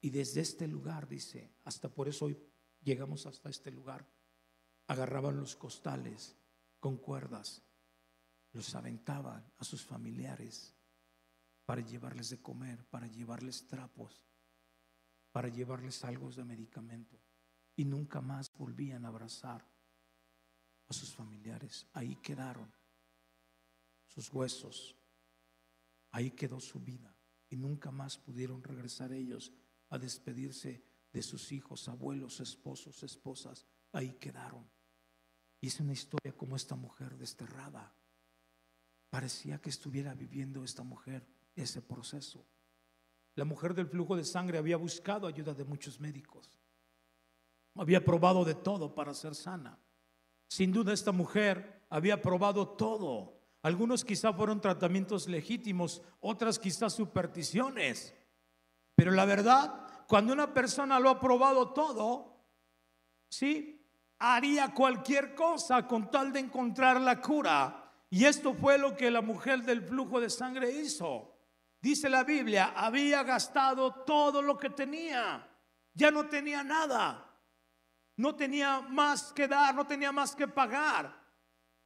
Y 0.00 0.10
desde 0.10 0.40
este 0.40 0.66
lugar, 0.66 1.06
dice, 1.08 1.52
hasta 1.64 1.88
por 1.88 2.08
eso 2.08 2.26
hoy 2.26 2.38
llegamos 2.82 3.26
hasta 3.26 3.50
este 3.50 3.70
lugar, 3.70 4.06
agarraban 4.86 5.36
los 5.36 5.56
costales 5.56 6.36
con 6.78 6.96
cuerdas, 6.96 7.62
los 8.52 8.74
aventaban 8.74 9.52
a 9.58 9.64
sus 9.64 9.84
familiares 9.84 10.74
para 11.64 11.82
llevarles 11.82 12.30
de 12.30 12.40
comer, 12.40 12.84
para 12.86 13.06
llevarles 13.06 13.68
trapos, 13.68 14.24
para 15.30 15.48
llevarles 15.48 16.02
algo 16.04 16.30
de 16.30 16.44
medicamento. 16.44 17.20
Y 17.76 17.84
nunca 17.84 18.20
más 18.20 18.52
volvían 18.52 19.04
a 19.04 19.08
abrazar 19.08 19.64
a 20.88 20.92
sus 20.92 21.14
familiares. 21.14 21.86
Ahí 21.92 22.16
quedaron 22.16 22.74
sus 24.06 24.32
huesos. 24.32 24.96
Ahí 26.10 26.32
quedó 26.32 26.58
su 26.58 26.80
vida. 26.80 27.14
Y 27.48 27.56
nunca 27.56 27.90
más 27.90 28.18
pudieron 28.18 28.62
regresar 28.62 29.12
ellos 29.12 29.52
a 29.90 29.98
despedirse 29.98 30.82
de 31.12 31.22
sus 31.22 31.52
hijos, 31.52 31.88
abuelos, 31.88 32.40
esposos, 32.40 33.02
esposas. 33.02 33.66
Ahí 33.92 34.14
quedaron. 34.14 34.68
Y 35.60 35.66
es 35.66 35.78
una 35.80 35.92
historia 35.92 36.32
como 36.36 36.56
esta 36.56 36.76
mujer 36.76 37.16
desterrada. 37.16 37.94
Parecía 39.10 39.60
que 39.60 39.70
estuviera 39.70 40.14
viviendo 40.14 40.64
esta 40.64 40.82
mujer 40.82 41.26
ese 41.56 41.82
proceso. 41.82 42.46
La 43.34 43.44
mujer 43.44 43.74
del 43.74 43.86
flujo 43.86 44.16
de 44.16 44.24
sangre 44.24 44.58
había 44.58 44.76
buscado 44.76 45.26
ayuda 45.26 45.54
de 45.54 45.64
muchos 45.64 46.00
médicos. 46.00 46.58
Había 47.74 48.04
probado 48.04 48.44
de 48.44 48.54
todo 48.54 48.94
para 48.94 49.14
ser 49.14 49.34
sana. 49.34 49.78
Sin 50.48 50.72
duda 50.72 50.92
esta 50.92 51.12
mujer 51.12 51.84
había 51.90 52.20
probado 52.20 52.68
todo. 52.68 53.40
Algunos 53.62 54.04
quizá 54.04 54.32
fueron 54.32 54.60
tratamientos 54.60 55.28
legítimos, 55.28 56.02
otras 56.20 56.58
quizás 56.58 56.94
supersticiones. 56.94 58.14
Pero 59.00 59.12
la 59.12 59.24
verdad, 59.24 59.86
cuando 60.06 60.34
una 60.34 60.52
persona 60.52 61.00
lo 61.00 61.08
ha 61.08 61.18
probado 61.18 61.72
todo, 61.72 62.36
sí, 63.30 63.82
haría 64.18 64.74
cualquier 64.74 65.34
cosa 65.34 65.86
con 65.86 66.10
tal 66.10 66.34
de 66.34 66.40
encontrar 66.40 67.00
la 67.00 67.18
cura. 67.18 67.90
Y 68.10 68.26
esto 68.26 68.52
fue 68.52 68.76
lo 68.76 68.94
que 68.94 69.10
la 69.10 69.22
mujer 69.22 69.62
del 69.62 69.80
flujo 69.80 70.20
de 70.20 70.28
sangre 70.28 70.70
hizo. 70.70 71.34
Dice 71.80 72.10
la 72.10 72.24
Biblia, 72.24 72.74
había 72.76 73.22
gastado 73.22 74.04
todo 74.04 74.42
lo 74.42 74.58
que 74.58 74.68
tenía. 74.68 75.48
Ya 75.94 76.10
no 76.10 76.26
tenía 76.26 76.62
nada. 76.62 77.26
No 78.16 78.36
tenía 78.36 78.82
más 78.82 79.32
que 79.32 79.48
dar, 79.48 79.74
no 79.74 79.86
tenía 79.86 80.12
más 80.12 80.36
que 80.36 80.46
pagar. 80.46 81.19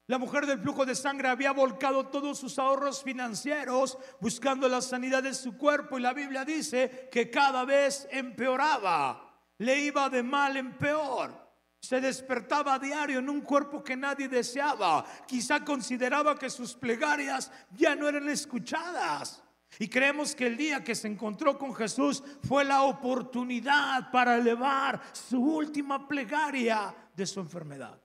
La 0.06 0.18
mujer 0.18 0.44
del 0.44 0.60
flujo 0.60 0.84
de 0.84 0.94
sangre 0.94 1.28
había 1.28 1.52
volcado 1.52 2.08
todos 2.08 2.38
sus 2.38 2.58
ahorros 2.58 3.02
financieros 3.02 3.96
buscando 4.20 4.68
la 4.68 4.82
sanidad 4.82 5.22
de 5.22 5.32
su 5.32 5.56
cuerpo 5.56 5.98
y 5.98 6.02
la 6.02 6.12
Biblia 6.12 6.44
dice 6.44 7.08
que 7.10 7.30
cada 7.30 7.64
vez 7.64 8.06
empeoraba, 8.10 9.34
le 9.58 9.80
iba 9.80 10.10
de 10.10 10.22
mal 10.22 10.58
en 10.58 10.76
peor. 10.76 11.42
Se 11.80 12.02
despertaba 12.02 12.74
a 12.74 12.78
diario 12.78 13.18
en 13.18 13.30
un 13.30 13.40
cuerpo 13.40 13.82
que 13.82 13.96
nadie 13.96 14.28
deseaba. 14.28 15.06
Quizá 15.26 15.64
consideraba 15.64 16.38
que 16.38 16.50
sus 16.50 16.74
plegarias 16.74 17.50
ya 17.70 17.96
no 17.96 18.06
eran 18.06 18.28
escuchadas. 18.28 19.42
Y 19.78 19.88
creemos 19.88 20.34
que 20.34 20.46
el 20.46 20.56
día 20.56 20.84
que 20.84 20.94
se 20.94 21.08
encontró 21.08 21.58
con 21.58 21.74
Jesús 21.74 22.22
fue 22.46 22.64
la 22.64 22.82
oportunidad 22.82 24.10
para 24.10 24.36
elevar 24.36 25.00
su 25.12 25.42
última 25.42 26.06
plegaria 26.06 26.94
de 27.16 27.26
su 27.26 27.40
enfermedad. 27.40 28.03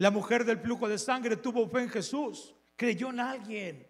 La 0.00 0.10
mujer 0.10 0.46
del 0.46 0.58
flujo 0.58 0.88
de 0.88 0.96
sangre 0.96 1.36
tuvo 1.36 1.68
fe 1.68 1.82
en 1.82 1.90
Jesús, 1.90 2.54
creyó 2.74 3.10
en 3.10 3.20
alguien. 3.20 3.86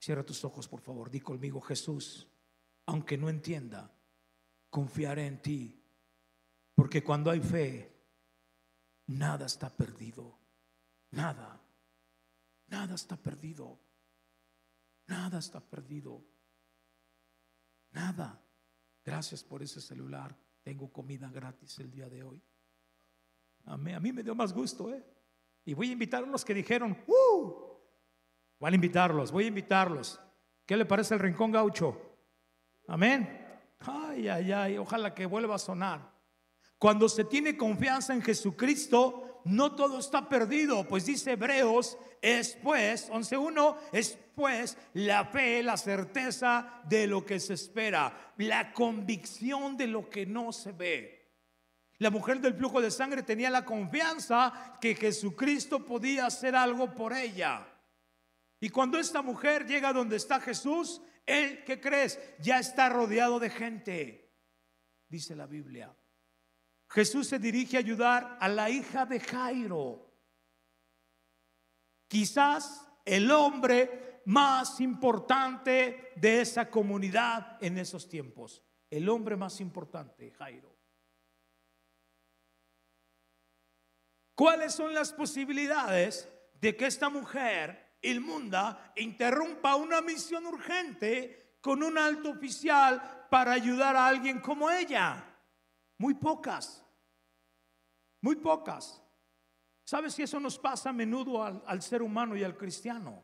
Cierra 0.00 0.26
tus 0.26 0.44
ojos, 0.44 0.66
por 0.66 0.80
favor, 0.80 1.08
di 1.08 1.20
conmigo, 1.20 1.60
Jesús, 1.60 2.28
aunque 2.86 3.16
no 3.16 3.28
entienda, 3.28 3.94
confiaré 4.70 5.28
en 5.28 5.40
ti, 5.40 5.84
porque 6.74 7.04
cuando 7.04 7.30
hay 7.30 7.38
fe, 7.38 7.94
nada 9.06 9.46
está 9.46 9.70
perdido, 9.70 10.36
nada. 11.12 11.60
Nada 12.66 12.96
está 12.96 13.16
perdido. 13.16 13.78
Nada 15.06 15.38
está 15.38 15.60
perdido. 15.60 16.24
Nada. 17.92 18.42
Gracias 19.04 19.44
por 19.44 19.62
ese 19.62 19.80
celular. 19.80 20.36
Tengo 20.64 20.92
comida 20.92 21.30
gratis 21.30 21.78
el 21.78 21.92
día 21.92 22.08
de 22.08 22.24
hoy. 22.24 22.42
A 23.66 23.76
mí, 23.76 23.92
a 23.92 24.00
mí 24.00 24.12
me 24.12 24.22
dio 24.22 24.34
más 24.34 24.52
gusto, 24.52 24.92
¿eh? 24.92 25.02
Y 25.64 25.74
voy 25.74 25.88
a 25.88 25.92
invitar 25.92 26.22
a 26.24 26.26
los 26.26 26.44
que 26.44 26.52
dijeron, 26.52 26.96
¡uh! 27.06 27.52
Voy 28.58 28.70
a 28.70 28.74
invitarlos, 28.74 29.32
voy 29.32 29.44
a 29.44 29.48
invitarlos. 29.48 30.20
¿Qué 30.66 30.76
le 30.76 30.84
parece 30.84 31.14
el 31.14 31.20
rincón 31.20 31.50
gaucho? 31.50 32.00
Amén. 32.86 33.40
Ay, 33.80 34.28
ay, 34.28 34.52
ay, 34.52 34.78
ojalá 34.78 35.14
que 35.14 35.26
vuelva 35.26 35.54
a 35.54 35.58
sonar. 35.58 36.12
Cuando 36.78 37.08
se 37.08 37.24
tiene 37.24 37.56
confianza 37.56 38.12
en 38.12 38.22
Jesucristo, 38.22 39.40
no 39.44 39.74
todo 39.74 39.98
está 39.98 40.28
perdido, 40.28 40.86
pues 40.86 41.06
dice 41.06 41.32
Hebreos, 41.32 41.98
es 42.20 42.58
pues, 42.62 43.10
11.1, 43.10 43.76
es 43.92 44.18
pues 44.34 44.76
la 44.94 45.24
fe, 45.26 45.62
la 45.62 45.76
certeza 45.76 46.82
de 46.88 47.06
lo 47.06 47.24
que 47.24 47.38
se 47.40 47.54
espera, 47.54 48.32
la 48.38 48.72
convicción 48.72 49.76
de 49.76 49.86
lo 49.86 50.08
que 50.08 50.26
no 50.26 50.52
se 50.52 50.72
ve. 50.72 51.23
La 51.98 52.10
mujer 52.10 52.40
del 52.40 52.54
flujo 52.54 52.80
de 52.80 52.90
sangre 52.90 53.22
tenía 53.22 53.50
la 53.50 53.64
confianza 53.64 54.78
que 54.80 54.94
Jesucristo 54.94 55.84
podía 55.84 56.26
hacer 56.26 56.56
algo 56.56 56.94
por 56.94 57.12
ella. 57.12 57.66
Y 58.60 58.70
cuando 58.70 58.98
esta 58.98 59.22
mujer 59.22 59.66
llega 59.66 59.92
donde 59.92 60.16
está 60.16 60.40
Jesús, 60.40 61.00
él, 61.26 61.64
¿qué 61.64 61.80
crees? 61.80 62.18
Ya 62.40 62.58
está 62.58 62.88
rodeado 62.88 63.38
de 63.38 63.50
gente, 63.50 64.32
dice 65.08 65.36
la 65.36 65.46
Biblia. 65.46 65.94
Jesús 66.88 67.28
se 67.28 67.38
dirige 67.38 67.76
a 67.76 67.80
ayudar 67.80 68.38
a 68.40 68.48
la 68.48 68.70
hija 68.70 69.06
de 69.06 69.20
Jairo. 69.20 70.12
Quizás 72.08 72.86
el 73.04 73.30
hombre 73.30 74.22
más 74.26 74.80
importante 74.80 76.12
de 76.16 76.40
esa 76.40 76.70
comunidad 76.70 77.58
en 77.62 77.78
esos 77.78 78.08
tiempos. 78.08 78.62
El 78.90 79.08
hombre 79.08 79.36
más 79.36 79.60
importante, 79.60 80.30
Jairo. 80.32 80.73
¿Cuáles 84.34 84.74
son 84.74 84.92
las 84.94 85.12
posibilidades 85.12 86.28
de 86.60 86.76
que 86.76 86.86
esta 86.86 87.08
mujer 87.08 87.98
inmunda 88.02 88.92
interrumpa 88.96 89.76
una 89.76 90.00
misión 90.00 90.46
urgente 90.46 91.58
con 91.60 91.82
un 91.82 91.96
alto 91.96 92.30
oficial 92.30 93.26
para 93.30 93.52
ayudar 93.52 93.96
a 93.96 94.06
alguien 94.06 94.40
como 94.40 94.70
ella? 94.70 95.24
Muy 95.98 96.14
pocas. 96.14 96.84
Muy 98.20 98.36
pocas. 98.36 99.00
¿Sabes 99.84 100.14
si 100.14 100.22
eso 100.22 100.40
nos 100.40 100.58
pasa 100.58 100.90
a 100.90 100.92
menudo 100.92 101.42
al, 101.42 101.62
al, 101.66 101.82
ser 101.82 102.02
humano 102.02 102.36
y 102.36 102.42
al 102.42 102.56
cristiano? 102.56 103.22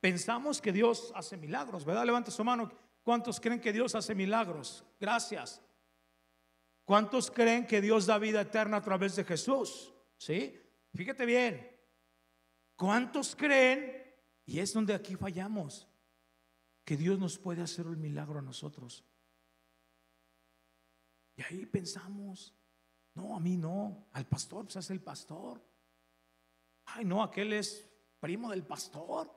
Pensamos 0.00 0.60
que 0.60 0.72
Dios 0.72 1.12
hace 1.14 1.36
milagros, 1.36 1.84
¿verdad? 1.84 2.04
Levanta 2.04 2.30
su 2.30 2.42
mano. 2.42 2.72
¿Cuántos 3.02 3.40
creen 3.40 3.60
que 3.60 3.72
Dios 3.72 3.94
hace 3.94 4.14
milagros? 4.14 4.84
Gracias. 4.98 5.62
¿Cuántos 6.84 7.30
creen 7.30 7.66
que 7.66 7.80
Dios 7.80 8.06
da 8.06 8.18
vida 8.18 8.40
eterna 8.40 8.78
a 8.78 8.82
través 8.82 9.14
de 9.16 9.24
Jesús? 9.24 9.92
¿Sí? 10.22 10.56
Fíjate 10.94 11.26
bien. 11.26 11.68
¿Cuántos 12.76 13.34
creen? 13.34 14.14
Y 14.46 14.60
es 14.60 14.72
donde 14.72 14.94
aquí 14.94 15.16
fallamos. 15.16 15.88
Que 16.84 16.96
Dios 16.96 17.18
nos 17.18 17.38
puede 17.38 17.60
hacer 17.60 17.88
un 17.88 18.00
milagro 18.00 18.38
a 18.38 18.42
nosotros. 18.42 19.04
Y 21.34 21.42
ahí 21.42 21.66
pensamos, 21.66 22.54
no, 23.14 23.34
a 23.34 23.40
mí 23.40 23.56
no, 23.56 24.06
al 24.12 24.28
pastor, 24.28 24.66
pues 24.66 24.76
es 24.76 24.90
el 24.90 25.00
pastor. 25.00 25.60
Ay, 26.84 27.04
no, 27.04 27.24
aquel 27.24 27.52
es 27.54 27.90
primo 28.20 28.50
del 28.50 28.64
pastor, 28.64 29.28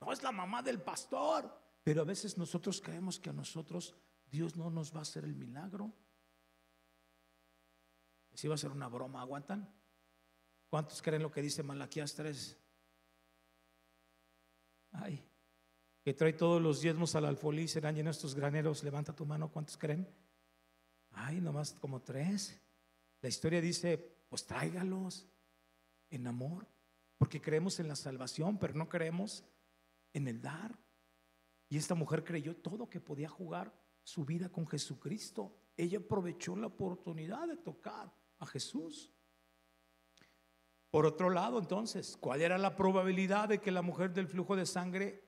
no 0.00 0.12
es 0.12 0.20
la 0.24 0.32
mamá 0.32 0.62
del 0.62 0.82
pastor. 0.82 1.78
Pero 1.84 2.02
a 2.02 2.04
veces 2.04 2.36
nosotros 2.36 2.80
creemos 2.80 3.20
que 3.20 3.30
a 3.30 3.34
nosotros 3.34 3.94
Dios 4.26 4.56
no 4.56 4.68
nos 4.68 4.92
va 4.92 4.98
a 4.98 5.02
hacer 5.02 5.24
el 5.24 5.36
milagro. 5.36 5.92
Si 8.32 8.48
va 8.48 8.56
a 8.56 8.58
ser 8.58 8.72
una 8.72 8.88
broma, 8.88 9.20
¿aguantan? 9.20 9.83
¿Cuántos 10.74 11.00
creen 11.00 11.22
lo 11.22 11.30
que 11.30 11.40
dice 11.40 11.62
Malaquías 11.62 12.14
3? 12.14 12.58
Ay, 14.90 15.24
que 16.02 16.14
trae 16.14 16.32
todos 16.32 16.60
los 16.60 16.80
diezmos 16.80 17.14
al 17.14 17.26
alfolí, 17.26 17.68
serán 17.68 17.94
llenos 17.94 18.16
estos 18.16 18.34
graneros. 18.34 18.82
Levanta 18.82 19.14
tu 19.14 19.24
mano, 19.24 19.52
¿cuántos 19.52 19.76
creen? 19.76 20.12
Ay, 21.12 21.40
nomás 21.40 21.74
como 21.74 22.02
tres. 22.02 22.60
La 23.20 23.28
historia 23.28 23.60
dice, 23.60 23.98
pues 24.28 24.46
tráigalos 24.46 25.28
en 26.10 26.26
amor, 26.26 26.66
porque 27.18 27.40
creemos 27.40 27.78
en 27.78 27.86
la 27.86 27.94
salvación, 27.94 28.58
pero 28.58 28.74
no 28.74 28.88
creemos 28.88 29.44
en 30.12 30.26
el 30.26 30.42
dar. 30.42 30.76
Y 31.68 31.76
esta 31.76 31.94
mujer 31.94 32.24
creyó 32.24 32.56
todo 32.56 32.90
que 32.90 32.98
podía 32.98 33.28
jugar 33.28 33.72
su 34.02 34.24
vida 34.24 34.48
con 34.48 34.66
Jesucristo. 34.66 35.56
Ella 35.76 35.98
aprovechó 35.98 36.56
la 36.56 36.66
oportunidad 36.66 37.46
de 37.46 37.58
tocar 37.58 38.12
a 38.40 38.46
Jesús. 38.46 39.13
Por 40.94 41.06
otro 41.06 41.28
lado, 41.28 41.58
entonces, 41.58 42.16
¿cuál 42.20 42.40
era 42.40 42.56
la 42.56 42.76
probabilidad 42.76 43.48
de 43.48 43.60
que 43.60 43.72
la 43.72 43.82
mujer 43.82 44.12
del 44.12 44.28
flujo 44.28 44.54
de 44.54 44.64
sangre, 44.64 45.24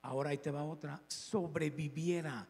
ahora 0.00 0.30
ahí 0.30 0.38
te 0.38 0.50
va 0.50 0.64
otra, 0.64 1.04
sobreviviera 1.08 2.48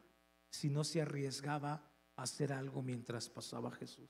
si 0.52 0.70
no 0.70 0.84
se 0.84 1.02
arriesgaba 1.02 1.82
a 2.14 2.22
hacer 2.22 2.52
algo 2.52 2.80
mientras 2.80 3.28
pasaba 3.28 3.72
Jesús? 3.72 4.08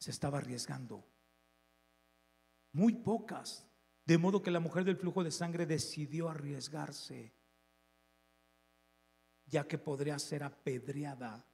Se 0.00 0.10
estaba 0.10 0.38
arriesgando. 0.38 1.06
Muy 2.72 2.96
pocas. 2.96 3.64
De 4.04 4.18
modo 4.18 4.42
que 4.42 4.50
la 4.50 4.58
mujer 4.58 4.82
del 4.82 4.96
flujo 4.96 5.22
de 5.22 5.30
sangre 5.30 5.66
decidió 5.66 6.28
arriesgarse, 6.28 7.32
ya 9.44 9.68
que 9.68 9.78
podría 9.78 10.18
ser 10.18 10.42
apedreada 10.42 11.46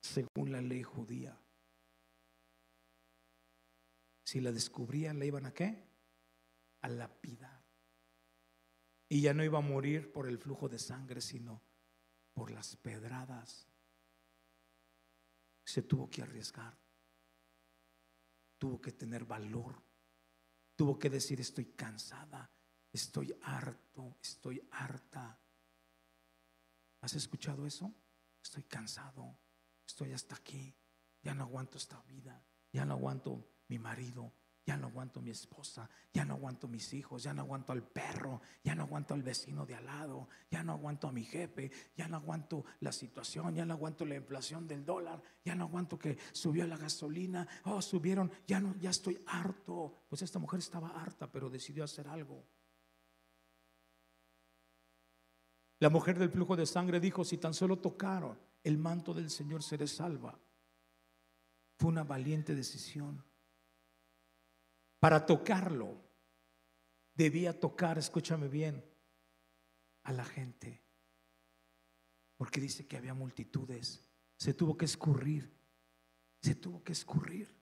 según 0.00 0.50
la 0.50 0.60
ley 0.60 0.82
judía. 0.82 1.40
Si 4.26 4.40
la 4.40 4.50
descubrían, 4.50 5.20
¿la 5.20 5.24
iban 5.24 5.46
a 5.46 5.54
qué? 5.54 5.88
A 6.80 6.88
lapidar. 6.88 7.64
Y 9.08 9.20
ya 9.20 9.32
no 9.32 9.44
iba 9.44 9.58
a 9.58 9.62
morir 9.62 10.10
por 10.10 10.26
el 10.26 10.36
flujo 10.36 10.68
de 10.68 10.80
sangre, 10.80 11.20
sino 11.20 11.62
por 12.34 12.50
las 12.50 12.74
pedradas. 12.74 13.68
Se 15.64 15.82
tuvo 15.82 16.10
que 16.10 16.22
arriesgar. 16.22 16.76
Tuvo 18.58 18.80
que 18.80 18.90
tener 18.90 19.24
valor. 19.24 19.80
Tuvo 20.74 20.98
que 20.98 21.08
decir, 21.08 21.40
estoy 21.40 21.66
cansada, 21.66 22.50
estoy 22.92 23.32
harto, 23.42 24.18
estoy 24.20 24.60
harta. 24.72 25.38
¿Has 27.00 27.14
escuchado 27.14 27.64
eso? 27.64 27.94
Estoy 28.42 28.64
cansado, 28.64 29.38
estoy 29.86 30.12
hasta 30.12 30.34
aquí, 30.34 30.74
ya 31.22 31.32
no 31.32 31.44
aguanto 31.44 31.78
esta 31.78 32.02
vida, 32.02 32.44
ya 32.72 32.84
no 32.84 32.94
aguanto 32.94 33.55
mi 33.68 33.78
marido, 33.78 34.32
ya 34.66 34.76
no 34.76 34.88
aguanto 34.88 35.20
mi 35.20 35.30
esposa, 35.30 35.88
ya 36.12 36.24
no 36.24 36.34
aguanto 36.34 36.66
mis 36.66 36.92
hijos, 36.92 37.22
ya 37.22 37.32
no 37.32 37.42
aguanto 37.42 37.72
al 37.72 37.84
perro, 37.84 38.40
ya 38.64 38.74
no 38.74 38.82
aguanto 38.82 39.14
al 39.14 39.22
vecino 39.22 39.64
de 39.64 39.76
al 39.76 39.86
lado, 39.86 40.28
ya 40.50 40.64
no 40.64 40.72
aguanto 40.72 41.06
a 41.06 41.12
mi 41.12 41.24
jefe, 41.24 41.70
ya 41.96 42.08
no 42.08 42.16
aguanto 42.16 42.64
la 42.80 42.90
situación, 42.90 43.54
ya 43.54 43.64
no 43.64 43.74
aguanto 43.74 44.04
la 44.04 44.16
inflación 44.16 44.66
del 44.66 44.84
dólar, 44.84 45.22
ya 45.44 45.54
no 45.54 45.64
aguanto 45.64 45.98
que 45.98 46.18
subió 46.32 46.66
la 46.66 46.76
gasolina, 46.76 47.46
oh, 47.64 47.80
subieron, 47.80 48.30
ya 48.46 48.58
no, 48.58 48.74
ya 48.78 48.90
estoy 48.90 49.22
harto. 49.26 49.94
Pues 50.08 50.22
esta 50.22 50.40
mujer 50.40 50.58
estaba 50.58 50.88
harta, 51.00 51.30
pero 51.30 51.48
decidió 51.48 51.84
hacer 51.84 52.08
algo. 52.08 52.44
La 55.78 55.90
mujer 55.90 56.18
del 56.18 56.30
flujo 56.30 56.56
de 56.56 56.66
sangre 56.66 56.98
dijo, 56.98 57.24
si 57.24 57.38
tan 57.38 57.54
solo 57.54 57.78
tocaron 57.78 58.36
el 58.64 58.78
manto 58.78 59.14
del 59.14 59.30
Señor 59.30 59.62
seré 59.62 59.86
salva. 59.86 60.36
Fue 61.78 61.88
una 61.88 62.02
valiente 62.02 62.52
decisión. 62.52 63.22
Para 64.98 65.26
tocarlo, 65.26 66.02
debía 67.14 67.58
tocar, 67.58 67.98
escúchame 67.98 68.48
bien, 68.48 68.84
a 70.04 70.12
la 70.12 70.24
gente. 70.24 70.82
Porque 72.36 72.60
dice 72.60 72.86
que 72.86 72.96
había 72.96 73.14
multitudes. 73.14 74.02
Se 74.36 74.54
tuvo 74.54 74.76
que 74.76 74.84
escurrir. 74.84 75.52
Se 76.42 76.54
tuvo 76.54 76.82
que 76.84 76.92
escurrir. 76.92 77.54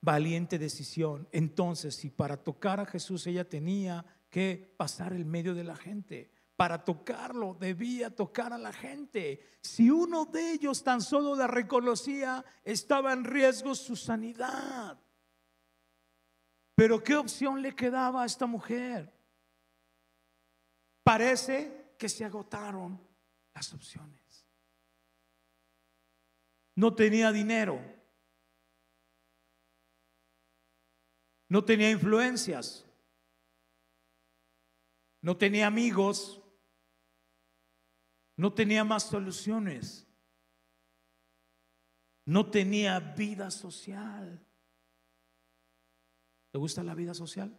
Valiente 0.00 0.58
decisión. 0.58 1.28
Entonces, 1.32 1.96
si 1.96 2.10
para 2.10 2.36
tocar 2.36 2.80
a 2.80 2.86
Jesús 2.86 3.26
ella 3.26 3.48
tenía 3.48 4.04
que 4.30 4.74
pasar 4.76 5.12
el 5.12 5.24
medio 5.24 5.54
de 5.54 5.64
la 5.64 5.76
gente, 5.76 6.33
para 6.56 6.84
tocarlo 6.84 7.54
debía 7.54 8.14
tocar 8.14 8.52
a 8.52 8.58
la 8.58 8.72
gente. 8.72 9.58
Si 9.60 9.90
uno 9.90 10.24
de 10.26 10.52
ellos 10.52 10.84
tan 10.84 11.00
solo 11.00 11.34
la 11.34 11.46
reconocía, 11.46 12.44
estaba 12.62 13.12
en 13.12 13.24
riesgo 13.24 13.74
su 13.74 13.96
sanidad. 13.96 14.98
Pero 16.76 17.02
¿qué 17.02 17.16
opción 17.16 17.62
le 17.62 17.74
quedaba 17.74 18.22
a 18.22 18.26
esta 18.26 18.46
mujer? 18.46 19.12
Parece 21.02 21.94
que 21.98 22.08
se 22.08 22.24
agotaron 22.24 23.00
las 23.52 23.72
opciones. 23.72 24.46
No 26.76 26.94
tenía 26.94 27.30
dinero. 27.30 27.80
No 31.48 31.64
tenía 31.64 31.90
influencias. 31.90 32.84
No 35.20 35.36
tenía 35.36 35.66
amigos 35.66 36.43
no 38.36 38.52
tenía 38.52 38.84
más 38.84 39.04
soluciones. 39.04 40.06
No 42.26 42.50
tenía 42.50 42.98
vida 42.98 43.50
social. 43.50 44.44
¿Te 46.50 46.58
gusta 46.58 46.82
la 46.82 46.94
vida 46.94 47.14
social? 47.14 47.58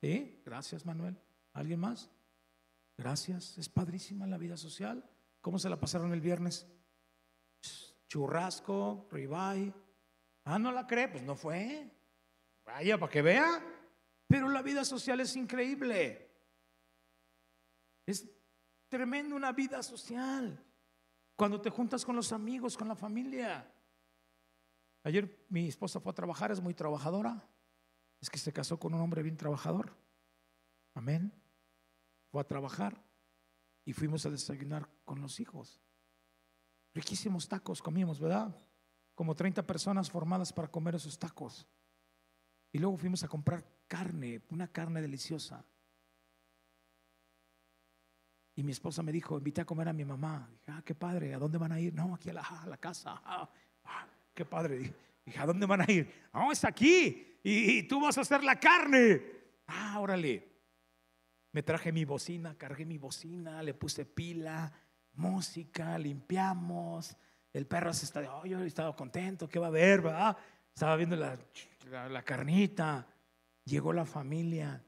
¿Sí? 0.00 0.42
Gracias, 0.44 0.84
Manuel. 0.84 1.18
¿Alguien 1.52 1.80
más? 1.80 2.10
Gracias. 2.96 3.56
Es 3.58 3.68
padrísima 3.68 4.26
la 4.26 4.38
vida 4.38 4.56
social. 4.56 5.08
¿Cómo 5.40 5.58
se 5.58 5.70
la 5.70 5.80
pasaron 5.80 6.12
el 6.12 6.20
viernes? 6.20 6.66
Churrasco, 8.08 9.08
ribeye. 9.10 9.72
Ah, 10.44 10.58
no 10.58 10.70
la 10.70 10.86
cree, 10.86 11.08
pues 11.08 11.22
no 11.22 11.34
fue. 11.34 11.90
Vaya, 12.64 12.98
para 12.98 13.10
que 13.10 13.22
vea. 13.22 13.64
Pero 14.26 14.48
la 14.48 14.62
vida 14.62 14.84
social 14.84 15.20
es 15.20 15.34
increíble. 15.36 16.30
Es 18.06 18.28
tremendo 18.92 19.34
una 19.34 19.52
vida 19.52 19.82
social. 19.82 20.62
Cuando 21.34 21.58
te 21.62 21.70
juntas 21.70 22.04
con 22.04 22.14
los 22.14 22.30
amigos, 22.30 22.76
con 22.76 22.88
la 22.88 22.94
familia. 22.94 23.66
Ayer 25.02 25.46
mi 25.48 25.66
esposa 25.66 25.98
fue 25.98 26.12
a 26.12 26.14
trabajar, 26.14 26.52
es 26.52 26.60
muy 26.60 26.74
trabajadora. 26.74 27.42
Es 28.20 28.28
que 28.28 28.36
se 28.36 28.52
casó 28.52 28.78
con 28.78 28.92
un 28.92 29.00
hombre 29.00 29.22
bien 29.22 29.38
trabajador. 29.38 29.96
Amén. 30.92 31.32
Fue 32.30 32.42
a 32.42 32.46
trabajar 32.46 33.02
y 33.86 33.94
fuimos 33.94 34.26
a 34.26 34.30
desayunar 34.30 34.86
con 35.06 35.22
los 35.22 35.40
hijos. 35.40 35.80
Riquísimos 36.92 37.48
tacos 37.48 37.80
comimos, 37.80 38.20
¿verdad? 38.20 38.54
Como 39.14 39.34
30 39.34 39.66
personas 39.66 40.10
formadas 40.10 40.52
para 40.52 40.68
comer 40.68 40.96
esos 40.96 41.18
tacos. 41.18 41.66
Y 42.70 42.78
luego 42.78 42.98
fuimos 42.98 43.24
a 43.24 43.28
comprar 43.28 43.64
carne, 43.88 44.42
una 44.50 44.68
carne 44.68 45.00
deliciosa. 45.00 45.64
Y 48.54 48.62
mi 48.62 48.72
esposa 48.72 49.02
me 49.02 49.12
dijo, 49.12 49.38
invité 49.38 49.62
a 49.62 49.64
comer 49.64 49.88
a 49.88 49.92
mi 49.92 50.04
mamá. 50.04 50.48
Dije, 50.52 50.72
ah, 50.72 50.82
qué 50.84 50.94
padre, 50.94 51.34
¿a 51.34 51.38
dónde 51.38 51.58
van 51.58 51.72
a 51.72 51.80
ir? 51.80 51.94
No, 51.94 52.14
aquí 52.14 52.30
a 52.30 52.34
la, 52.34 52.76
casa. 52.78 53.20
Ah, 53.24 53.48
ah, 53.84 54.06
qué 54.34 54.44
padre. 54.44 54.94
Dije, 55.24 55.38
¿a 55.38 55.46
dónde 55.46 55.64
van 55.64 55.80
a 55.80 55.90
ir? 55.90 56.12
No, 56.34 56.52
es 56.52 56.64
aquí. 56.64 57.38
Y, 57.42 57.82
tú 57.84 58.00
vas 58.00 58.18
a 58.18 58.20
hacer 58.20 58.44
la 58.44 58.60
carne. 58.60 59.22
Ah, 59.66 59.98
órale. 60.00 60.48
Me 61.52 61.62
traje 61.62 61.92
mi 61.92 62.04
bocina, 62.04 62.56
cargué 62.56 62.84
mi 62.84 62.98
bocina, 62.98 63.62
le 63.62 63.74
puse 63.74 64.04
pila, 64.04 64.72
música, 65.14 65.98
limpiamos. 65.98 67.16
El 67.52 67.66
perro 67.66 67.92
se 67.92 68.04
está, 68.04 68.20
oh, 68.36 68.46
yo 68.46 68.62
estaba 68.64 68.94
contento, 68.94 69.48
¿qué 69.48 69.58
va 69.58 69.66
a 69.66 69.68
haber? 69.68 70.02
Estaba 70.74 70.96
viendo 70.96 71.16
la, 71.16 71.38
la 72.08 72.22
carnita. 72.22 73.06
Llegó 73.64 73.92
la 73.92 74.04
familia. 74.04 74.82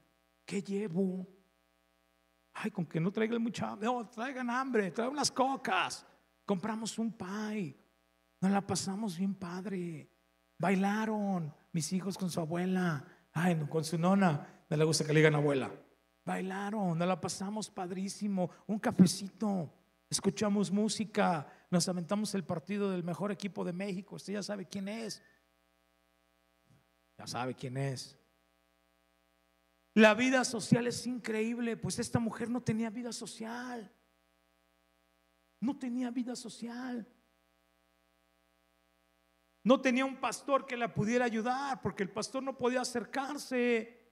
¿Qué 0.45 0.61
llevo? 0.61 1.34
Ay, 2.55 2.71
con 2.71 2.85
que 2.85 3.01
no 3.01 3.11
traigan 3.11 3.41
mucha 3.41 3.75
no, 3.75 4.07
traigan 4.07 4.49
hambre, 4.49 4.89
traigan 4.91 5.13
unas 5.13 5.29
cocas. 5.29 6.05
Compramos 6.45 6.97
un 6.97 7.11
pie. 7.11 7.75
Nos 8.39 8.51
la 8.51 8.65
pasamos 8.65 9.17
bien 9.17 9.35
padre. 9.35 10.09
Bailaron 10.57 11.53
mis 11.73 11.91
hijos 11.91 12.17
con 12.17 12.29
su 12.29 12.39
abuela. 12.39 13.05
Ay, 13.33 13.55
con 13.69 13.83
su 13.83 13.97
nona. 13.97 14.65
No 14.69 14.77
le 14.77 14.85
gusta 14.85 15.03
que 15.03 15.11
le 15.11 15.19
digan 15.19 15.35
abuela. 15.35 15.69
Bailaron, 16.23 16.97
nos 16.97 17.07
la 17.07 17.19
pasamos 17.19 17.69
padrísimo. 17.69 18.49
Un 18.67 18.79
cafecito. 18.79 19.73
Escuchamos 20.09 20.71
música. 20.71 21.45
Nos 21.69 21.89
aventamos 21.89 22.33
el 22.35 22.45
partido 22.45 22.89
del 22.89 23.03
mejor 23.03 23.33
equipo 23.33 23.65
de 23.65 23.73
México. 23.73 24.15
Usted 24.15 24.33
ya 24.33 24.43
sabe 24.43 24.65
quién 24.65 24.87
es. 24.87 25.21
Ya 27.17 27.27
sabe 27.27 27.53
quién 27.53 27.75
es. 27.75 28.17
La 29.95 30.13
vida 30.13 30.43
social 30.43 30.87
es 30.87 31.07
increíble, 31.07 31.77
pues 31.77 31.99
esta 31.99 32.19
mujer 32.19 32.49
no 32.49 32.61
tenía 32.61 32.89
vida 32.89 33.13
social. 33.13 33.89
No 35.61 35.77
tenía 35.79 36.11
vida 36.11 36.35
social. 36.35 37.07
No 39.63 39.79
tenía 39.79 40.03
un 40.03 40.17
pastor 40.17 40.65
que 40.65 40.75
la 40.75 40.93
pudiera 40.93 41.23
ayudar, 41.23 41.81
porque 41.81 42.03
el 42.03 42.11
pastor 42.11 42.43
no 42.43 42.57
podía 42.57 42.81
acercarse. 42.81 44.11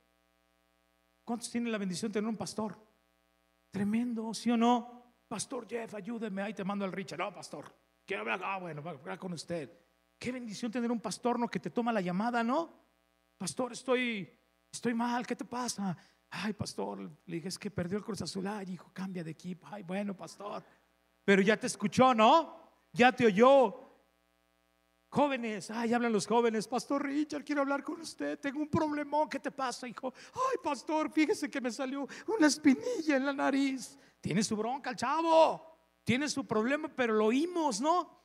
¿Cuántos 1.25 1.51
tienen 1.51 1.71
la 1.71 1.77
bendición 1.77 2.11
de 2.11 2.13
tener 2.13 2.29
un 2.29 2.37
pastor? 2.37 2.77
Tremendo, 3.69 4.33
¿sí 4.33 4.51
o 4.51 4.57
no? 4.57 5.03
Pastor 5.27 5.67
Jeff, 5.67 5.95
ayúdeme, 5.95 6.41
ahí 6.41 6.53
te 6.53 6.63
mando 6.63 6.85
al 6.85 6.93
Richard. 6.93 7.19
No, 7.19 7.33
pastor, 7.33 7.75
quiero 8.05 8.21
hablar, 8.21 8.41
ah, 8.45 8.57
bueno, 8.57 8.81
hablar 8.89 9.19
con 9.19 9.33
usted. 9.33 9.69
Qué 10.17 10.31
bendición 10.31 10.71
tener 10.71 10.89
un 10.89 11.01
pastor, 11.01 11.37
¿no? 11.37 11.49
Que 11.49 11.59
te 11.59 11.69
toma 11.69 11.91
la 11.91 11.99
llamada, 11.99 12.41
¿no? 12.41 12.73
Pastor, 13.37 13.73
estoy 13.73 14.42
estoy 14.73 14.93
mal, 14.93 15.25
¿qué 15.25 15.35
te 15.35 15.45
pasa? 15.45 15.95
Ay, 16.29 16.53
pastor, 16.53 16.99
le 17.25 17.35
dije, 17.35 17.47
es 17.47 17.59
que 17.59 17.69
perdió 17.69 17.97
el 17.97 18.03
Cruz 18.03 18.21
Azul. 18.23 18.47
Ay, 18.47 18.71
hijo, 18.71 18.89
cambia 18.91 19.23
de 19.23 19.31
equipo. 19.31 19.67
Ay, 19.69 19.83
bueno, 19.83 20.15
pastor. 20.15 20.63
Pero 21.23 21.41
ya 21.41 21.57
te 21.57 21.67
escuchó, 21.67 22.13
¿no? 22.13 22.57
Ya 22.91 23.11
te 23.11 23.27
oyó. 23.27 23.79
Jóvenes, 25.09 25.69
ay, 25.69 25.93
hablan 25.93 26.11
los 26.11 26.25
jóvenes. 26.25 26.67
Pastor 26.67 27.05
Richard, 27.05 27.45
quiero 27.45 27.61
hablar 27.61 27.83
con 27.83 28.01
usted. 28.01 28.39
Tengo 28.39 28.59
un 28.59 28.67
problemón. 28.67 29.29
¿Qué 29.29 29.39
te 29.39 29.51
pasa, 29.51 29.87
hijo? 29.87 30.11
Ay, 30.33 30.57
pastor, 30.63 31.11
fíjese 31.11 31.51
que 31.51 31.61
me 31.61 31.71
salió 31.71 32.07
una 32.35 32.47
espinilla 32.47 33.15
en 33.15 33.27
la 33.27 33.33
nariz. 33.33 33.97
Tiene 34.19 34.43
su 34.43 34.57
bronca 34.57 34.89
el 34.89 34.95
chavo. 34.95 35.63
Tiene 36.03 36.27
su 36.27 36.47
problema, 36.47 36.89
pero 36.89 37.13
lo 37.13 37.27
oímos, 37.27 37.79
¿no? 37.79 38.23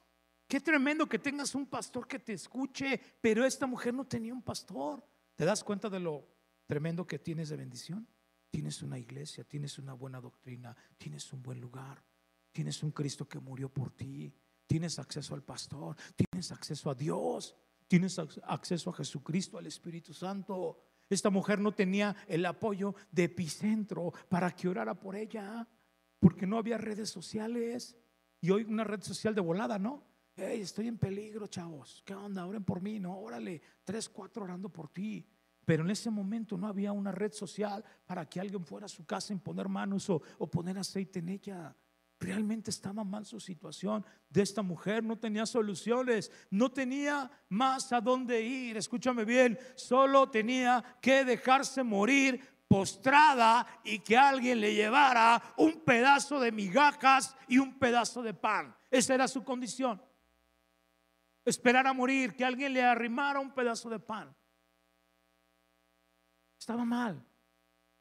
Qué 0.48 0.60
tremendo 0.60 1.06
que 1.06 1.18
tengas 1.18 1.54
un 1.54 1.66
pastor 1.66 2.08
que 2.08 2.18
te 2.18 2.32
escuche, 2.32 2.98
pero 3.20 3.44
esta 3.44 3.66
mujer 3.66 3.92
no 3.92 4.06
tenía 4.06 4.32
un 4.32 4.42
pastor. 4.42 5.04
¿Te 5.34 5.44
das 5.44 5.62
cuenta 5.62 5.90
de 5.90 6.00
lo 6.00 6.37
tremendo 6.68 7.06
que 7.06 7.18
tienes 7.18 7.48
de 7.48 7.56
bendición. 7.56 8.06
Tienes 8.50 8.82
una 8.82 8.98
iglesia, 8.98 9.44
tienes 9.44 9.78
una 9.78 9.92
buena 9.92 10.20
doctrina, 10.20 10.74
tienes 10.96 11.32
un 11.32 11.42
buen 11.42 11.60
lugar, 11.60 12.02
tienes 12.52 12.82
un 12.82 12.92
Cristo 12.92 13.28
que 13.28 13.38
murió 13.38 13.68
por 13.68 13.90
ti, 13.90 14.32
tienes 14.66 14.98
acceso 14.98 15.34
al 15.34 15.42
pastor, 15.42 15.96
tienes 16.14 16.50
acceso 16.50 16.90
a 16.90 16.94
Dios, 16.94 17.54
tienes 17.86 18.18
acceso 18.18 18.90
a 18.90 18.94
Jesucristo, 18.94 19.58
al 19.58 19.66
Espíritu 19.66 20.14
Santo. 20.14 20.78
Esta 21.10 21.28
mujer 21.28 21.58
no 21.58 21.72
tenía 21.72 22.16
el 22.26 22.44
apoyo 22.46 22.94
de 23.10 23.24
epicentro 23.24 24.12
para 24.28 24.54
que 24.54 24.68
orara 24.68 24.94
por 24.94 25.16
ella, 25.16 25.66
porque 26.18 26.46
no 26.46 26.58
había 26.58 26.78
redes 26.78 27.10
sociales. 27.10 27.96
Y 28.40 28.50
hoy 28.50 28.62
una 28.64 28.84
red 28.84 29.02
social 29.02 29.34
de 29.34 29.40
volada, 29.40 29.78
¿no? 29.78 30.04
Hey, 30.36 30.60
estoy 30.60 30.88
en 30.88 30.98
peligro, 30.98 31.48
chavos. 31.48 32.02
¿Qué 32.04 32.14
onda? 32.14 32.46
Oren 32.46 32.64
por 32.64 32.80
mí, 32.80 32.98
¿no? 32.98 33.18
Órale, 33.18 33.60
tres, 33.84 34.08
cuatro 34.08 34.44
orando 34.44 34.68
por 34.68 34.88
ti. 34.88 35.26
Pero 35.68 35.84
en 35.84 35.90
ese 35.90 36.08
momento 36.08 36.56
no 36.56 36.66
había 36.66 36.92
una 36.92 37.12
red 37.12 37.30
social 37.30 37.84
para 38.06 38.26
que 38.26 38.40
alguien 38.40 38.64
fuera 38.64 38.86
a 38.86 38.88
su 38.88 39.04
casa 39.04 39.34
en 39.34 39.38
poner 39.38 39.68
manos 39.68 40.08
o, 40.08 40.22
poner 40.50 40.78
aceite 40.78 41.18
en 41.18 41.28
ella. 41.28 41.76
Realmente 42.18 42.70
estaba 42.70 43.04
mal 43.04 43.26
su 43.26 43.38
situación 43.38 44.02
de 44.30 44.40
esta 44.40 44.62
mujer, 44.62 45.04
no 45.04 45.18
tenía 45.18 45.44
soluciones, 45.44 46.32
no 46.48 46.72
tenía 46.72 47.30
más 47.50 47.92
a 47.92 48.00
dónde 48.00 48.40
ir. 48.40 48.78
Escúchame 48.78 49.26
bien, 49.26 49.58
solo 49.74 50.30
tenía 50.30 50.82
que 51.02 51.22
dejarse 51.26 51.82
morir 51.82 52.40
postrada 52.66 53.66
y 53.84 53.98
que 53.98 54.16
alguien 54.16 54.62
le 54.62 54.72
llevara 54.72 55.52
un 55.58 55.84
pedazo 55.84 56.40
de 56.40 56.50
migajas 56.50 57.36
y 57.46 57.58
un 57.58 57.78
pedazo 57.78 58.22
de 58.22 58.32
pan. 58.32 58.74
Esa 58.90 59.14
era 59.14 59.28
su 59.28 59.44
condición. 59.44 60.00
Esperar 61.44 61.86
a 61.86 61.92
morir, 61.92 62.34
que 62.34 62.46
alguien 62.46 62.72
le 62.72 62.82
arrimara 62.82 63.38
un 63.38 63.52
pedazo 63.52 63.90
de 63.90 63.98
pan. 63.98 64.34
Estaba 66.58 66.84
mal. 66.84 67.24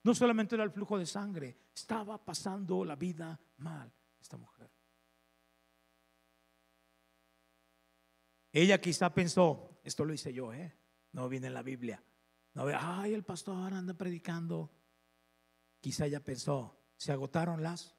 No 0.04 0.16
solamente 0.16 0.56
era 0.56 0.64
el 0.64 0.72
flujo 0.72 0.98
de 0.98 1.06
sangre, 1.06 1.58
estaba 1.76 2.24
pasando 2.24 2.86
la 2.86 2.96
vida 2.96 3.40
mal 3.58 3.92
esta 4.20 4.38
mujer. 4.38 4.70
Ella 8.52 8.80
quizá 8.80 9.14
pensó, 9.14 9.80
esto 9.84 10.06
lo 10.06 10.14
hice 10.14 10.34
yo, 10.34 10.54
¿eh? 10.54 10.76
No 11.12 11.30
viene 11.30 11.48
en 11.48 11.54
la 11.54 11.62
Biblia. 11.62 12.04
No 12.54 12.66
ve, 12.66 12.76
ay, 12.76 13.14
el 13.14 13.24
pastor 13.24 13.74
anda 13.74 13.94
predicando. 13.94 14.72
Quizá 15.80 16.06
ella 16.06 16.24
pensó, 16.24 16.80
se 16.96 17.12
agotaron 17.12 17.62
las 17.62 17.96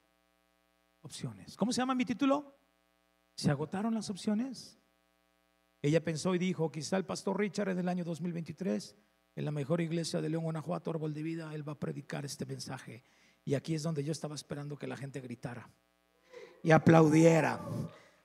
opciones. 1.03 1.57
¿Cómo 1.57 1.73
se 1.73 1.81
llama 1.81 1.95
mi 1.95 2.05
título? 2.05 2.59
¿Se 3.37 3.51
agotaron 3.51 3.95
las 3.95 4.11
opciones? 4.11 4.81
Ella 5.81 6.03
pensó 6.03 6.35
y 6.35 6.39
dijo, 6.39 6.73
quizá 6.73 6.97
el 6.97 7.05
pastor 7.05 7.39
Richard 7.39 7.69
en 7.69 7.79
el 7.79 7.89
año 7.89 8.03
2023 8.03 8.97
en 9.39 9.45
la 9.45 9.53
mejor 9.53 9.81
iglesia 9.81 10.21
de 10.21 10.29
León, 10.29 10.43
Guanajuato, 10.43 10.91
Árbol 10.91 11.15
de 11.15 11.23
Vida, 11.23 11.55
él 11.55 11.67
va 11.67 11.75
a 11.75 11.79
predicar 11.79 12.25
este 12.25 12.45
mensaje. 12.45 13.05
Y 13.45 13.55
aquí 13.55 13.73
es 13.73 13.85
donde 13.85 14.03
yo 14.03 14.11
estaba 14.11 14.35
esperando 14.35 14.77
que 14.77 14.89
la 14.89 14.97
gente 14.97 15.21
gritara 15.21 15.71
y 16.61 16.73
aplaudiera 16.73 17.61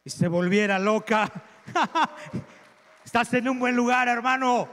y 0.03 0.09
se 0.09 0.27
volviera 0.27 0.79
loca. 0.79 1.31
Estás 3.05 3.31
en 3.35 3.47
un 3.47 3.59
buen 3.59 3.75
lugar, 3.75 4.07
hermano. 4.07 4.67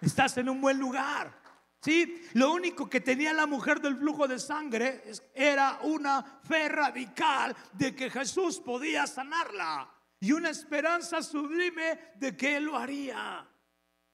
Estás 0.00 0.36
en 0.38 0.50
un 0.50 0.60
buen 0.60 0.78
lugar. 0.78 1.36
¿Sí? 1.80 2.28
Lo 2.34 2.52
único 2.52 2.88
que 2.88 3.00
tenía 3.00 3.32
la 3.32 3.46
mujer 3.46 3.80
del 3.80 3.96
flujo 3.96 4.28
de 4.28 4.38
sangre 4.38 5.02
era 5.34 5.80
una 5.82 6.22
fe 6.44 6.68
radical 6.68 7.56
de 7.72 7.92
que 7.92 8.08
Jesús 8.08 8.60
podía 8.60 9.08
sanarla 9.08 9.90
y 10.20 10.30
una 10.30 10.50
esperanza 10.50 11.22
sublime 11.22 12.12
de 12.14 12.36
que 12.36 12.58
Él 12.58 12.66
lo 12.66 12.78
haría. 12.78 13.48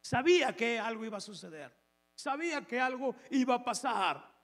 Sabía 0.01 0.55
que 0.57 0.79
algo 0.79 1.05
iba 1.05 1.19
a 1.19 1.21
suceder. 1.21 1.77
Sabía 2.15 2.67
que 2.67 2.81
algo 2.81 3.15
iba 3.31 3.55
a 3.55 3.65
pasar. 3.65 4.39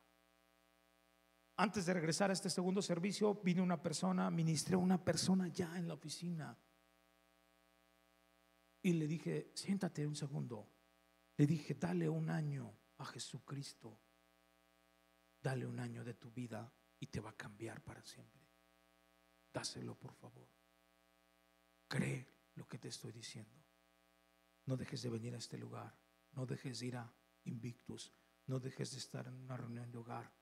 Antes 1.56 1.86
de 1.86 1.94
regresar 1.94 2.30
a 2.30 2.32
este 2.32 2.50
segundo 2.50 2.82
servicio, 2.82 3.34
vino 3.34 3.62
una 3.62 3.80
persona, 3.80 4.30
ministré 4.30 4.74
a 4.74 4.78
una 4.78 5.02
persona 5.02 5.48
ya 5.48 5.76
en 5.78 5.88
la 5.88 5.94
oficina. 5.94 6.56
Y 8.82 8.92
le 8.92 9.06
dije, 9.06 9.52
siéntate 9.54 10.06
un 10.06 10.16
segundo. 10.16 10.68
Le 11.36 11.46
dije, 11.46 11.74
dale 11.74 12.08
un 12.08 12.28
año 12.28 12.76
a 12.98 13.04
Jesucristo. 13.06 14.00
Dale 15.40 15.66
un 15.66 15.78
año 15.78 16.04
de 16.04 16.14
tu 16.14 16.30
vida 16.30 16.72
y 16.98 17.06
te 17.06 17.20
va 17.20 17.30
a 17.30 17.36
cambiar 17.36 17.82
para 17.82 18.02
siempre. 18.02 18.42
Dáselo, 19.52 19.94
por 19.94 20.14
favor. 20.14 20.48
Cree 21.88 22.26
lo 22.54 22.66
que 22.66 22.78
te 22.78 22.88
estoy 22.88 23.12
diciendo. 23.12 23.63
No 24.66 24.76
dejes 24.76 25.02
de 25.02 25.10
venir 25.10 25.34
a 25.34 25.38
este 25.38 25.58
lugar. 25.58 25.94
No 26.32 26.46
dejes 26.46 26.80
de 26.80 26.86
ir 26.86 26.96
a 26.96 27.12
Invictus. 27.44 28.12
No 28.46 28.58
dejes 28.58 28.92
de 28.92 28.98
estar 28.98 29.26
en 29.26 29.34
una 29.34 29.56
reunión 29.56 29.90
de 29.90 29.98
hogar. 29.98 30.32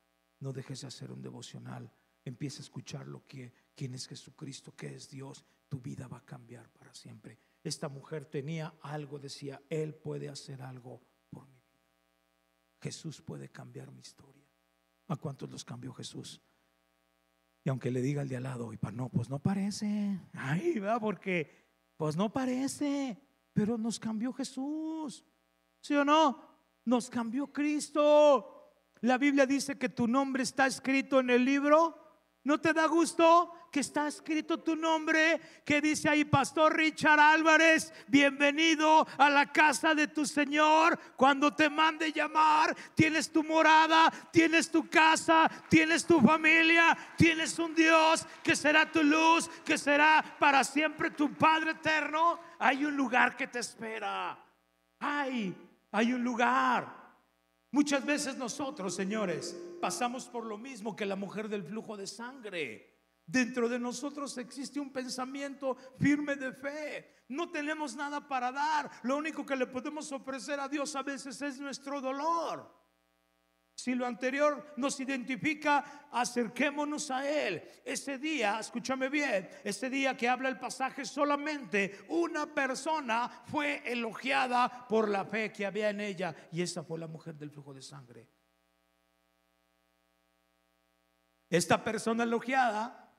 No 0.41 0.53
dejes 0.53 0.81
de 0.81 0.89
hacer 0.89 1.11
un 1.11 1.23
devocional. 1.23 1.93
Empieza 2.25 2.59
a 2.59 2.63
escuchar 2.63 3.07
lo 3.07 3.27
que, 3.27 3.53
quién 3.75 3.95
es 3.95 4.07
Jesucristo, 4.07 4.75
qué 4.77 4.95
es 4.95 5.09
Dios. 5.09 5.45
Tu 5.69 5.81
vida 5.81 6.07
va 6.09 6.19
a 6.19 6.25
cambiar 6.25 6.69
para 6.71 6.95
siempre. 6.95 7.39
Esta 7.63 7.89
mujer 7.89 8.27
tenía 8.27 8.75
algo, 8.83 9.19
decía, 9.19 9.63
Él 9.69 9.95
puede 9.95 10.29
hacer 10.29 10.63
algo 10.63 11.01
por 11.31 11.47
mi 11.47 11.61
vida. 11.61 11.81
Jesús 12.81 13.23
puede 13.23 13.51
cambiar 13.51 13.91
mi 13.93 14.01
historia. 14.01 14.47
¿A 15.09 15.17
cuántos 15.17 15.51
los 15.51 15.65
cambió 15.65 15.93
Jesús? 15.93 16.41
Y 17.65 17.71
aunque 17.71 17.91
le 17.91 18.03
diga 18.03 18.23
al 18.23 18.29
de 18.29 18.37
al 18.37 18.43
lado, 18.43 18.73
y 18.73 18.77
para 18.77 18.97
no, 18.97 19.09
pues 19.09 19.29
no 19.29 19.39
parece. 19.39 20.19
Ay, 20.33 20.79
va, 20.79 20.99
porque 20.99 21.51
pues 21.97 22.17
no 22.17 22.33
parece 22.33 23.21
pero 23.53 23.77
nos 23.77 23.99
cambió 23.99 24.33
Jesús. 24.33 25.25
¿Sí 25.81 25.95
o 25.95 26.05
no? 26.05 26.41
Nos 26.85 27.11
cambió 27.11 27.53
Cristo. 27.53 28.53
La 29.01 29.19
Biblia 29.19 29.47
dice 29.47 29.79
que 29.79 29.89
tu 29.89 30.07
nombre 30.07 30.43
está 30.43 30.67
escrito 30.67 31.21
en 31.21 31.31
el 31.31 31.45
libro. 31.45 31.99
¿No 32.45 32.61
te 32.61 32.73
da 32.73 32.87
gusto 32.87 33.53
que 33.71 33.81
está 33.81 34.09
escrito 34.09 34.59
tu 34.59 34.75
nombre? 34.75 35.41
Que 35.65 35.81
dice 35.81 36.09
ahí, 36.09 36.25
Pastor 36.25 36.77
Richard 36.77 37.21
Álvarez, 37.21 37.93
bienvenido 38.09 39.07
a 39.17 39.31
la 39.31 39.53
casa 39.53 39.95
de 39.95 40.09
tu 40.09 40.27
Señor. 40.27 40.99
Cuando 41.17 41.55
te 41.55 41.71
mande 41.71 42.13
llamar, 42.13 42.77
tienes 42.97 43.31
tu 43.31 43.45
morada, 43.45 44.13
tienes 44.33 44.73
tu 44.73 44.89
casa, 44.91 45.49
tienes 45.69 46.05
tu 46.05 46.21
familia, 46.21 46.97
tienes 47.17 47.57
un 47.61 47.77
Dios 47.77 48.27
que 48.43 48.57
será 48.57 48.91
tu 48.91 49.05
luz, 49.05 49.49
que 49.65 49.79
será 49.79 50.37
para 50.41 50.65
siempre 50.65 51.13
tu 51.13 51.33
Padre 51.33 51.73
eterno. 51.73 52.41
Hay 52.65 52.85
un 52.85 52.97
lugar 52.97 53.37
que 53.37 53.49
te 53.49 53.59
espera. 53.59 54.39
Hay, 55.01 55.53
hay 55.91 56.13
un 56.13 56.23
lugar. 56.23 56.95
Muchas 57.73 58.07
veces 58.07 58.37
nosotros, 58.37 58.95
señores, 58.95 59.57
pasamos 59.81 60.27
por 60.27 60.47
lo 60.47 60.57
mismo 60.57 60.95
que 60.95 61.05
la 61.05 61.17
mujer 61.17 61.49
del 61.49 61.65
flujo 61.65 61.97
de 61.97 62.07
sangre. 62.07 63.01
Dentro 63.27 63.69
de 63.69 63.81
nosotros 63.81 64.39
existe 64.39 64.79
un 64.79 64.93
pensamiento 64.93 65.77
firme 65.99 66.37
de 66.37 66.53
fe. 66.53 67.25
No 67.31 67.51
tenemos 67.51 67.97
nada 67.97 68.29
para 68.29 68.53
dar. 68.53 68.89
Lo 69.03 69.17
único 69.17 69.45
que 69.45 69.57
le 69.57 69.67
podemos 69.67 70.13
ofrecer 70.13 70.61
a 70.61 70.69
Dios 70.69 70.95
a 70.95 71.03
veces 71.03 71.43
es 71.43 71.59
nuestro 71.59 72.01
dolor. 72.01 72.82
Si 73.83 73.97
lo 73.97 74.07
anterior 74.07 74.75
nos 74.77 75.01
identifica, 75.01 76.07
acerquémonos 76.13 77.11
a 77.11 77.29
Él. 77.29 77.65
Ese 77.85 78.17
día, 78.17 78.61
escúchame 78.61 79.09
bien, 79.09 79.51
ese 79.65 79.91
día 79.91 80.17
que 80.17 80.29
habla 80.29 80.49
el 80.49 80.61
pasaje, 80.61 81.05
solamente 81.05 81.99
una 82.11 82.47
persona 82.47 83.29
fue 83.47 83.83
elogiada 83.85 84.87
por 84.87 85.09
la 85.09 85.25
fe 85.25 85.51
que 85.51 85.67
había 85.67 85.91
en 85.91 86.01
ella 86.01 86.33
y 86.53 86.63
esa 86.63 86.85
fue 86.85 86.97
la 86.97 87.09
mujer 87.09 87.35
del 87.35 87.51
flujo 87.51 87.75
de 87.75 87.83
sangre. 87.83 88.29
Esta 91.51 91.83
persona 91.83 92.23
elogiada 92.23 93.13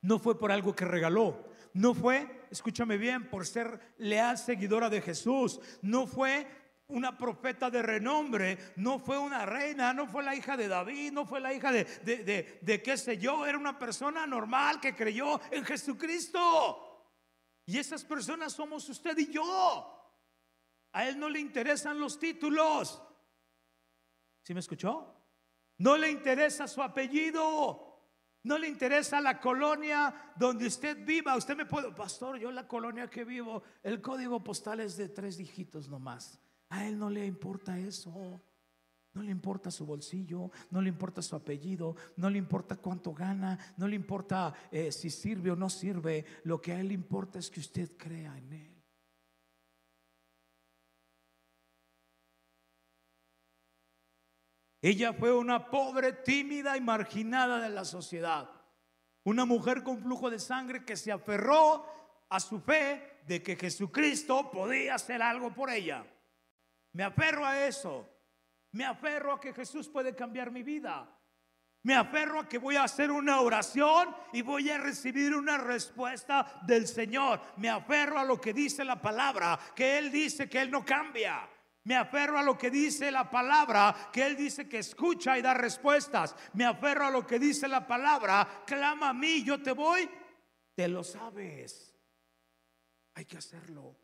no 0.00 0.18
fue 0.18 0.36
por 0.36 0.50
algo 0.50 0.74
que 0.74 0.86
regaló, 0.86 1.52
no 1.72 1.94
fue, 1.94 2.46
escúchame 2.50 2.96
bien, 2.96 3.30
por 3.30 3.46
ser 3.46 3.94
leal 3.98 4.38
seguidora 4.38 4.90
de 4.90 5.00
Jesús, 5.00 5.60
no 5.82 6.08
fue 6.08 6.63
una 6.88 7.16
profeta 7.16 7.70
de 7.70 7.82
renombre, 7.82 8.58
no 8.76 8.98
fue 8.98 9.18
una 9.18 9.46
reina, 9.46 9.92
no 9.92 10.06
fue 10.06 10.22
la 10.22 10.34
hija 10.34 10.56
de 10.56 10.68
David, 10.68 11.12
no 11.12 11.26
fue 11.26 11.40
la 11.40 11.54
hija 11.54 11.72
de, 11.72 11.84
de, 11.84 12.58
de, 12.60 12.82
qué 12.82 12.96
sé 12.96 13.16
yo, 13.18 13.46
era 13.46 13.56
una 13.58 13.78
persona 13.78 14.26
normal 14.26 14.80
que 14.80 14.94
creyó 14.94 15.40
en 15.50 15.64
Jesucristo. 15.64 16.90
Y 17.66 17.78
esas 17.78 18.04
personas 18.04 18.52
somos 18.52 18.88
usted 18.88 19.16
y 19.16 19.32
yo. 19.32 19.90
A 20.92 21.08
él 21.08 21.18
no 21.18 21.28
le 21.28 21.40
interesan 21.40 21.98
los 21.98 22.18
títulos. 22.18 23.02
¿Sí 24.42 24.52
me 24.52 24.60
escuchó? 24.60 25.14
No 25.78 25.96
le 25.96 26.10
interesa 26.10 26.68
su 26.68 26.82
apellido. 26.82 27.94
No 28.42 28.58
le 28.58 28.68
interesa 28.68 29.22
la 29.22 29.40
colonia 29.40 30.32
donde 30.36 30.66
usted 30.66 31.02
viva. 31.04 31.34
Usted 31.34 31.56
me 31.56 31.64
puede, 31.64 31.90
pastor, 31.92 32.38
yo 32.38 32.52
la 32.52 32.68
colonia 32.68 33.08
que 33.08 33.24
vivo, 33.24 33.62
el 33.82 34.02
código 34.02 34.44
postal 34.44 34.80
es 34.80 34.98
de 34.98 35.08
tres 35.08 35.38
dígitos 35.38 35.88
nomás. 35.88 36.38
A 36.74 36.84
él 36.84 36.98
no 36.98 37.08
le 37.08 37.24
importa 37.24 37.78
eso. 37.78 38.12
No 39.12 39.22
le 39.22 39.30
importa 39.30 39.70
su 39.70 39.86
bolsillo, 39.86 40.50
no 40.70 40.82
le 40.82 40.88
importa 40.88 41.22
su 41.22 41.36
apellido, 41.36 41.94
no 42.16 42.28
le 42.28 42.36
importa 42.36 42.74
cuánto 42.74 43.14
gana, 43.14 43.56
no 43.76 43.86
le 43.86 43.94
importa 43.94 44.52
eh, 44.72 44.90
si 44.90 45.08
sirve 45.08 45.52
o 45.52 45.56
no 45.56 45.70
sirve. 45.70 46.24
Lo 46.42 46.60
que 46.60 46.72
a 46.72 46.80
él 46.80 46.90
importa 46.90 47.38
es 47.38 47.48
que 47.48 47.60
usted 47.60 47.96
crea 47.96 48.36
en 48.36 48.52
él. 48.52 48.82
Ella 54.82 55.12
fue 55.12 55.32
una 55.32 55.70
pobre, 55.70 56.12
tímida 56.12 56.76
y 56.76 56.80
marginada 56.80 57.60
de 57.60 57.70
la 57.70 57.84
sociedad. 57.84 58.50
Una 59.22 59.44
mujer 59.44 59.84
con 59.84 60.02
flujo 60.02 60.28
de 60.28 60.40
sangre 60.40 60.84
que 60.84 60.96
se 60.96 61.12
aferró 61.12 61.86
a 62.28 62.40
su 62.40 62.58
fe 62.58 63.20
de 63.28 63.44
que 63.44 63.54
Jesucristo 63.54 64.50
podía 64.50 64.96
hacer 64.96 65.22
algo 65.22 65.54
por 65.54 65.70
ella. 65.70 66.04
Me 66.94 67.04
aferro 67.04 67.44
a 67.44 67.66
eso. 67.66 68.08
Me 68.72 68.84
aferro 68.84 69.34
a 69.34 69.40
que 69.40 69.52
Jesús 69.52 69.88
puede 69.88 70.14
cambiar 70.14 70.50
mi 70.50 70.62
vida. 70.62 71.08
Me 71.82 71.94
aferro 71.94 72.40
a 72.40 72.48
que 72.48 72.58
voy 72.58 72.76
a 72.76 72.84
hacer 72.84 73.10
una 73.10 73.40
oración 73.40 74.14
y 74.32 74.42
voy 74.42 74.70
a 74.70 74.78
recibir 74.78 75.34
una 75.34 75.58
respuesta 75.58 76.60
del 76.66 76.88
Señor. 76.88 77.40
Me 77.58 77.68
aferro 77.68 78.18
a 78.18 78.24
lo 78.24 78.40
que 78.40 78.54
dice 78.54 78.84
la 78.84 79.00
palabra, 79.00 79.58
que 79.76 79.98
Él 79.98 80.10
dice 80.10 80.48
que 80.48 80.62
Él 80.62 80.70
no 80.70 80.84
cambia. 80.84 81.48
Me 81.84 81.96
aferro 81.96 82.38
a 82.38 82.42
lo 82.42 82.56
que 82.56 82.70
dice 82.70 83.10
la 83.10 83.30
palabra, 83.30 83.94
que 84.10 84.26
Él 84.26 84.36
dice 84.36 84.66
que 84.66 84.78
escucha 84.78 85.36
y 85.36 85.42
da 85.42 85.52
respuestas. 85.52 86.34
Me 86.54 86.64
aferro 86.64 87.06
a 87.06 87.10
lo 87.10 87.26
que 87.26 87.38
dice 87.38 87.68
la 87.68 87.86
palabra, 87.86 88.62
clama 88.66 89.10
a 89.10 89.14
mí, 89.14 89.44
yo 89.44 89.62
te 89.62 89.72
voy. 89.72 90.08
Te 90.74 90.88
lo 90.88 91.04
sabes. 91.04 91.94
Hay 93.14 93.26
que 93.26 93.36
hacerlo. 93.36 94.03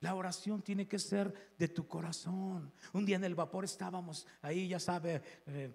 La 0.00 0.14
oración 0.14 0.62
tiene 0.62 0.86
que 0.86 0.98
ser 0.98 1.54
de 1.58 1.68
tu 1.68 1.86
corazón. 1.88 2.72
Un 2.92 3.04
día 3.04 3.16
en 3.16 3.24
el 3.24 3.34
vapor 3.34 3.64
estábamos 3.64 4.26
ahí, 4.42 4.68
ya 4.68 4.78
sabe, 4.78 5.20
eh, 5.46 5.74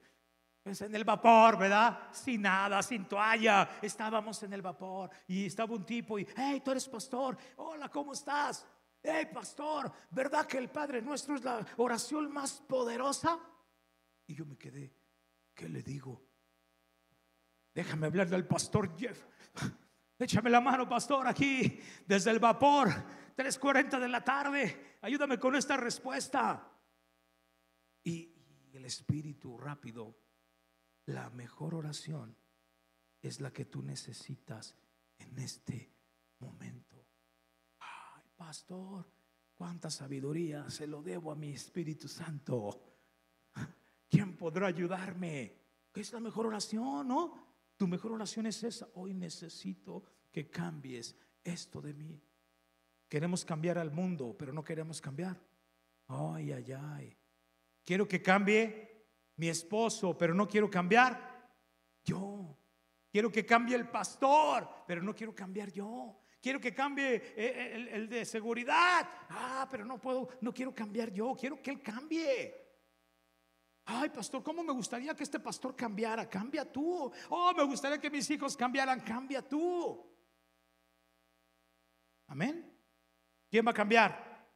pues 0.64 0.82
en 0.82 0.96
el 0.96 1.04
vapor, 1.04 1.58
¿verdad? 1.58 2.08
Sin 2.14 2.44
nada, 2.44 2.82
sin 2.82 3.06
toalla. 3.06 3.80
Estábamos 3.82 4.42
en 4.44 4.54
el 4.54 4.62
vapor 4.62 5.10
y 5.28 5.48
estaba 5.48 5.74
un 5.74 5.86
tipo 5.86 6.18
y, 6.18 6.26
hey, 6.38 6.62
tú 6.64 6.72
eres 6.72 6.88
pastor. 6.88 7.38
Hola, 7.58 7.90
¿cómo 7.90 8.14
estás? 8.14 8.66
Hey, 9.02 9.28
pastor, 9.34 9.92
¿verdad 10.12 10.46
que 10.46 10.58
el 10.58 10.70
Padre 10.70 11.02
nuestro 11.02 11.36
es 11.36 11.44
la 11.44 11.66
oración 11.76 12.32
más 12.32 12.62
poderosa? 12.62 13.38
Y 14.26 14.36
yo 14.36 14.46
me 14.46 14.58
quedé, 14.58 14.96
¿qué 15.54 15.68
le 15.68 15.84
digo? 15.84 16.24
Déjame 17.74 18.08
hablar 18.08 18.30
del 18.30 18.48
pastor 18.48 18.98
Jeff. 18.98 19.26
Échame 20.18 20.50
la 20.50 20.62
mano, 20.62 20.88
pastor, 20.88 21.28
aquí, 21.28 21.82
desde 22.08 22.32
el 22.32 22.40
vapor. 22.40 22.88
3.40 23.36 24.00
de 24.00 24.08
la 24.08 24.24
tarde. 24.24 24.98
Ayúdame 25.02 25.40
con 25.40 25.56
esta 25.56 25.78
respuesta. 25.78 26.72
Y, 28.04 28.30
el 28.74 28.86
espíritu 28.86 29.56
rápido, 29.58 30.18
la 31.06 31.30
mejor 31.30 31.76
oración 31.76 32.36
es 33.22 33.40
la 33.40 33.54
que 33.54 33.66
tú 33.66 33.84
necesitas 33.84 34.76
en 35.20 35.38
este 35.38 35.94
momento. 36.40 37.06
Ay, 37.80 38.24
pastor, 38.36 39.08
cuánta 39.54 39.92
sabiduría 39.92 40.70
se 40.72 40.88
lo 40.88 41.04
debo 41.04 41.32
a 41.32 41.36
mi 41.36 41.54
Espíritu 41.54 42.08
Santo. 42.08 42.82
¿Quién 44.10 44.36
podrá 44.36 44.68
ayudarme? 44.68 45.62
¿Qué 45.92 46.02
es 46.02 46.12
la 46.12 46.20
mejor 46.20 46.48
oración, 46.48 47.08
no? 47.08 47.54
Tu 47.78 47.88
mejor 47.88 48.14
oración 48.14 48.48
es 48.48 48.64
esa. 48.64 48.88
Hoy 48.96 49.14
necesito 49.14 50.04
que 50.32 50.50
cambies 50.50 51.16
esto 51.44 51.82
de 51.82 51.94
mí. 51.94 52.22
Queremos 53.14 53.46
cambiar 53.46 53.78
al 53.78 53.92
mundo, 53.92 54.36
pero 54.36 54.52
no 54.52 54.64
queremos 54.64 55.00
cambiar. 55.00 55.40
Ay, 56.08 56.52
ay, 56.52 56.72
ay. 56.72 57.16
Quiero 57.86 58.08
que 58.08 58.24
cambie 58.24 59.06
mi 59.36 59.50
esposo, 59.50 60.18
pero 60.18 60.34
no 60.34 60.48
quiero 60.48 60.68
cambiar 60.68 61.48
yo. 62.04 62.58
Quiero 63.12 63.32
que 63.32 63.46
cambie 63.46 63.76
el 63.76 63.88
pastor, 63.88 64.68
pero 64.88 65.04
no 65.04 65.14
quiero 65.14 65.36
cambiar 65.36 65.72
yo. 65.72 66.22
Quiero 66.42 66.60
que 66.60 66.74
cambie 66.74 67.18
eh, 67.18 67.34
eh, 67.36 67.90
el, 67.92 68.10
de 68.10 68.26
seguridad. 68.26 69.08
Ah, 69.30 69.68
pero 69.70 69.86
no 69.86 70.02
puedo, 70.02 70.30
no 70.42 70.52
quiero 70.52 70.74
cambiar 70.74 71.12
yo. 71.12 71.36
Quiero 71.40 71.62
que 71.62 71.70
él 71.70 71.84
cambie. 71.84 72.52
Ay, 73.86 74.10
pastor, 74.10 74.42
¿cómo 74.42 74.64
me 74.64 74.74
gustaría 74.74 75.14
que 75.16 75.22
este 75.22 75.40
pastor 75.40 75.76
cambiara? 75.76 76.28
Cambia 76.28 76.66
tú. 76.66 77.12
Oh, 77.30 77.54
me 77.54 77.64
gustaría 77.64 78.02
que 78.02 78.10
mis 78.10 78.28
hijos 78.32 78.58
cambiaran. 78.58 79.02
Cambia 79.02 79.48
tú. 79.48 80.04
Amén. 82.26 82.73
¿Quién 83.54 83.68
va 83.68 83.70
a 83.70 83.76
cambiar? 83.76 84.50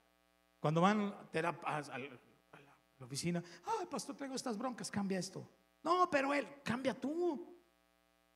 Cuando 0.60 0.82
van 0.82 1.02
a, 1.04 1.82
la 1.92 3.06
oficina, 3.06 3.44
ay, 3.64 3.86
pastor, 3.86 4.16
tengo 4.16 4.34
estas 4.34 4.58
broncas, 4.58 4.90
cambia 4.90 5.20
esto. 5.20 5.48
No, 5.84 6.10
pero 6.10 6.34
él, 6.34 6.48
cambia 6.64 7.00
tú. 7.00 7.62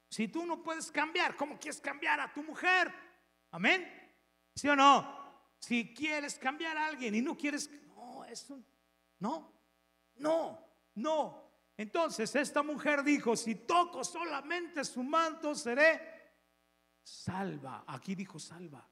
Si 0.08 0.28
tú 0.28 0.46
no 0.46 0.62
puedes 0.62 0.92
cambiar, 0.92 1.36
¿cómo 1.36 1.58
quieres 1.58 1.82
cambiar 1.82 2.20
a 2.20 2.32
tu 2.32 2.44
mujer? 2.44 2.94
Amén. 3.50 3.92
¿Sí 4.54 4.70
o 4.70 4.76
no? 4.76 5.50
Si 5.58 5.96
quieres 5.96 6.38
cambiar 6.38 6.78
a 6.78 6.86
alguien 6.86 7.16
y 7.16 7.24
no 7.24 7.36
quieres, 7.36 7.68
no, 7.88 8.24
eso, 8.26 8.64
no, 9.18 9.52
no, 10.18 10.64
no. 10.94 11.44
Entonces 11.76 12.36
esta 12.36 12.62
mujer 12.62 13.04
dijo, 13.04 13.36
si 13.36 13.56
toco 13.56 14.04
solamente 14.04 14.86
su 14.86 15.02
manto, 15.02 15.56
seré 15.56 16.00
salva. 17.02 17.84
Aquí 17.88 18.14
dijo 18.14 18.38
salva. 18.38 18.91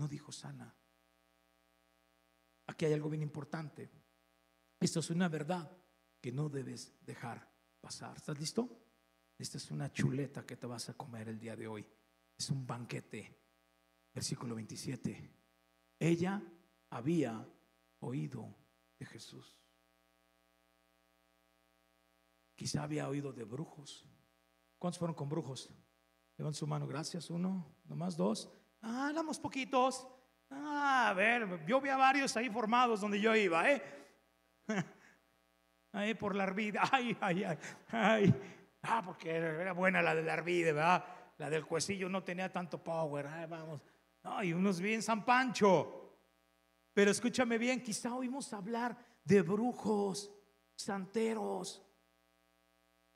No 0.00 0.08
dijo 0.08 0.32
sana. 0.32 0.74
Aquí 2.68 2.86
hay 2.86 2.94
algo 2.94 3.10
bien 3.10 3.20
importante. 3.22 3.90
Esto 4.80 5.00
es 5.00 5.10
una 5.10 5.28
verdad 5.28 5.70
que 6.22 6.32
no 6.32 6.48
debes 6.48 6.94
dejar 7.04 7.52
pasar. 7.82 8.16
¿Estás 8.16 8.40
listo? 8.40 8.80
Esta 9.36 9.58
es 9.58 9.70
una 9.70 9.92
chuleta 9.92 10.46
que 10.46 10.56
te 10.56 10.66
vas 10.66 10.88
a 10.88 10.94
comer 10.94 11.28
el 11.28 11.38
día 11.38 11.54
de 11.54 11.68
hoy. 11.68 11.86
Es 12.34 12.48
un 12.48 12.66
banquete. 12.66 13.42
Versículo 14.14 14.54
27. 14.54 15.30
Ella 15.98 16.42
había 16.88 17.46
oído 17.98 18.56
de 18.98 19.04
Jesús. 19.04 19.60
Quizá 22.54 22.84
había 22.84 23.06
oído 23.06 23.34
de 23.34 23.44
brujos. 23.44 24.06
¿Cuántos 24.78 24.98
fueron 24.98 25.14
con 25.14 25.28
brujos? 25.28 25.68
Levanten 26.38 26.58
su 26.58 26.66
mano, 26.66 26.86
gracias. 26.86 27.28
Uno, 27.28 27.76
nomás 27.84 28.16
dos. 28.16 28.50
Ah, 28.82 29.08
éramos 29.10 29.38
poquitos. 29.38 30.06
Ah, 30.50 31.08
a 31.10 31.14
ver, 31.14 31.64
yo 31.66 31.80
vi 31.80 31.88
a 31.88 31.96
varios 31.96 32.36
ahí 32.36 32.50
formados 32.50 33.00
donde 33.00 33.20
yo 33.20 33.34
iba, 33.34 33.70
¿eh? 33.70 33.82
Ahí 35.92 36.14
por 36.14 36.36
la 36.36 36.44
arvide. 36.44 36.78
Ay, 36.92 37.16
ay, 37.20 37.42
ay, 37.42 37.58
ay. 37.90 38.34
Ah, 38.82 39.02
porque 39.04 39.30
era 39.30 39.72
buena 39.72 40.00
la 40.00 40.14
de 40.14 40.22
la 40.22 40.34
arvide, 40.34 40.72
¿verdad? 40.72 41.04
La 41.38 41.50
del 41.50 41.66
cuecillo 41.66 42.08
no 42.08 42.22
tenía 42.22 42.50
tanto 42.50 42.82
power. 42.82 43.26
Vamos. 43.48 43.80
No, 44.22 44.42
y 44.42 44.52
unos 44.52 44.80
bien 44.80 45.02
San 45.02 45.24
Pancho. 45.24 46.16
Pero 46.92 47.10
escúchame 47.10 47.58
bien, 47.58 47.82
quizá 47.82 48.14
oímos 48.14 48.52
hablar 48.52 48.96
de 49.24 49.42
brujos, 49.42 50.30
santeros, 50.74 51.82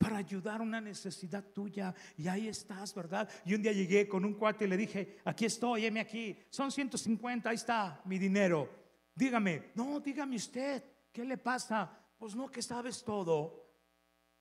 para 0.04 0.18
ayudar 0.18 0.60
una 0.60 0.82
necesidad 0.82 1.42
tuya. 1.54 1.94
Y 2.18 2.28
ahí 2.28 2.46
estás, 2.48 2.94
¿verdad? 2.94 3.26
Y 3.46 3.54
un 3.54 3.62
día 3.62 3.72
llegué 3.72 4.06
con 4.06 4.22
un 4.22 4.34
cuate 4.34 4.66
y 4.66 4.68
le 4.68 4.76
dije, 4.76 5.20
aquí 5.24 5.46
estoy, 5.46 5.86
heme 5.86 6.00
aquí. 6.00 6.38
Son 6.50 6.70
150, 6.70 7.48
ahí 7.48 7.56
está 7.56 8.02
mi 8.04 8.18
dinero. 8.18 8.68
Dígame, 9.14 9.72
no, 9.74 10.00
dígame 10.00 10.36
usted, 10.36 10.84
¿qué 11.10 11.24
le 11.24 11.38
pasa? 11.38 11.90
Pues 12.18 12.36
no, 12.36 12.50
que 12.50 12.60
sabes 12.60 13.02
todo. 13.02 13.72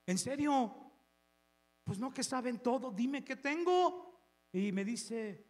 ¿En 0.04 0.18
serio? 0.18 0.74
Pues 1.82 1.98
no, 1.98 2.12
que 2.12 2.22
saben 2.22 2.58
todo. 2.58 2.90
Dime 2.90 3.24
qué 3.24 3.36
tengo. 3.36 4.20
Y 4.52 4.70
me 4.70 4.84
dice, 4.84 5.46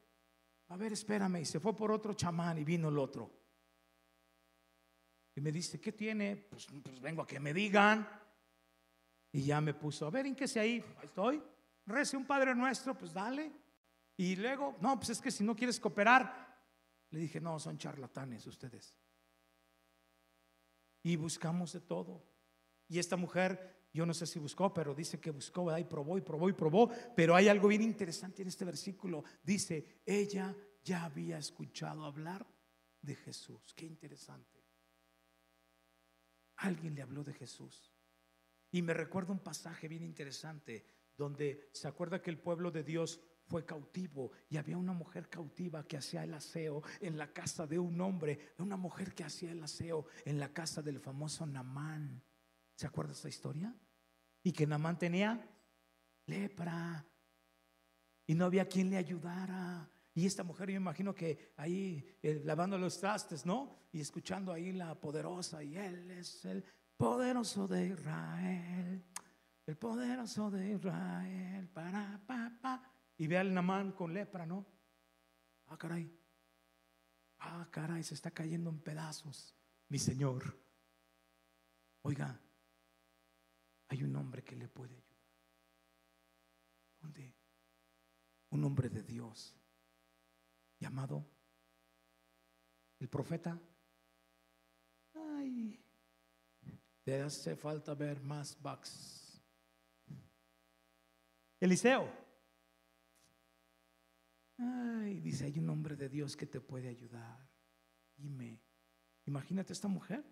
a 0.69 0.77
ver, 0.77 0.93
espérame. 0.93 1.41
Y 1.41 1.45
se 1.45 1.59
fue 1.59 1.75
por 1.75 1.91
otro 1.91 2.15
chamán 2.15 2.59
y 2.59 2.63
vino 2.63 2.89
el 2.89 2.99
otro. 2.99 3.33
Y 5.35 5.41
me 5.41 5.51
dice, 5.51 5.81
¿qué 5.81 5.91
tiene? 5.91 6.37
Pues, 6.37 6.69
pues 6.85 7.01
vengo 7.01 7.23
a 7.23 7.27
que 7.27 7.41
me 7.41 7.53
digan. 7.53 8.09
Y 9.35 9.43
ya 9.43 9.61
me 9.61 9.75
puso, 9.75 10.07
a 10.07 10.11
ver, 10.11 10.27
¿en 10.27 10.37
qué 10.37 10.47
se 10.47 10.61
ahí? 10.61 10.83
Estoy. 11.03 11.43
Rece 11.87 12.17
un 12.17 12.25
Padre 12.25 12.55
Nuestro, 12.55 12.97
pues 12.97 13.13
dale. 13.13 13.51
Y 14.17 14.37
luego, 14.37 14.77
no, 14.81 14.97
pues 14.97 15.11
es 15.11 15.21
que 15.21 15.33
si 15.33 15.43
no 15.43 15.57
quieres 15.57 15.81
cooperar, 15.81 16.57
le 17.11 17.19
dije, 17.19 17.41
no, 17.41 17.59
son 17.59 17.77
charlatanes 17.77 18.47
ustedes. 18.47 18.97
Y 21.03 21.17
buscamos 21.17 21.73
de 21.73 21.81
todo. 21.81 22.25
Y 22.87 23.01
esta 23.01 23.17
mujer, 23.17 23.89
yo 23.93 24.07
no 24.07 24.15
sé 24.15 24.25
si 24.25 24.39
buscó, 24.39 24.73
pero 24.73 24.95
dice 24.95 25.19
que 25.19 25.33
buscó, 25.33 25.65
¿verdad? 25.65 25.81
Y 25.81 25.85
probó 25.85 26.17
y 26.17 26.21
probó 26.21 26.49
y 26.49 26.53
probó. 26.53 26.89
Pero 27.17 27.35
hay 27.35 27.49
algo 27.49 27.67
bien 27.67 27.83
interesante 27.83 28.43
en 28.43 28.49
este 28.49 28.65
versículo. 28.65 29.25
Dice, 29.43 30.01
ella 30.07 30.55
ya 30.85 31.07
había 31.07 31.39
escuchado 31.39 32.05
hablar 32.05 32.47
de 33.03 33.17
Jesús. 33.17 33.75
Qué 33.75 33.85
interesante. 33.85 34.65
Alguien 36.59 36.95
le 36.95 37.03
habló 37.03 37.25
de 37.25 37.33
Jesús. 37.33 37.94
Y 38.75 38.83
me 38.83 38.93
recuerda 38.93 39.33
un 39.33 39.39
pasaje 39.39 39.87
bien 39.87 40.03
interesante 40.03 40.85
donde 41.17 41.71
se 41.73 41.87
acuerda 41.87 42.21
que 42.21 42.31
el 42.31 42.39
pueblo 42.39 42.73
de 42.73 42.83
Dios 42.83 43.21
fue 43.47 43.65
cautivo 43.65 44.33
y 44.51 44.57
había 44.57 44.77
una 44.77 44.93
mujer 44.93 45.29
cautiva 45.29 45.87
que 45.87 45.97
hacía 45.97 46.25
el 46.25 46.35
aseo 46.35 46.83
en 47.01 47.17
la 47.17 47.33
casa 47.33 47.69
de 47.69 47.79
un 47.79 48.01
hombre, 48.01 48.37
una 48.59 48.77
mujer 48.77 49.15
que 49.15 49.23
hacía 49.23 49.53
el 49.53 49.63
aseo 49.63 50.07
en 50.25 50.41
la 50.41 50.53
casa 50.53 50.83
del 50.83 50.99
famoso 50.99 51.47
Namán. 51.47 52.21
¿Se 52.75 52.89
acuerda 52.89 53.13
esa 53.13 53.29
historia? 53.29 53.73
Y 54.43 54.51
que 54.51 54.67
Namán 54.67 54.99
tenía 54.99 55.49
lepra 56.27 57.07
y 58.27 58.35
no 58.35 58.47
había 58.47 58.67
quien 58.67 58.91
le 58.91 58.97
ayudara. 58.97 59.89
Y 60.15 60.27
esta 60.27 60.43
mujer, 60.43 60.71
yo 60.71 60.77
imagino 60.79 61.15
que 61.15 61.53
ahí 61.59 62.19
eh, 62.21 62.43
lavando 62.45 62.77
los 62.77 62.99
trastes, 62.99 63.47
¿no? 63.47 63.85
Y 63.93 64.01
escuchando 64.01 64.53
ahí 64.53 64.73
la 64.73 64.99
poderosa, 64.99 65.63
y 65.63 65.77
él 65.77 66.11
es 66.11 66.45
el 66.45 66.65
poderoso 66.97 67.67
de 67.69 67.89
Israel, 67.89 69.05
el 69.67 69.77
poderoso 69.77 70.51
de 70.51 70.73
Israel, 70.73 71.69
para, 71.69 72.21
pa, 72.27 72.83
Y 73.17 73.27
ve 73.27 73.39
al 73.39 73.53
Namán 73.53 73.93
con 73.93 74.13
lepra, 74.13 74.47
¿no? 74.47 74.67
Ah, 75.67 75.77
caray. 75.77 76.11
Ah, 77.39 77.69
caray, 77.71 78.03
se 78.03 78.15
está 78.15 78.31
cayendo 78.31 78.71
en 78.71 78.81
pedazos, 78.81 79.55
mi 79.89 79.99
Señor. 79.99 80.59
Oiga, 82.03 82.41
hay 83.89 84.03
un 84.03 84.17
hombre 84.17 84.43
que 84.43 84.57
le 84.57 84.69
puede 84.69 84.95
ayudar. 84.95 85.15
¿Dónde? 87.01 87.35
Un 88.51 88.65
hombre 88.65 88.89
de 88.89 89.03
Dios 89.03 89.57
llamado 90.79 91.27
el 92.99 93.09
profeta. 93.09 93.61
Ay, 95.15 95.84
te 97.05 97.21
hace 97.21 97.55
falta 97.55 97.95
ver 97.95 98.21
más 98.23 98.61
bugs. 98.61 99.43
Eliseo. 101.61 102.11
Ay, 104.57 105.21
dice, 105.21 105.45
hay 105.45 105.59
un 105.59 105.69
hombre 105.69 105.97
de 105.97 106.09
Dios 106.09 106.37
que 106.37 106.47
te 106.47 106.61
puede 106.61 106.89
ayudar. 106.89 107.49
Dime, 108.17 108.61
imagínate 109.27 109.73
esta 109.73 109.89
mujer. 109.89 110.25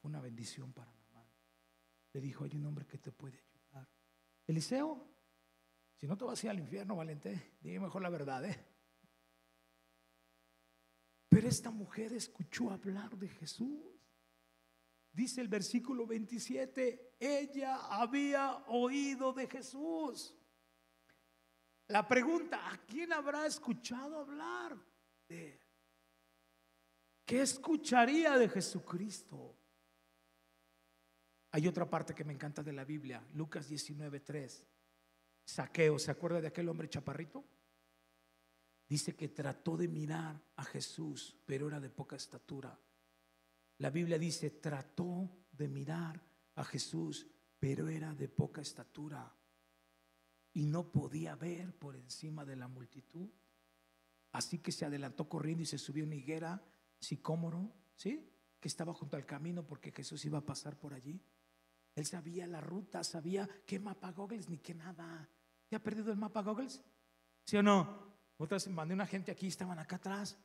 Fue 0.00 0.08
una 0.08 0.20
bendición 0.20 0.72
para 0.72 0.92
Namán. 0.92 1.28
Le 2.12 2.20
dijo, 2.20 2.44
hay 2.44 2.56
un 2.56 2.64
hombre 2.64 2.86
que 2.86 2.98
te 2.98 3.12
puede 3.12 3.38
ayudar. 3.38 3.88
Eliseo, 4.46 5.06
si 5.96 6.06
no 6.06 6.16
te 6.16 6.24
vas 6.24 6.42
a 6.42 6.46
ir 6.46 6.50
al 6.50 6.60
infierno, 6.60 6.96
Valente, 6.96 7.56
dime 7.60 7.80
mejor 7.80 8.00
la 8.02 8.08
verdad, 8.08 8.44
¿eh? 8.46 8.64
Pero 11.28 11.48
esta 11.48 11.70
mujer 11.70 12.14
escuchó 12.14 12.70
hablar 12.70 13.18
de 13.18 13.28
Jesús. 13.28 13.97
Dice 15.18 15.40
el 15.40 15.48
versículo 15.48 16.06
27, 16.06 17.16
ella 17.18 17.88
había 17.90 18.58
oído 18.68 19.32
de 19.32 19.48
Jesús. 19.48 20.32
La 21.88 22.06
pregunta, 22.06 22.70
¿a 22.70 22.78
quién 22.86 23.12
habrá 23.12 23.44
escuchado 23.44 24.20
hablar 24.20 24.78
de 25.28 25.60
¿Qué 27.26 27.42
escucharía 27.42 28.38
de 28.38 28.48
Jesucristo? 28.48 29.56
Hay 31.50 31.66
otra 31.66 31.90
parte 31.90 32.14
que 32.14 32.22
me 32.22 32.32
encanta 32.32 32.62
de 32.62 32.72
la 32.72 32.84
Biblia, 32.84 33.20
Lucas 33.34 33.68
19:3. 33.68 34.64
Saqueo, 35.44 35.98
¿se 35.98 36.12
acuerda 36.12 36.40
de 36.40 36.46
aquel 36.46 36.68
hombre 36.68 36.88
chaparrito? 36.88 37.44
Dice 38.88 39.16
que 39.16 39.26
trató 39.26 39.76
de 39.76 39.88
mirar 39.88 40.40
a 40.54 40.62
Jesús, 40.62 41.36
pero 41.44 41.66
era 41.66 41.80
de 41.80 41.90
poca 41.90 42.14
estatura. 42.14 42.78
La 43.78 43.90
Biblia 43.90 44.18
dice, 44.18 44.50
trató 44.50 45.46
de 45.52 45.68
mirar 45.68 46.20
a 46.56 46.64
Jesús, 46.64 47.26
pero 47.58 47.88
era 47.88 48.14
de 48.14 48.28
poca 48.28 48.60
estatura 48.60 49.34
y 50.52 50.66
no 50.66 50.90
podía 50.90 51.36
ver 51.36 51.76
por 51.78 51.96
encima 51.96 52.44
de 52.44 52.56
la 52.56 52.68
multitud. 52.68 53.28
Así 54.32 54.58
que 54.58 54.72
se 54.72 54.84
adelantó 54.84 55.28
corriendo 55.28 55.62
y 55.62 55.66
se 55.66 55.78
subió 55.78 56.04
a 56.04 56.06
una 56.06 56.16
higuera 56.16 56.62
sicómoro, 56.98 57.72
¿sí? 57.94 58.28
Que 58.60 58.68
estaba 58.68 58.92
junto 58.92 59.16
al 59.16 59.24
camino 59.24 59.64
porque 59.64 59.92
Jesús 59.92 60.24
iba 60.24 60.38
a 60.38 60.46
pasar 60.46 60.76
por 60.76 60.94
allí. 60.94 61.22
Él 61.94 62.06
sabía 62.06 62.46
la 62.46 62.60
ruta, 62.60 63.04
sabía 63.04 63.48
qué 63.66 63.78
mapa 63.78 64.12
Goggles 64.12 64.48
ni 64.48 64.58
qué 64.58 64.74
nada. 64.74 65.28
¿Ya 65.70 65.78
ha 65.78 65.82
perdido 65.82 66.10
el 66.10 66.18
mapa 66.18 66.42
Goggles? 66.42 66.82
¿Sí 67.44 67.56
o 67.56 67.62
no? 67.62 68.16
Otras 68.36 68.68
mandé 68.68 68.94
una 68.94 69.06
gente 69.06 69.32
aquí, 69.32 69.48
estaban 69.48 69.78
acá 69.78 69.96
atrás. 69.96 70.38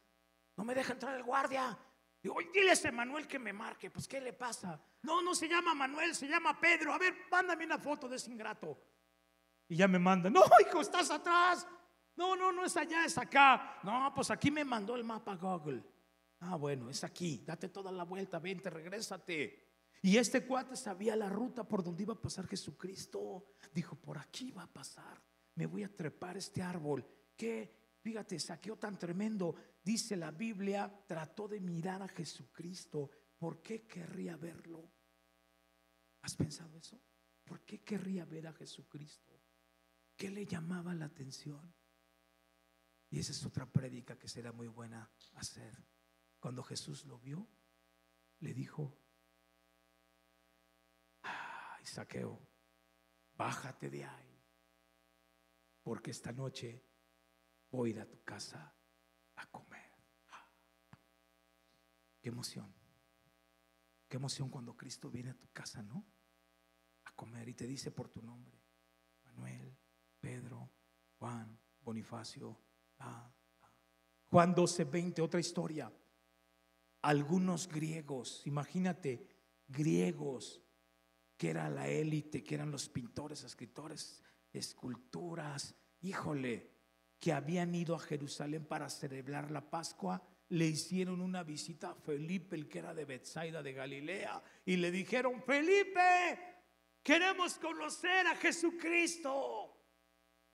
No 0.58 0.64
me 0.64 0.76
deja 0.76 0.94
entrar 0.94 1.16
el 1.16 1.24
guardia. 1.24 1.78
Digo, 2.24 2.38
dile 2.54 2.70
a 2.70 2.74
ese 2.74 2.90
Manuel 2.90 3.28
que 3.28 3.38
me 3.38 3.52
marque. 3.52 3.92
Pues, 3.92 4.08
¿qué 4.08 4.22
le 4.22 4.32
pasa? 4.32 4.82
No, 5.02 5.22
no 5.22 5.36
se 5.36 5.50
llama 5.50 5.76
Manuel, 5.76 6.16
se 6.16 6.26
llama 6.26 6.58
Pedro. 6.58 6.94
A 6.94 6.98
ver, 6.98 7.14
mándame 7.30 7.66
una 7.66 7.78
foto 7.78 8.08
de 8.08 8.16
ese 8.16 8.32
ingrato. 8.32 8.80
Y 9.68 9.76
ya 9.76 9.90
me 9.90 10.00
manda. 10.00 10.30
No, 10.30 10.42
hijo, 10.66 10.80
estás 10.80 11.12
atrás. 11.12 11.68
No, 12.16 12.38
no, 12.38 12.54
no 12.54 12.64
es 12.64 12.78
allá, 12.78 13.04
es 13.04 13.18
acá. 13.18 13.80
No, 13.84 14.14
pues 14.16 14.32
aquí 14.32 14.50
me 14.52 14.64
mandó 14.64 14.96
el 14.96 15.04
mapa 15.04 15.36
Google. 15.36 15.84
Ah, 16.40 16.56
bueno, 16.56 16.90
es 16.90 17.04
aquí. 17.04 17.44
Date 17.46 17.68
toda 17.68 17.92
la 17.92 18.04
vuelta, 18.04 18.40
vente, 18.40 18.70
regrésate. 18.70 19.74
Y 20.02 20.16
este 20.18 20.46
cuate 20.46 20.78
sabía 20.78 21.18
la 21.18 21.28
ruta 21.28 21.66
por 21.66 21.84
donde 21.84 22.04
iba 22.04 22.14
a 22.14 22.22
pasar 22.22 22.48
Jesucristo. 22.48 23.48
Dijo, 23.74 23.98
por 23.98 24.18
aquí 24.18 24.52
va 24.52 24.64
a 24.64 24.72
pasar. 24.72 25.22
Me 25.56 25.66
voy 25.66 25.84
a 25.84 25.94
trepar 25.94 26.38
este 26.38 26.62
árbol. 26.62 27.06
¿Qué? 27.36 27.83
Fíjate, 28.04 28.38
saqueó 28.38 28.76
tan 28.78 29.00
tremendo. 29.00 29.56
Dice 29.82 30.18
la 30.18 30.32
Biblia, 30.32 30.94
trató 31.08 31.48
de 31.48 31.62
mirar 31.62 32.02
a 32.02 32.08
Jesucristo. 32.10 33.10
¿Por 33.38 33.62
qué 33.62 33.88
querría 33.88 34.36
verlo? 34.36 34.92
¿Has 36.22 36.36
pensado 36.36 36.78
eso? 36.78 37.02
¿Por 37.46 37.64
qué 37.64 37.82
querría 37.82 38.26
ver 38.26 38.48
a 38.48 38.54
Jesucristo? 38.54 39.42
¿Qué 40.18 40.30
le 40.30 40.46
llamaba 40.46 40.94
la 40.94 41.06
atención? 41.06 41.74
Y 43.10 43.20
esa 43.20 43.32
es 43.32 43.46
otra 43.46 43.66
prédica 43.66 44.18
que 44.18 44.28
será 44.28 44.52
muy 44.52 44.68
buena 44.68 45.10
hacer. 45.36 45.82
Cuando 46.40 46.62
Jesús 46.62 47.06
lo 47.06 47.20
vio, 47.20 47.48
le 48.40 48.54
dijo, 48.54 48.98
ay, 51.22 51.86
saqueo, 51.86 52.46
bájate 53.36 53.90
de 53.90 54.04
ahí, 54.04 54.44
porque 55.82 56.12
esta 56.12 56.34
noche 56.34 56.84
voy 57.78 57.90
a 57.90 57.94
ir 57.94 58.00
a 58.00 58.06
tu 58.06 58.24
casa 58.24 58.76
a 59.36 59.46
comer. 59.48 59.92
Qué 62.22 62.30
emoción. 62.30 62.74
Qué 64.08 64.18
emoción 64.18 64.50
cuando 64.50 64.78
Cristo 64.78 65.10
viene 65.10 65.32
a 65.32 65.38
tu 65.38 65.48
casa, 65.52 65.82
¿no? 65.82 66.06
A 67.06 67.12
comer 67.16 67.50
y 67.50 67.54
te 67.54 67.66
dice 67.66 67.92
por 67.92 68.10
tu 68.10 68.22
nombre. 68.22 68.62
Manuel, 69.26 69.76
Pedro, 70.20 70.72
Juan, 71.18 71.60
Bonifacio. 71.82 72.60
Juan 74.28 74.54
12, 74.54 74.84
20, 74.86 75.22
otra 75.22 75.40
historia. 75.40 75.92
Algunos 77.02 77.68
griegos, 77.68 78.46
imagínate, 78.46 79.28
griegos, 79.68 80.62
que 81.36 81.50
era 81.50 81.70
la 81.70 81.88
élite, 81.88 82.44
que 82.44 82.56
eran 82.56 82.72
los 82.72 82.88
pintores, 82.88 83.44
escritores, 83.44 84.24
esculturas, 84.54 85.76
híjole, 86.02 86.73
que 87.24 87.32
habían 87.32 87.74
ido 87.74 87.96
a 87.96 88.00
Jerusalén 88.00 88.66
para 88.66 88.90
celebrar 88.90 89.50
la 89.50 89.62
Pascua 89.62 90.22
le 90.50 90.66
hicieron 90.68 91.22
una 91.22 91.42
visita 91.42 91.92
a 91.92 91.96
Felipe, 91.96 92.58
el 92.58 92.68
que 92.68 92.80
era 92.80 92.94
de 92.94 93.06
Bethsaida 93.06 93.64
de 93.64 93.72
Galilea, 93.72 94.44
y 94.66 94.76
le 94.76 94.92
dijeron, 94.92 95.42
Felipe, 95.42 96.66
queremos 97.02 97.58
conocer 97.60 98.28
a 98.28 98.36
Jesucristo, 98.36 99.74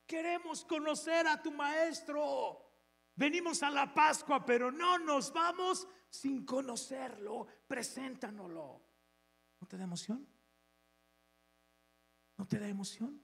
queremos 0.05 0.63
conocer 0.63 1.25
a 1.25 1.41
tu 1.41 1.51
maestro. 1.51 2.71
Venimos 3.15 3.63
a 3.63 3.71
la 3.71 3.91
Pascua, 3.91 4.45
pero 4.45 4.71
no 4.71 4.99
nos 4.99 5.33
vamos 5.33 5.87
sin 6.07 6.45
conocerlo. 6.45 7.47
Preséntanoslo. 7.67 8.85
¿No 9.59 9.67
te 9.67 9.75
da 9.75 9.85
emoción? 9.85 10.23
¿No 12.37 12.45
te 12.45 12.59
da 12.59 12.67
emoción? 12.67 13.19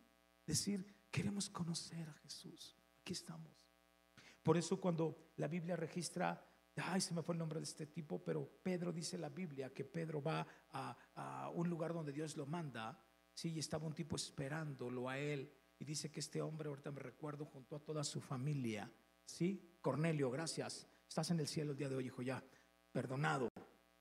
Decir, 0.48 0.84
queremos 1.12 1.48
conocer 1.48 2.10
a 2.10 2.14
Jesús. 2.14 2.76
Aquí 3.06 3.14
estamos. 3.14 3.51
Por 4.41 4.58
eso 4.58 4.82
cuando 4.82 5.34
la 5.38 5.47
Biblia 5.47 5.76
registra 5.76 6.43
ay, 6.78 6.99
se 7.01 7.14
me 7.14 7.22
fue 7.22 7.36
el 7.36 7.39
nombre 7.39 7.60
de 7.60 7.66
este 7.66 7.86
tipo, 7.86 8.18
pero 8.18 8.49
Pedro 8.64 8.91
dice 8.91 9.16
la 9.20 9.30
Biblia 9.30 9.72
que 9.72 9.86
Pedro 9.86 10.24
va 10.24 10.43
a, 10.72 11.51
un 11.53 11.70
lugar 11.70 11.93
donde 11.93 12.12
Dios 12.12 12.36
lo 12.36 12.47
manda, 12.47 12.99
sí, 13.32 13.51
y 13.53 13.60
estaba 13.60 13.86
un 13.86 13.93
tipo 13.93 14.16
esperándolo 14.16 15.08
a 15.08 15.20
él, 15.20 15.53
y 15.78 15.86
dice 15.86 16.12
que 16.12 16.20
este 16.20 16.41
hombre, 16.41 16.68
ahorita 16.68 16.89
me 16.89 16.99
recuerdo, 16.99 17.45
junto 17.45 17.76
a 17.76 17.80
toda 17.80 18.03
su 18.03 18.20
familia, 18.22 18.91
sí, 19.24 19.78
Cornelio, 19.82 20.32
gracias, 20.32 20.88
estás 21.08 21.30
en 21.30 21.39
el 21.39 21.47
cielo 21.47 21.74
el 21.74 21.78
día 21.78 21.89
de 21.89 21.95
hoy, 21.95 22.08
hijo, 22.08 22.24
ya, 22.24 22.43
perdonado, 22.91 23.49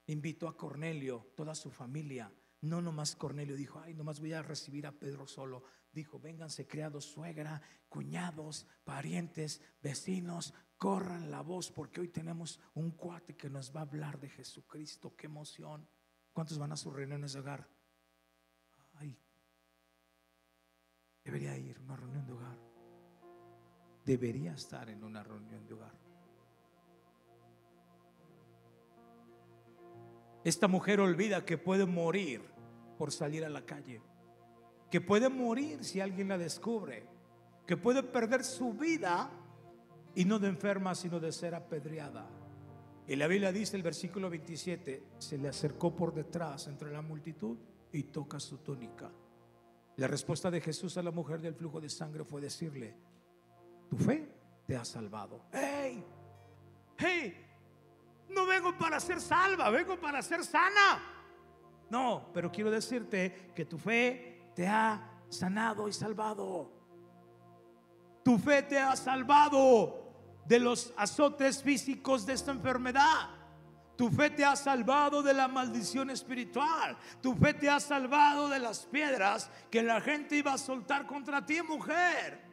invitó 0.07 0.49
a 0.49 0.57
Cornelio, 0.57 1.31
toda 1.37 1.55
su 1.55 1.71
familia, 1.71 2.33
no 2.65 2.81
nomás 2.81 3.17
Cornelio 3.17 3.57
dijo, 3.57 3.81
ay, 3.81 3.95
nomás 3.95 4.21
voy 4.21 4.33
a 4.33 4.43
recibir 4.43 4.87
a 4.87 4.93
Pedro 4.93 5.27
solo. 5.27 5.65
Dijo, 5.93 6.19
vénganse 6.19 6.67
criados, 6.67 7.05
suegra, 7.05 7.61
cuñados, 7.89 8.67
parientes, 8.85 9.61
vecinos, 9.83 10.55
corran 10.77 11.31
la 11.31 11.43
voz 11.43 11.71
porque 11.71 12.01
hoy 12.01 12.09
tenemos 12.09 12.61
un 12.75 12.93
cuate 12.93 13.37
que 13.37 13.49
nos 13.49 13.75
va 13.75 13.81
a 13.81 13.85
hablar 13.85 14.19
de 14.19 14.29
Jesucristo. 14.29 15.15
Qué 15.17 15.27
emoción. 15.27 15.89
¿Cuántos 16.33 16.59
van 16.59 16.73
a 16.73 16.77
sus 16.77 16.93
reuniones 16.93 17.35
de 17.35 17.41
hogar? 17.41 17.69
Ay, 18.95 19.17
debería 21.25 21.57
ir 21.57 21.77
a 21.79 21.81
una 21.81 21.97
reunión 21.97 22.27
de 22.27 22.33
hogar. 22.33 22.59
Debería 24.05 24.53
estar 24.53 24.89
en 24.91 25.03
una 25.05 25.23
reunión 25.23 25.67
de 25.67 25.75
hogar. 25.75 26.05
Esta 30.45 30.69
mujer 30.69 31.01
olvida 31.01 31.47
que 31.47 31.57
puede 31.57 31.87
morir 31.87 32.54
por 32.97 33.13
salir 33.13 33.45
a 33.45 33.49
la 33.49 33.65
calle, 33.65 34.01
que 34.91 35.01
puede 35.01 35.29
morir 35.29 35.85
si 35.85 36.01
alguien 36.01 36.29
la 36.29 36.39
descubre, 36.39 37.07
que 37.67 37.77
puede 37.77 38.03
perder 38.03 38.45
su 38.45 38.73
vida 38.75 39.31
y 40.15 40.25
no 40.25 40.39
de 40.39 40.49
enferma, 40.49 40.95
sino 40.95 41.19
de 41.19 41.33
ser 41.33 41.55
apedreada. 41.55 42.29
Y 43.07 43.17
la 43.17 43.27
Biblia 43.27 43.53
dice, 43.53 43.77
el 43.77 43.83
versículo 43.83 44.31
27, 44.31 45.05
se 45.19 45.39
le 45.39 45.49
acercó 45.49 45.95
por 45.95 46.15
detrás 46.15 46.67
entre 46.69 46.91
la 46.91 47.03
multitud 47.03 47.59
y 47.93 48.05
toca 48.05 48.41
su 48.41 48.59
túnica. 48.59 49.11
La 49.97 50.07
respuesta 50.07 50.51
de 50.51 50.61
Jesús 50.61 50.97
a 50.97 51.03
la 51.03 51.11
mujer 51.11 51.41
del 51.41 51.55
flujo 51.55 51.81
de 51.81 51.89
sangre 51.89 52.25
fue 52.25 52.41
decirle, 52.41 52.97
tu 53.89 53.97
fe 53.97 54.29
te 54.67 54.77
ha 54.77 54.85
salvado. 54.85 55.47
¡Hey! 55.53 56.05
¡Hey! 56.97 57.35
No 58.31 58.47
vengo 58.47 58.77
para 58.77 58.99
ser 58.99 59.21
salva, 59.21 59.71
vengo 59.71 60.01
para 60.01 60.23
ser 60.23 60.45
sana. 60.45 61.14
No, 61.91 62.31
pero 62.33 62.51
quiero 62.51 62.71
decirte 62.71 63.53
que 63.55 63.65
tu 63.65 63.79
fe 63.79 64.51
te 64.55 64.67
ha 64.67 65.23
sanado 65.29 65.89
y 65.89 65.93
salvado. 65.93 66.71
Tu 68.23 68.39
fe 68.39 68.63
te 68.63 68.79
ha 68.79 68.97
salvado 68.97 70.05
de 70.47 70.59
los 70.59 70.93
azotes 70.97 71.63
físicos 71.63 72.25
de 72.27 72.35
esta 72.35 72.53
enfermedad. 72.53 73.31
Tu 73.97 74.11
fe 74.11 74.31
te 74.31 74.45
ha 74.45 74.57
salvado 74.57 75.23
de 75.23 75.35
la 75.35 75.47
maldición 75.47 76.11
espiritual. 76.11 76.97
Tu 77.21 77.35
fe 77.35 77.55
te 77.55 77.71
ha 77.71 77.79
salvado 77.79 78.49
de 78.49 78.59
las 78.59 78.87
piedras 78.87 79.51
que 79.71 79.83
la 79.83 80.01
gente 80.01 80.37
iba 80.37 80.53
a 80.53 80.59
soltar 80.59 81.07
contra 81.07 81.45
ti, 81.45 81.63
mujer. 81.63 82.44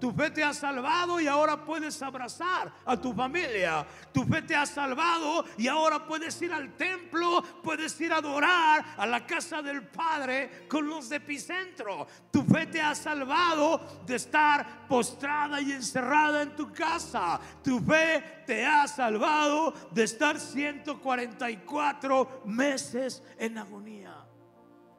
Tu 0.00 0.12
fe 0.12 0.30
te 0.30 0.44
ha 0.44 0.54
salvado 0.54 1.20
y 1.20 1.26
ahora 1.26 1.64
puedes 1.64 2.00
abrazar 2.02 2.72
a 2.84 2.96
tu 2.96 3.12
familia. 3.12 3.84
Tu 4.12 4.24
fe 4.24 4.42
te 4.42 4.54
ha 4.54 4.66
salvado 4.66 5.44
y 5.56 5.66
ahora 5.68 6.06
puedes 6.06 6.40
ir 6.42 6.52
al 6.52 6.76
templo, 6.76 7.42
puedes 7.62 7.98
ir 8.00 8.12
a 8.12 8.18
adorar 8.18 8.84
a 8.96 9.06
la 9.06 9.26
casa 9.26 9.62
del 9.62 9.86
Padre 9.86 10.66
con 10.68 10.88
los 10.88 11.08
de 11.08 11.16
epicentro. 11.16 12.06
Tu 12.30 12.44
fe 12.44 12.66
te 12.66 12.80
ha 12.80 12.94
salvado 12.94 14.02
de 14.06 14.14
estar 14.16 14.86
postrada 14.88 15.60
y 15.60 15.72
encerrada 15.72 16.42
en 16.42 16.56
tu 16.56 16.72
casa. 16.72 17.40
Tu 17.62 17.80
fe 17.80 18.42
te 18.46 18.64
ha 18.64 18.86
salvado 18.86 19.74
de 19.90 20.04
estar 20.04 20.38
144 20.38 22.42
meses 22.46 23.22
en 23.38 23.58
agonía. 23.58 24.14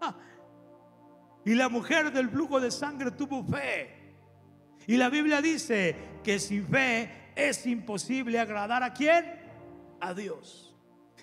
Ah. 0.02 0.16
Y 1.46 1.56
la 1.56 1.70
mujer 1.70 2.12
del 2.12 2.30
flujo 2.30 2.60
de 2.60 2.70
sangre 2.70 3.12
tuvo 3.12 3.44
fe. 3.44 3.99
Y 4.88 4.98
la 4.98 5.10
Biblia 5.10 5.42
dice 5.42 5.96
que 6.24 6.40
sin 6.40 6.68
fe 6.68 7.32
es 7.36 7.66
imposible 7.66 8.40
agradar 8.40 8.84
a 8.84 8.94
quién? 8.94 9.40
A 10.00 10.14
Dios. 10.14 10.76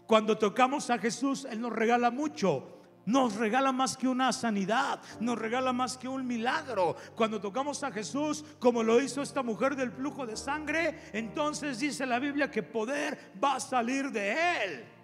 Cuando 0.06 0.38
tocamos 0.38 0.90
a 0.90 0.98
Jesús, 0.98 1.46
Él 1.50 1.60
nos 1.60 1.72
regala 1.72 2.10
mucho. 2.10 2.72
Nos 3.06 3.36
regala 3.36 3.70
más 3.70 3.96
que 3.96 4.08
una 4.08 4.32
sanidad, 4.32 5.00
nos 5.20 5.38
regala 5.38 5.72
más 5.72 5.96
que 5.96 6.08
un 6.08 6.26
milagro. 6.26 6.96
Cuando 7.14 7.40
tocamos 7.40 7.84
a 7.84 7.92
Jesús, 7.92 8.44
como 8.58 8.82
lo 8.82 9.00
hizo 9.00 9.22
esta 9.22 9.44
mujer 9.44 9.76
del 9.76 9.92
flujo 9.92 10.26
de 10.26 10.36
sangre, 10.36 10.98
entonces 11.12 11.78
dice 11.78 12.04
la 12.04 12.18
Biblia 12.18 12.50
que 12.50 12.64
poder 12.64 13.32
va 13.42 13.56
a 13.56 13.60
salir 13.60 14.10
de 14.10 14.32
Él. 14.32 14.95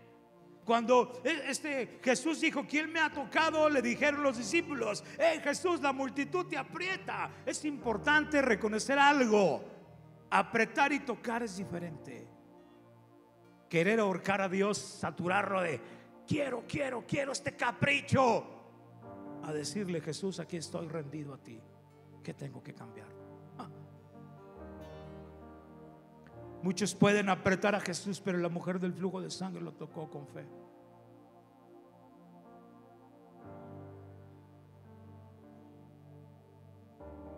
Cuando 0.64 1.20
e, 1.24 1.50
este 1.50 1.98
Jesús 2.02 2.40
dijo, 2.40 2.64
¿quién 2.68 2.92
me 2.92 3.00
ha 3.00 3.12
tocado? 3.12 3.68
Le 3.68 3.82
dijeron 3.82 4.22
los 4.22 4.38
discípulos, 4.38 5.02
hey 5.18 5.40
Jesús, 5.42 5.80
la 5.80 5.92
multitud 5.92 6.46
te 6.46 6.56
aprieta. 6.56 7.30
Es 7.44 7.64
importante 7.64 8.40
reconocer 8.40 8.98
algo. 8.98 9.64
Apretar 10.30 10.92
y 10.92 11.00
tocar 11.00 11.42
es 11.42 11.56
diferente. 11.56 12.28
Querer 13.68 14.00
ahorcar 14.00 14.40
a 14.40 14.48
Dios, 14.48 14.78
saturarlo 14.78 15.60
de, 15.60 15.80
quiero, 16.26 16.64
quiero, 16.68 17.04
quiero 17.06 17.32
este 17.32 17.56
capricho. 17.56 18.46
A 19.44 19.52
decirle, 19.52 20.00
Jesús, 20.00 20.38
aquí 20.38 20.56
estoy 20.56 20.86
rendido 20.88 21.34
a 21.34 21.38
ti. 21.38 21.60
¿Qué 22.22 22.32
tengo 22.32 22.62
que 22.62 22.72
cambiar? 22.72 23.21
Muchos 26.62 26.94
pueden 26.94 27.28
apretar 27.28 27.74
a 27.74 27.80
Jesús, 27.80 28.20
pero 28.20 28.38
la 28.38 28.48
mujer 28.48 28.78
del 28.78 28.92
flujo 28.92 29.20
de 29.20 29.30
sangre 29.30 29.60
lo 29.60 29.72
tocó 29.72 30.08
con 30.08 30.28
fe. 30.28 30.46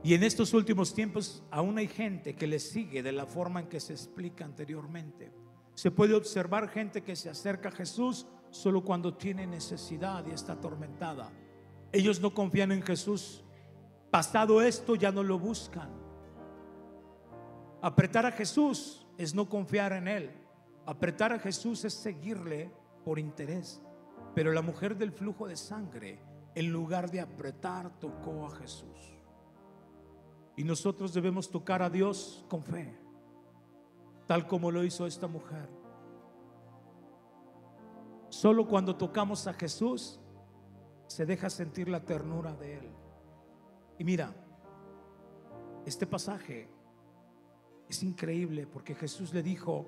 Y 0.02 0.12
en 0.12 0.22
estos 0.22 0.52
últimos 0.52 0.92
tiempos 0.92 1.42
aún 1.50 1.78
hay 1.78 1.88
gente 1.88 2.36
que 2.36 2.46
le 2.46 2.58
sigue 2.58 3.02
de 3.02 3.12
la 3.12 3.24
forma 3.24 3.60
en 3.60 3.68
que 3.68 3.80
se 3.80 3.94
explica 3.94 4.44
anteriormente. 4.44 5.32
Se 5.74 5.90
puede 5.90 6.14
observar 6.14 6.68
gente 6.68 7.02
que 7.02 7.16
se 7.16 7.30
acerca 7.30 7.70
a 7.70 7.72
Jesús 7.72 8.26
solo 8.50 8.84
cuando 8.84 9.14
tiene 9.14 9.46
necesidad 9.46 10.26
y 10.26 10.32
está 10.32 10.52
atormentada. 10.52 11.32
Ellos 11.90 12.20
no 12.20 12.34
confían 12.34 12.72
en 12.72 12.82
Jesús. 12.82 13.42
Pasado 14.10 14.60
esto 14.60 14.94
ya 14.94 15.10
no 15.10 15.22
lo 15.22 15.38
buscan. 15.38 15.88
Apretar 17.80 18.26
a 18.26 18.32
Jesús 18.32 19.03
es 19.18 19.34
no 19.34 19.48
confiar 19.48 19.92
en 19.92 20.08
Él. 20.08 20.30
Apretar 20.86 21.32
a 21.32 21.38
Jesús 21.38 21.84
es 21.84 21.94
seguirle 21.94 22.70
por 23.04 23.18
interés. 23.18 23.80
Pero 24.34 24.52
la 24.52 24.62
mujer 24.62 24.96
del 24.96 25.12
flujo 25.12 25.46
de 25.46 25.56
sangre, 25.56 26.20
en 26.54 26.72
lugar 26.72 27.10
de 27.10 27.20
apretar, 27.20 27.98
tocó 27.98 28.46
a 28.46 28.50
Jesús. 28.50 29.14
Y 30.56 30.64
nosotros 30.64 31.12
debemos 31.12 31.50
tocar 31.50 31.82
a 31.82 31.90
Dios 31.90 32.44
con 32.48 32.62
fe, 32.62 32.96
tal 34.26 34.46
como 34.46 34.70
lo 34.70 34.84
hizo 34.84 35.06
esta 35.06 35.26
mujer. 35.26 35.68
Solo 38.28 38.66
cuando 38.66 38.96
tocamos 38.96 39.46
a 39.46 39.52
Jesús 39.52 40.20
se 41.06 41.26
deja 41.26 41.50
sentir 41.50 41.88
la 41.88 42.04
ternura 42.04 42.54
de 42.54 42.78
Él. 42.78 42.90
Y 43.98 44.04
mira, 44.04 44.34
este 45.86 46.06
pasaje 46.06 46.68
es 47.88 48.02
increíble 48.02 48.66
porque 48.66 48.94
Jesús 48.94 49.32
le 49.34 49.42
dijo, 49.42 49.86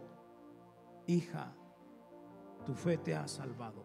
hija, 1.07 1.55
tu 2.65 2.75
fe 2.75 2.99
te 2.99 3.15
ha 3.15 3.27
salvado. 3.29 3.85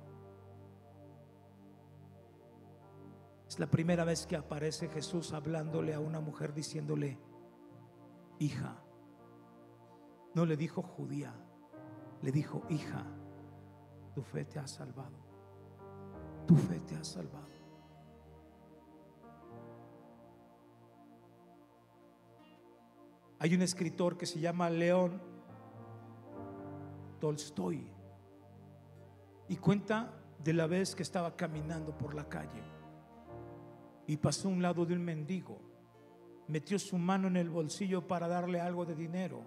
Es 3.47 3.59
la 3.59 3.67
primera 3.67 4.05
vez 4.05 4.25
que 4.25 4.35
aparece 4.35 4.87
Jesús 4.87 5.33
hablándole 5.33 5.93
a 5.93 5.99
una 5.99 6.19
mujer 6.19 6.53
diciéndole, 6.53 7.19
hija. 8.39 8.81
No 10.33 10.45
le 10.45 10.55
dijo 10.55 10.81
judía, 10.81 11.33
le 12.21 12.31
dijo, 12.31 12.63
hija, 12.69 13.05
tu 14.15 14.21
fe 14.23 14.45
te 14.45 14.59
ha 14.59 14.67
salvado. 14.67 15.17
Tu 16.47 16.55
fe 16.55 16.79
te 16.79 16.95
ha 16.95 17.03
salvado. 17.03 17.50
Hay 23.41 23.55
un 23.55 23.63
escritor 23.63 24.19
que 24.19 24.27
se 24.27 24.39
llama 24.39 24.69
León 24.69 25.19
Tolstoy 27.19 27.91
y 29.47 29.55
cuenta 29.55 30.13
de 30.43 30.53
la 30.53 30.67
vez 30.67 30.93
que 30.93 31.01
estaba 31.01 31.35
caminando 31.35 31.97
por 31.97 32.13
la 32.13 32.29
calle 32.29 32.61
y 34.05 34.17
pasó 34.17 34.47
a 34.47 34.51
un 34.51 34.61
lado 34.61 34.85
de 34.85 34.93
un 34.93 35.03
mendigo. 35.03 35.59
Metió 36.49 36.77
su 36.77 36.99
mano 36.99 37.29
en 37.29 37.35
el 37.35 37.49
bolsillo 37.49 38.07
para 38.07 38.27
darle 38.27 38.61
algo 38.61 38.85
de 38.85 38.93
dinero, 38.93 39.41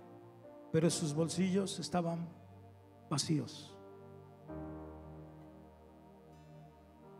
pero 0.72 0.90
sus 0.90 1.14
bolsillos 1.14 1.78
estaban 1.78 2.28
vacíos. 3.08 3.78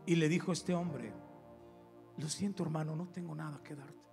Y 0.05 0.15
le 0.15 0.27
dijo 0.27 0.51
este 0.51 0.75
hombre, 0.75 1.13
lo 2.17 2.27
siento 2.27 2.63
hermano, 2.63 2.97
no 2.97 3.07
tengo 3.07 3.33
nada 3.33 3.63
que 3.63 3.75
darte. 3.75 4.04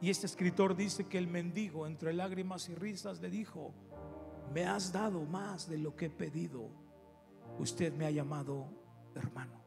Y 0.00 0.10
este 0.10 0.26
escritor 0.26 0.76
dice 0.76 1.06
que 1.06 1.18
el 1.18 1.26
mendigo, 1.26 1.86
entre 1.86 2.12
lágrimas 2.12 2.68
y 2.68 2.74
risas, 2.74 3.20
le 3.20 3.30
dijo, 3.30 3.72
me 4.52 4.66
has 4.66 4.92
dado 4.92 5.24
más 5.24 5.68
de 5.68 5.78
lo 5.78 5.96
que 5.96 6.06
he 6.06 6.10
pedido. 6.10 6.68
Usted 7.58 7.92
me 7.92 8.06
ha 8.06 8.10
llamado 8.10 8.68
hermano. 9.14 9.64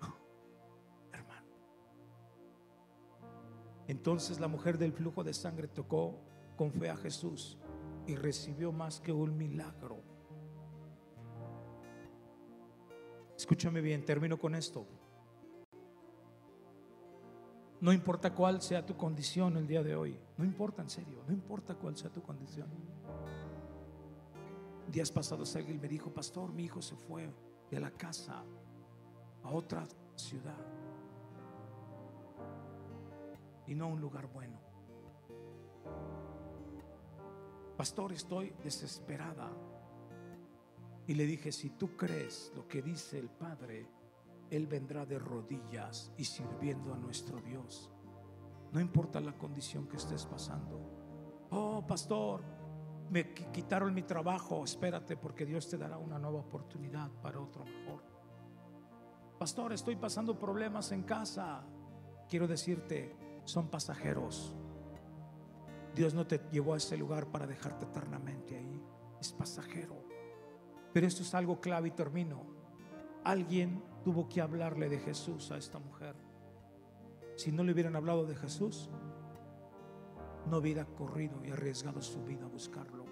Entonces 3.86 4.40
la 4.40 4.48
mujer 4.48 4.78
del 4.78 4.92
flujo 4.92 5.22
de 5.22 5.34
sangre 5.34 5.68
tocó 5.68 6.18
con 6.56 6.72
fe 6.72 6.88
a 6.88 6.96
Jesús 6.96 7.58
y 8.06 8.16
recibió 8.16 8.72
más 8.72 9.00
que 9.00 9.12
un 9.12 9.36
milagro. 9.36 10.02
Escúchame 13.36 13.80
bien, 13.80 14.04
termino 14.04 14.38
con 14.38 14.54
esto. 14.54 14.86
No 17.80 17.92
importa 17.92 18.34
cuál 18.34 18.60
sea 18.60 18.84
tu 18.84 18.96
condición 18.96 19.56
el 19.56 19.66
día 19.66 19.82
de 19.82 19.96
hoy, 19.96 20.18
no 20.36 20.44
importa 20.44 20.82
en 20.82 20.90
serio, 20.90 21.22
no 21.26 21.32
importa 21.32 21.74
cuál 21.74 21.96
sea 21.96 22.10
tu 22.10 22.22
condición. 22.22 22.68
Días 24.90 25.10
pasados 25.10 25.56
alguien 25.56 25.80
me 25.80 25.88
dijo, 25.88 26.12
pastor, 26.12 26.52
mi 26.52 26.64
hijo 26.64 26.82
se 26.82 26.96
fue 26.96 27.32
de 27.70 27.80
la 27.80 27.90
casa 27.90 28.44
a 29.42 29.50
otra 29.50 29.86
ciudad 30.14 30.58
y 33.66 33.74
no 33.74 33.88
un 33.88 34.00
lugar 34.00 34.26
bueno. 34.26 34.58
Pastor, 37.76 38.12
estoy 38.12 38.52
desesperada. 38.62 39.50
Y 41.06 41.14
le 41.14 41.24
dije, 41.24 41.50
si 41.50 41.70
tú 41.70 41.96
crees 41.96 42.52
lo 42.54 42.68
que 42.68 42.82
dice 42.82 43.18
el 43.18 43.30
Padre, 43.30 43.88
Él 44.50 44.66
vendrá 44.66 45.06
de 45.06 45.18
rodillas 45.18 46.12
y 46.16 46.24
sirviendo 46.24 46.92
a 46.92 46.98
nuestro 46.98 47.40
Dios. 47.40 47.90
No 48.72 48.80
importa 48.80 49.20
la 49.20 49.36
condición 49.36 49.86
que 49.86 49.96
estés 49.96 50.26
pasando. 50.26 51.46
Oh, 51.50 51.84
pastor, 51.86 52.42
me 53.10 53.32
quitaron 53.32 53.92
mi 53.94 54.02
trabajo. 54.02 54.64
Espérate 54.64 55.16
porque 55.16 55.44
Dios 55.44 55.68
te 55.68 55.78
dará 55.78 55.98
una 55.98 56.18
nueva 56.18 56.40
oportunidad 56.40 57.10
para 57.22 57.40
otro 57.40 57.64
mejor. 57.64 58.02
Pastor, 59.38 59.72
estoy 59.72 59.96
pasando 59.96 60.38
problemas 60.38 60.92
en 60.92 61.02
casa. 61.02 61.64
Quiero 62.28 62.46
decirte, 62.46 63.16
son 63.44 63.68
pasajeros. 63.68 64.54
Dios 65.94 66.14
no 66.14 66.26
te 66.26 66.40
llevó 66.52 66.74
a 66.74 66.76
ese 66.76 66.96
lugar 66.96 67.26
para 67.26 67.46
dejarte 67.46 67.86
eternamente 67.86 68.56
ahí. 68.56 68.80
Es 69.20 69.32
pasajero. 69.32 70.04
Pero 70.92 71.06
esto 71.06 71.22
es 71.22 71.34
algo 71.34 71.60
clave 71.60 71.88
y 71.88 71.92
termino. 71.92 72.44
Alguien 73.24 73.82
tuvo 74.02 74.28
que 74.28 74.40
hablarle 74.40 74.88
de 74.88 74.98
Jesús 74.98 75.50
a 75.50 75.56
esta 75.56 75.78
mujer. 75.78 76.14
Si 77.36 77.52
no 77.52 77.64
le 77.64 77.72
hubieran 77.72 77.96
hablado 77.96 78.24
de 78.24 78.34
Jesús, 78.34 78.90
no 80.46 80.58
hubiera 80.58 80.84
corrido 80.84 81.44
y 81.44 81.50
arriesgado 81.50 82.00
su 82.02 82.22
vida 82.24 82.44
a 82.44 82.48
buscarlo. 82.48 83.04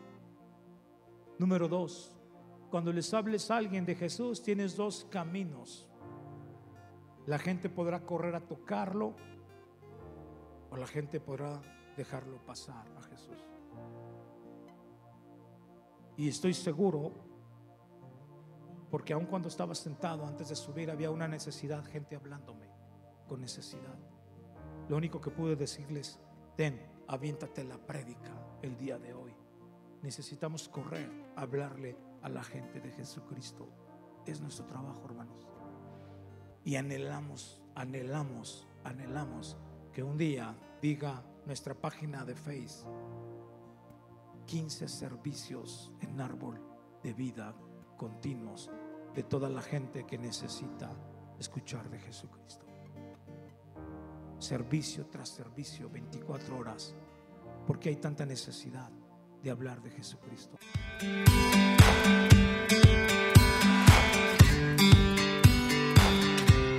Número 1.38 1.68
dos, 1.68 2.16
cuando 2.70 2.92
les 2.92 3.12
hables 3.14 3.50
a 3.50 3.56
alguien 3.56 3.86
de 3.86 3.94
Jesús, 3.94 4.42
tienes 4.42 4.76
dos 4.76 5.06
caminos. 5.10 5.88
La 7.26 7.38
gente 7.38 7.68
podrá 7.68 8.04
correr 8.04 8.34
a 8.34 8.40
tocarlo 8.40 9.14
o 10.70 10.76
la 10.76 10.86
gente 10.86 11.20
podrá 11.20 11.60
dejarlo 11.96 12.38
pasar 12.44 12.86
a 12.96 13.02
Jesús. 13.02 13.36
Y 16.16 16.28
estoy 16.28 16.52
seguro, 16.52 17.12
porque 18.90 19.12
aun 19.12 19.26
cuando 19.26 19.48
estaba 19.48 19.74
sentado 19.74 20.26
antes 20.26 20.48
de 20.48 20.56
subir 20.56 20.90
había 20.90 21.10
una 21.10 21.28
necesidad, 21.28 21.84
gente 21.84 22.16
hablándome 22.16 22.68
con 23.26 23.40
necesidad. 23.40 23.98
Lo 24.88 24.96
único 24.96 25.20
que 25.20 25.30
pude 25.30 25.56
decirles, 25.56 26.18
ten, 26.56 26.80
aviéntate 27.06 27.64
la 27.64 27.78
prédica 27.78 28.32
el 28.62 28.76
día 28.78 28.98
de 28.98 29.12
hoy. 29.12 29.34
Necesitamos 30.02 30.68
correr, 30.68 31.10
hablarle 31.36 31.96
a 32.22 32.28
la 32.28 32.42
gente 32.42 32.80
de 32.80 32.90
Jesucristo. 32.92 33.68
Es 34.24 34.40
nuestro 34.40 34.64
trabajo, 34.66 35.04
hermanos. 35.04 35.46
Y 36.64 36.76
anhelamos, 36.76 37.60
anhelamos, 37.74 38.66
anhelamos 38.84 39.56
que 39.92 40.02
un 40.02 40.16
día 40.16 40.56
diga 40.80 41.22
nuestra 41.46 41.74
página 41.74 42.24
de 42.24 42.34
Face 42.34 42.86
15 44.46 44.88
servicios 44.88 45.92
en 46.00 46.20
árbol 46.20 46.58
de 47.02 47.12
vida 47.12 47.54
continuos 47.98 48.70
de 49.18 49.24
toda 49.24 49.48
la 49.48 49.60
gente 49.60 50.06
que 50.06 50.16
necesita 50.16 50.88
escuchar 51.40 51.90
de 51.90 51.98
Jesucristo. 51.98 52.64
Servicio 54.38 55.06
tras 55.06 55.30
servicio, 55.30 55.90
24 55.90 56.56
horas, 56.56 56.94
porque 57.66 57.88
hay 57.88 57.96
tanta 57.96 58.24
necesidad 58.24 58.88
de 59.42 59.50
hablar 59.50 59.82
de 59.82 59.90
Jesucristo. 59.90 60.56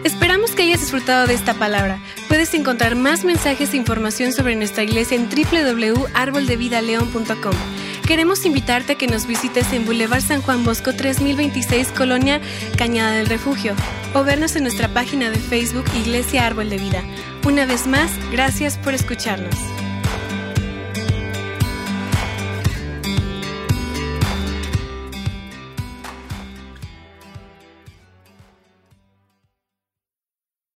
Esperamos 0.05 0.51
que 0.51 0.63
hayas 0.63 0.79
disfrutado 0.79 1.27
de 1.27 1.33
esta 1.33 1.55
palabra. 1.55 2.01
Puedes 2.29 2.53
encontrar 2.53 2.95
más 2.95 3.25
mensajes 3.25 3.73
e 3.73 3.77
información 3.77 4.31
sobre 4.31 4.55
nuestra 4.55 4.83
iglesia 4.83 5.17
en 5.17 5.27
www.arboldevidaleon.com. 5.27 7.78
Queremos 8.09 8.43
invitarte 8.43 8.93
a 8.93 8.95
que 8.95 9.05
nos 9.05 9.27
visites 9.27 9.71
en 9.71 9.85
Boulevard 9.85 10.23
San 10.23 10.41
Juan 10.41 10.63
Bosco 10.63 10.95
3026, 10.95 11.89
Colonia 11.89 12.41
Cañada 12.75 13.11
del 13.11 13.27
Refugio, 13.27 13.75
o 14.15 14.23
vernos 14.23 14.55
en 14.55 14.63
nuestra 14.63 14.87
página 14.87 15.29
de 15.29 15.37
Facebook 15.37 15.85
Iglesia 15.95 16.47
Árbol 16.47 16.71
de 16.71 16.79
Vida. 16.79 17.03
Una 17.45 17.67
vez 17.67 17.85
más, 17.85 18.09
gracias 18.31 18.79
por 18.79 18.95
escucharnos. 18.95 19.53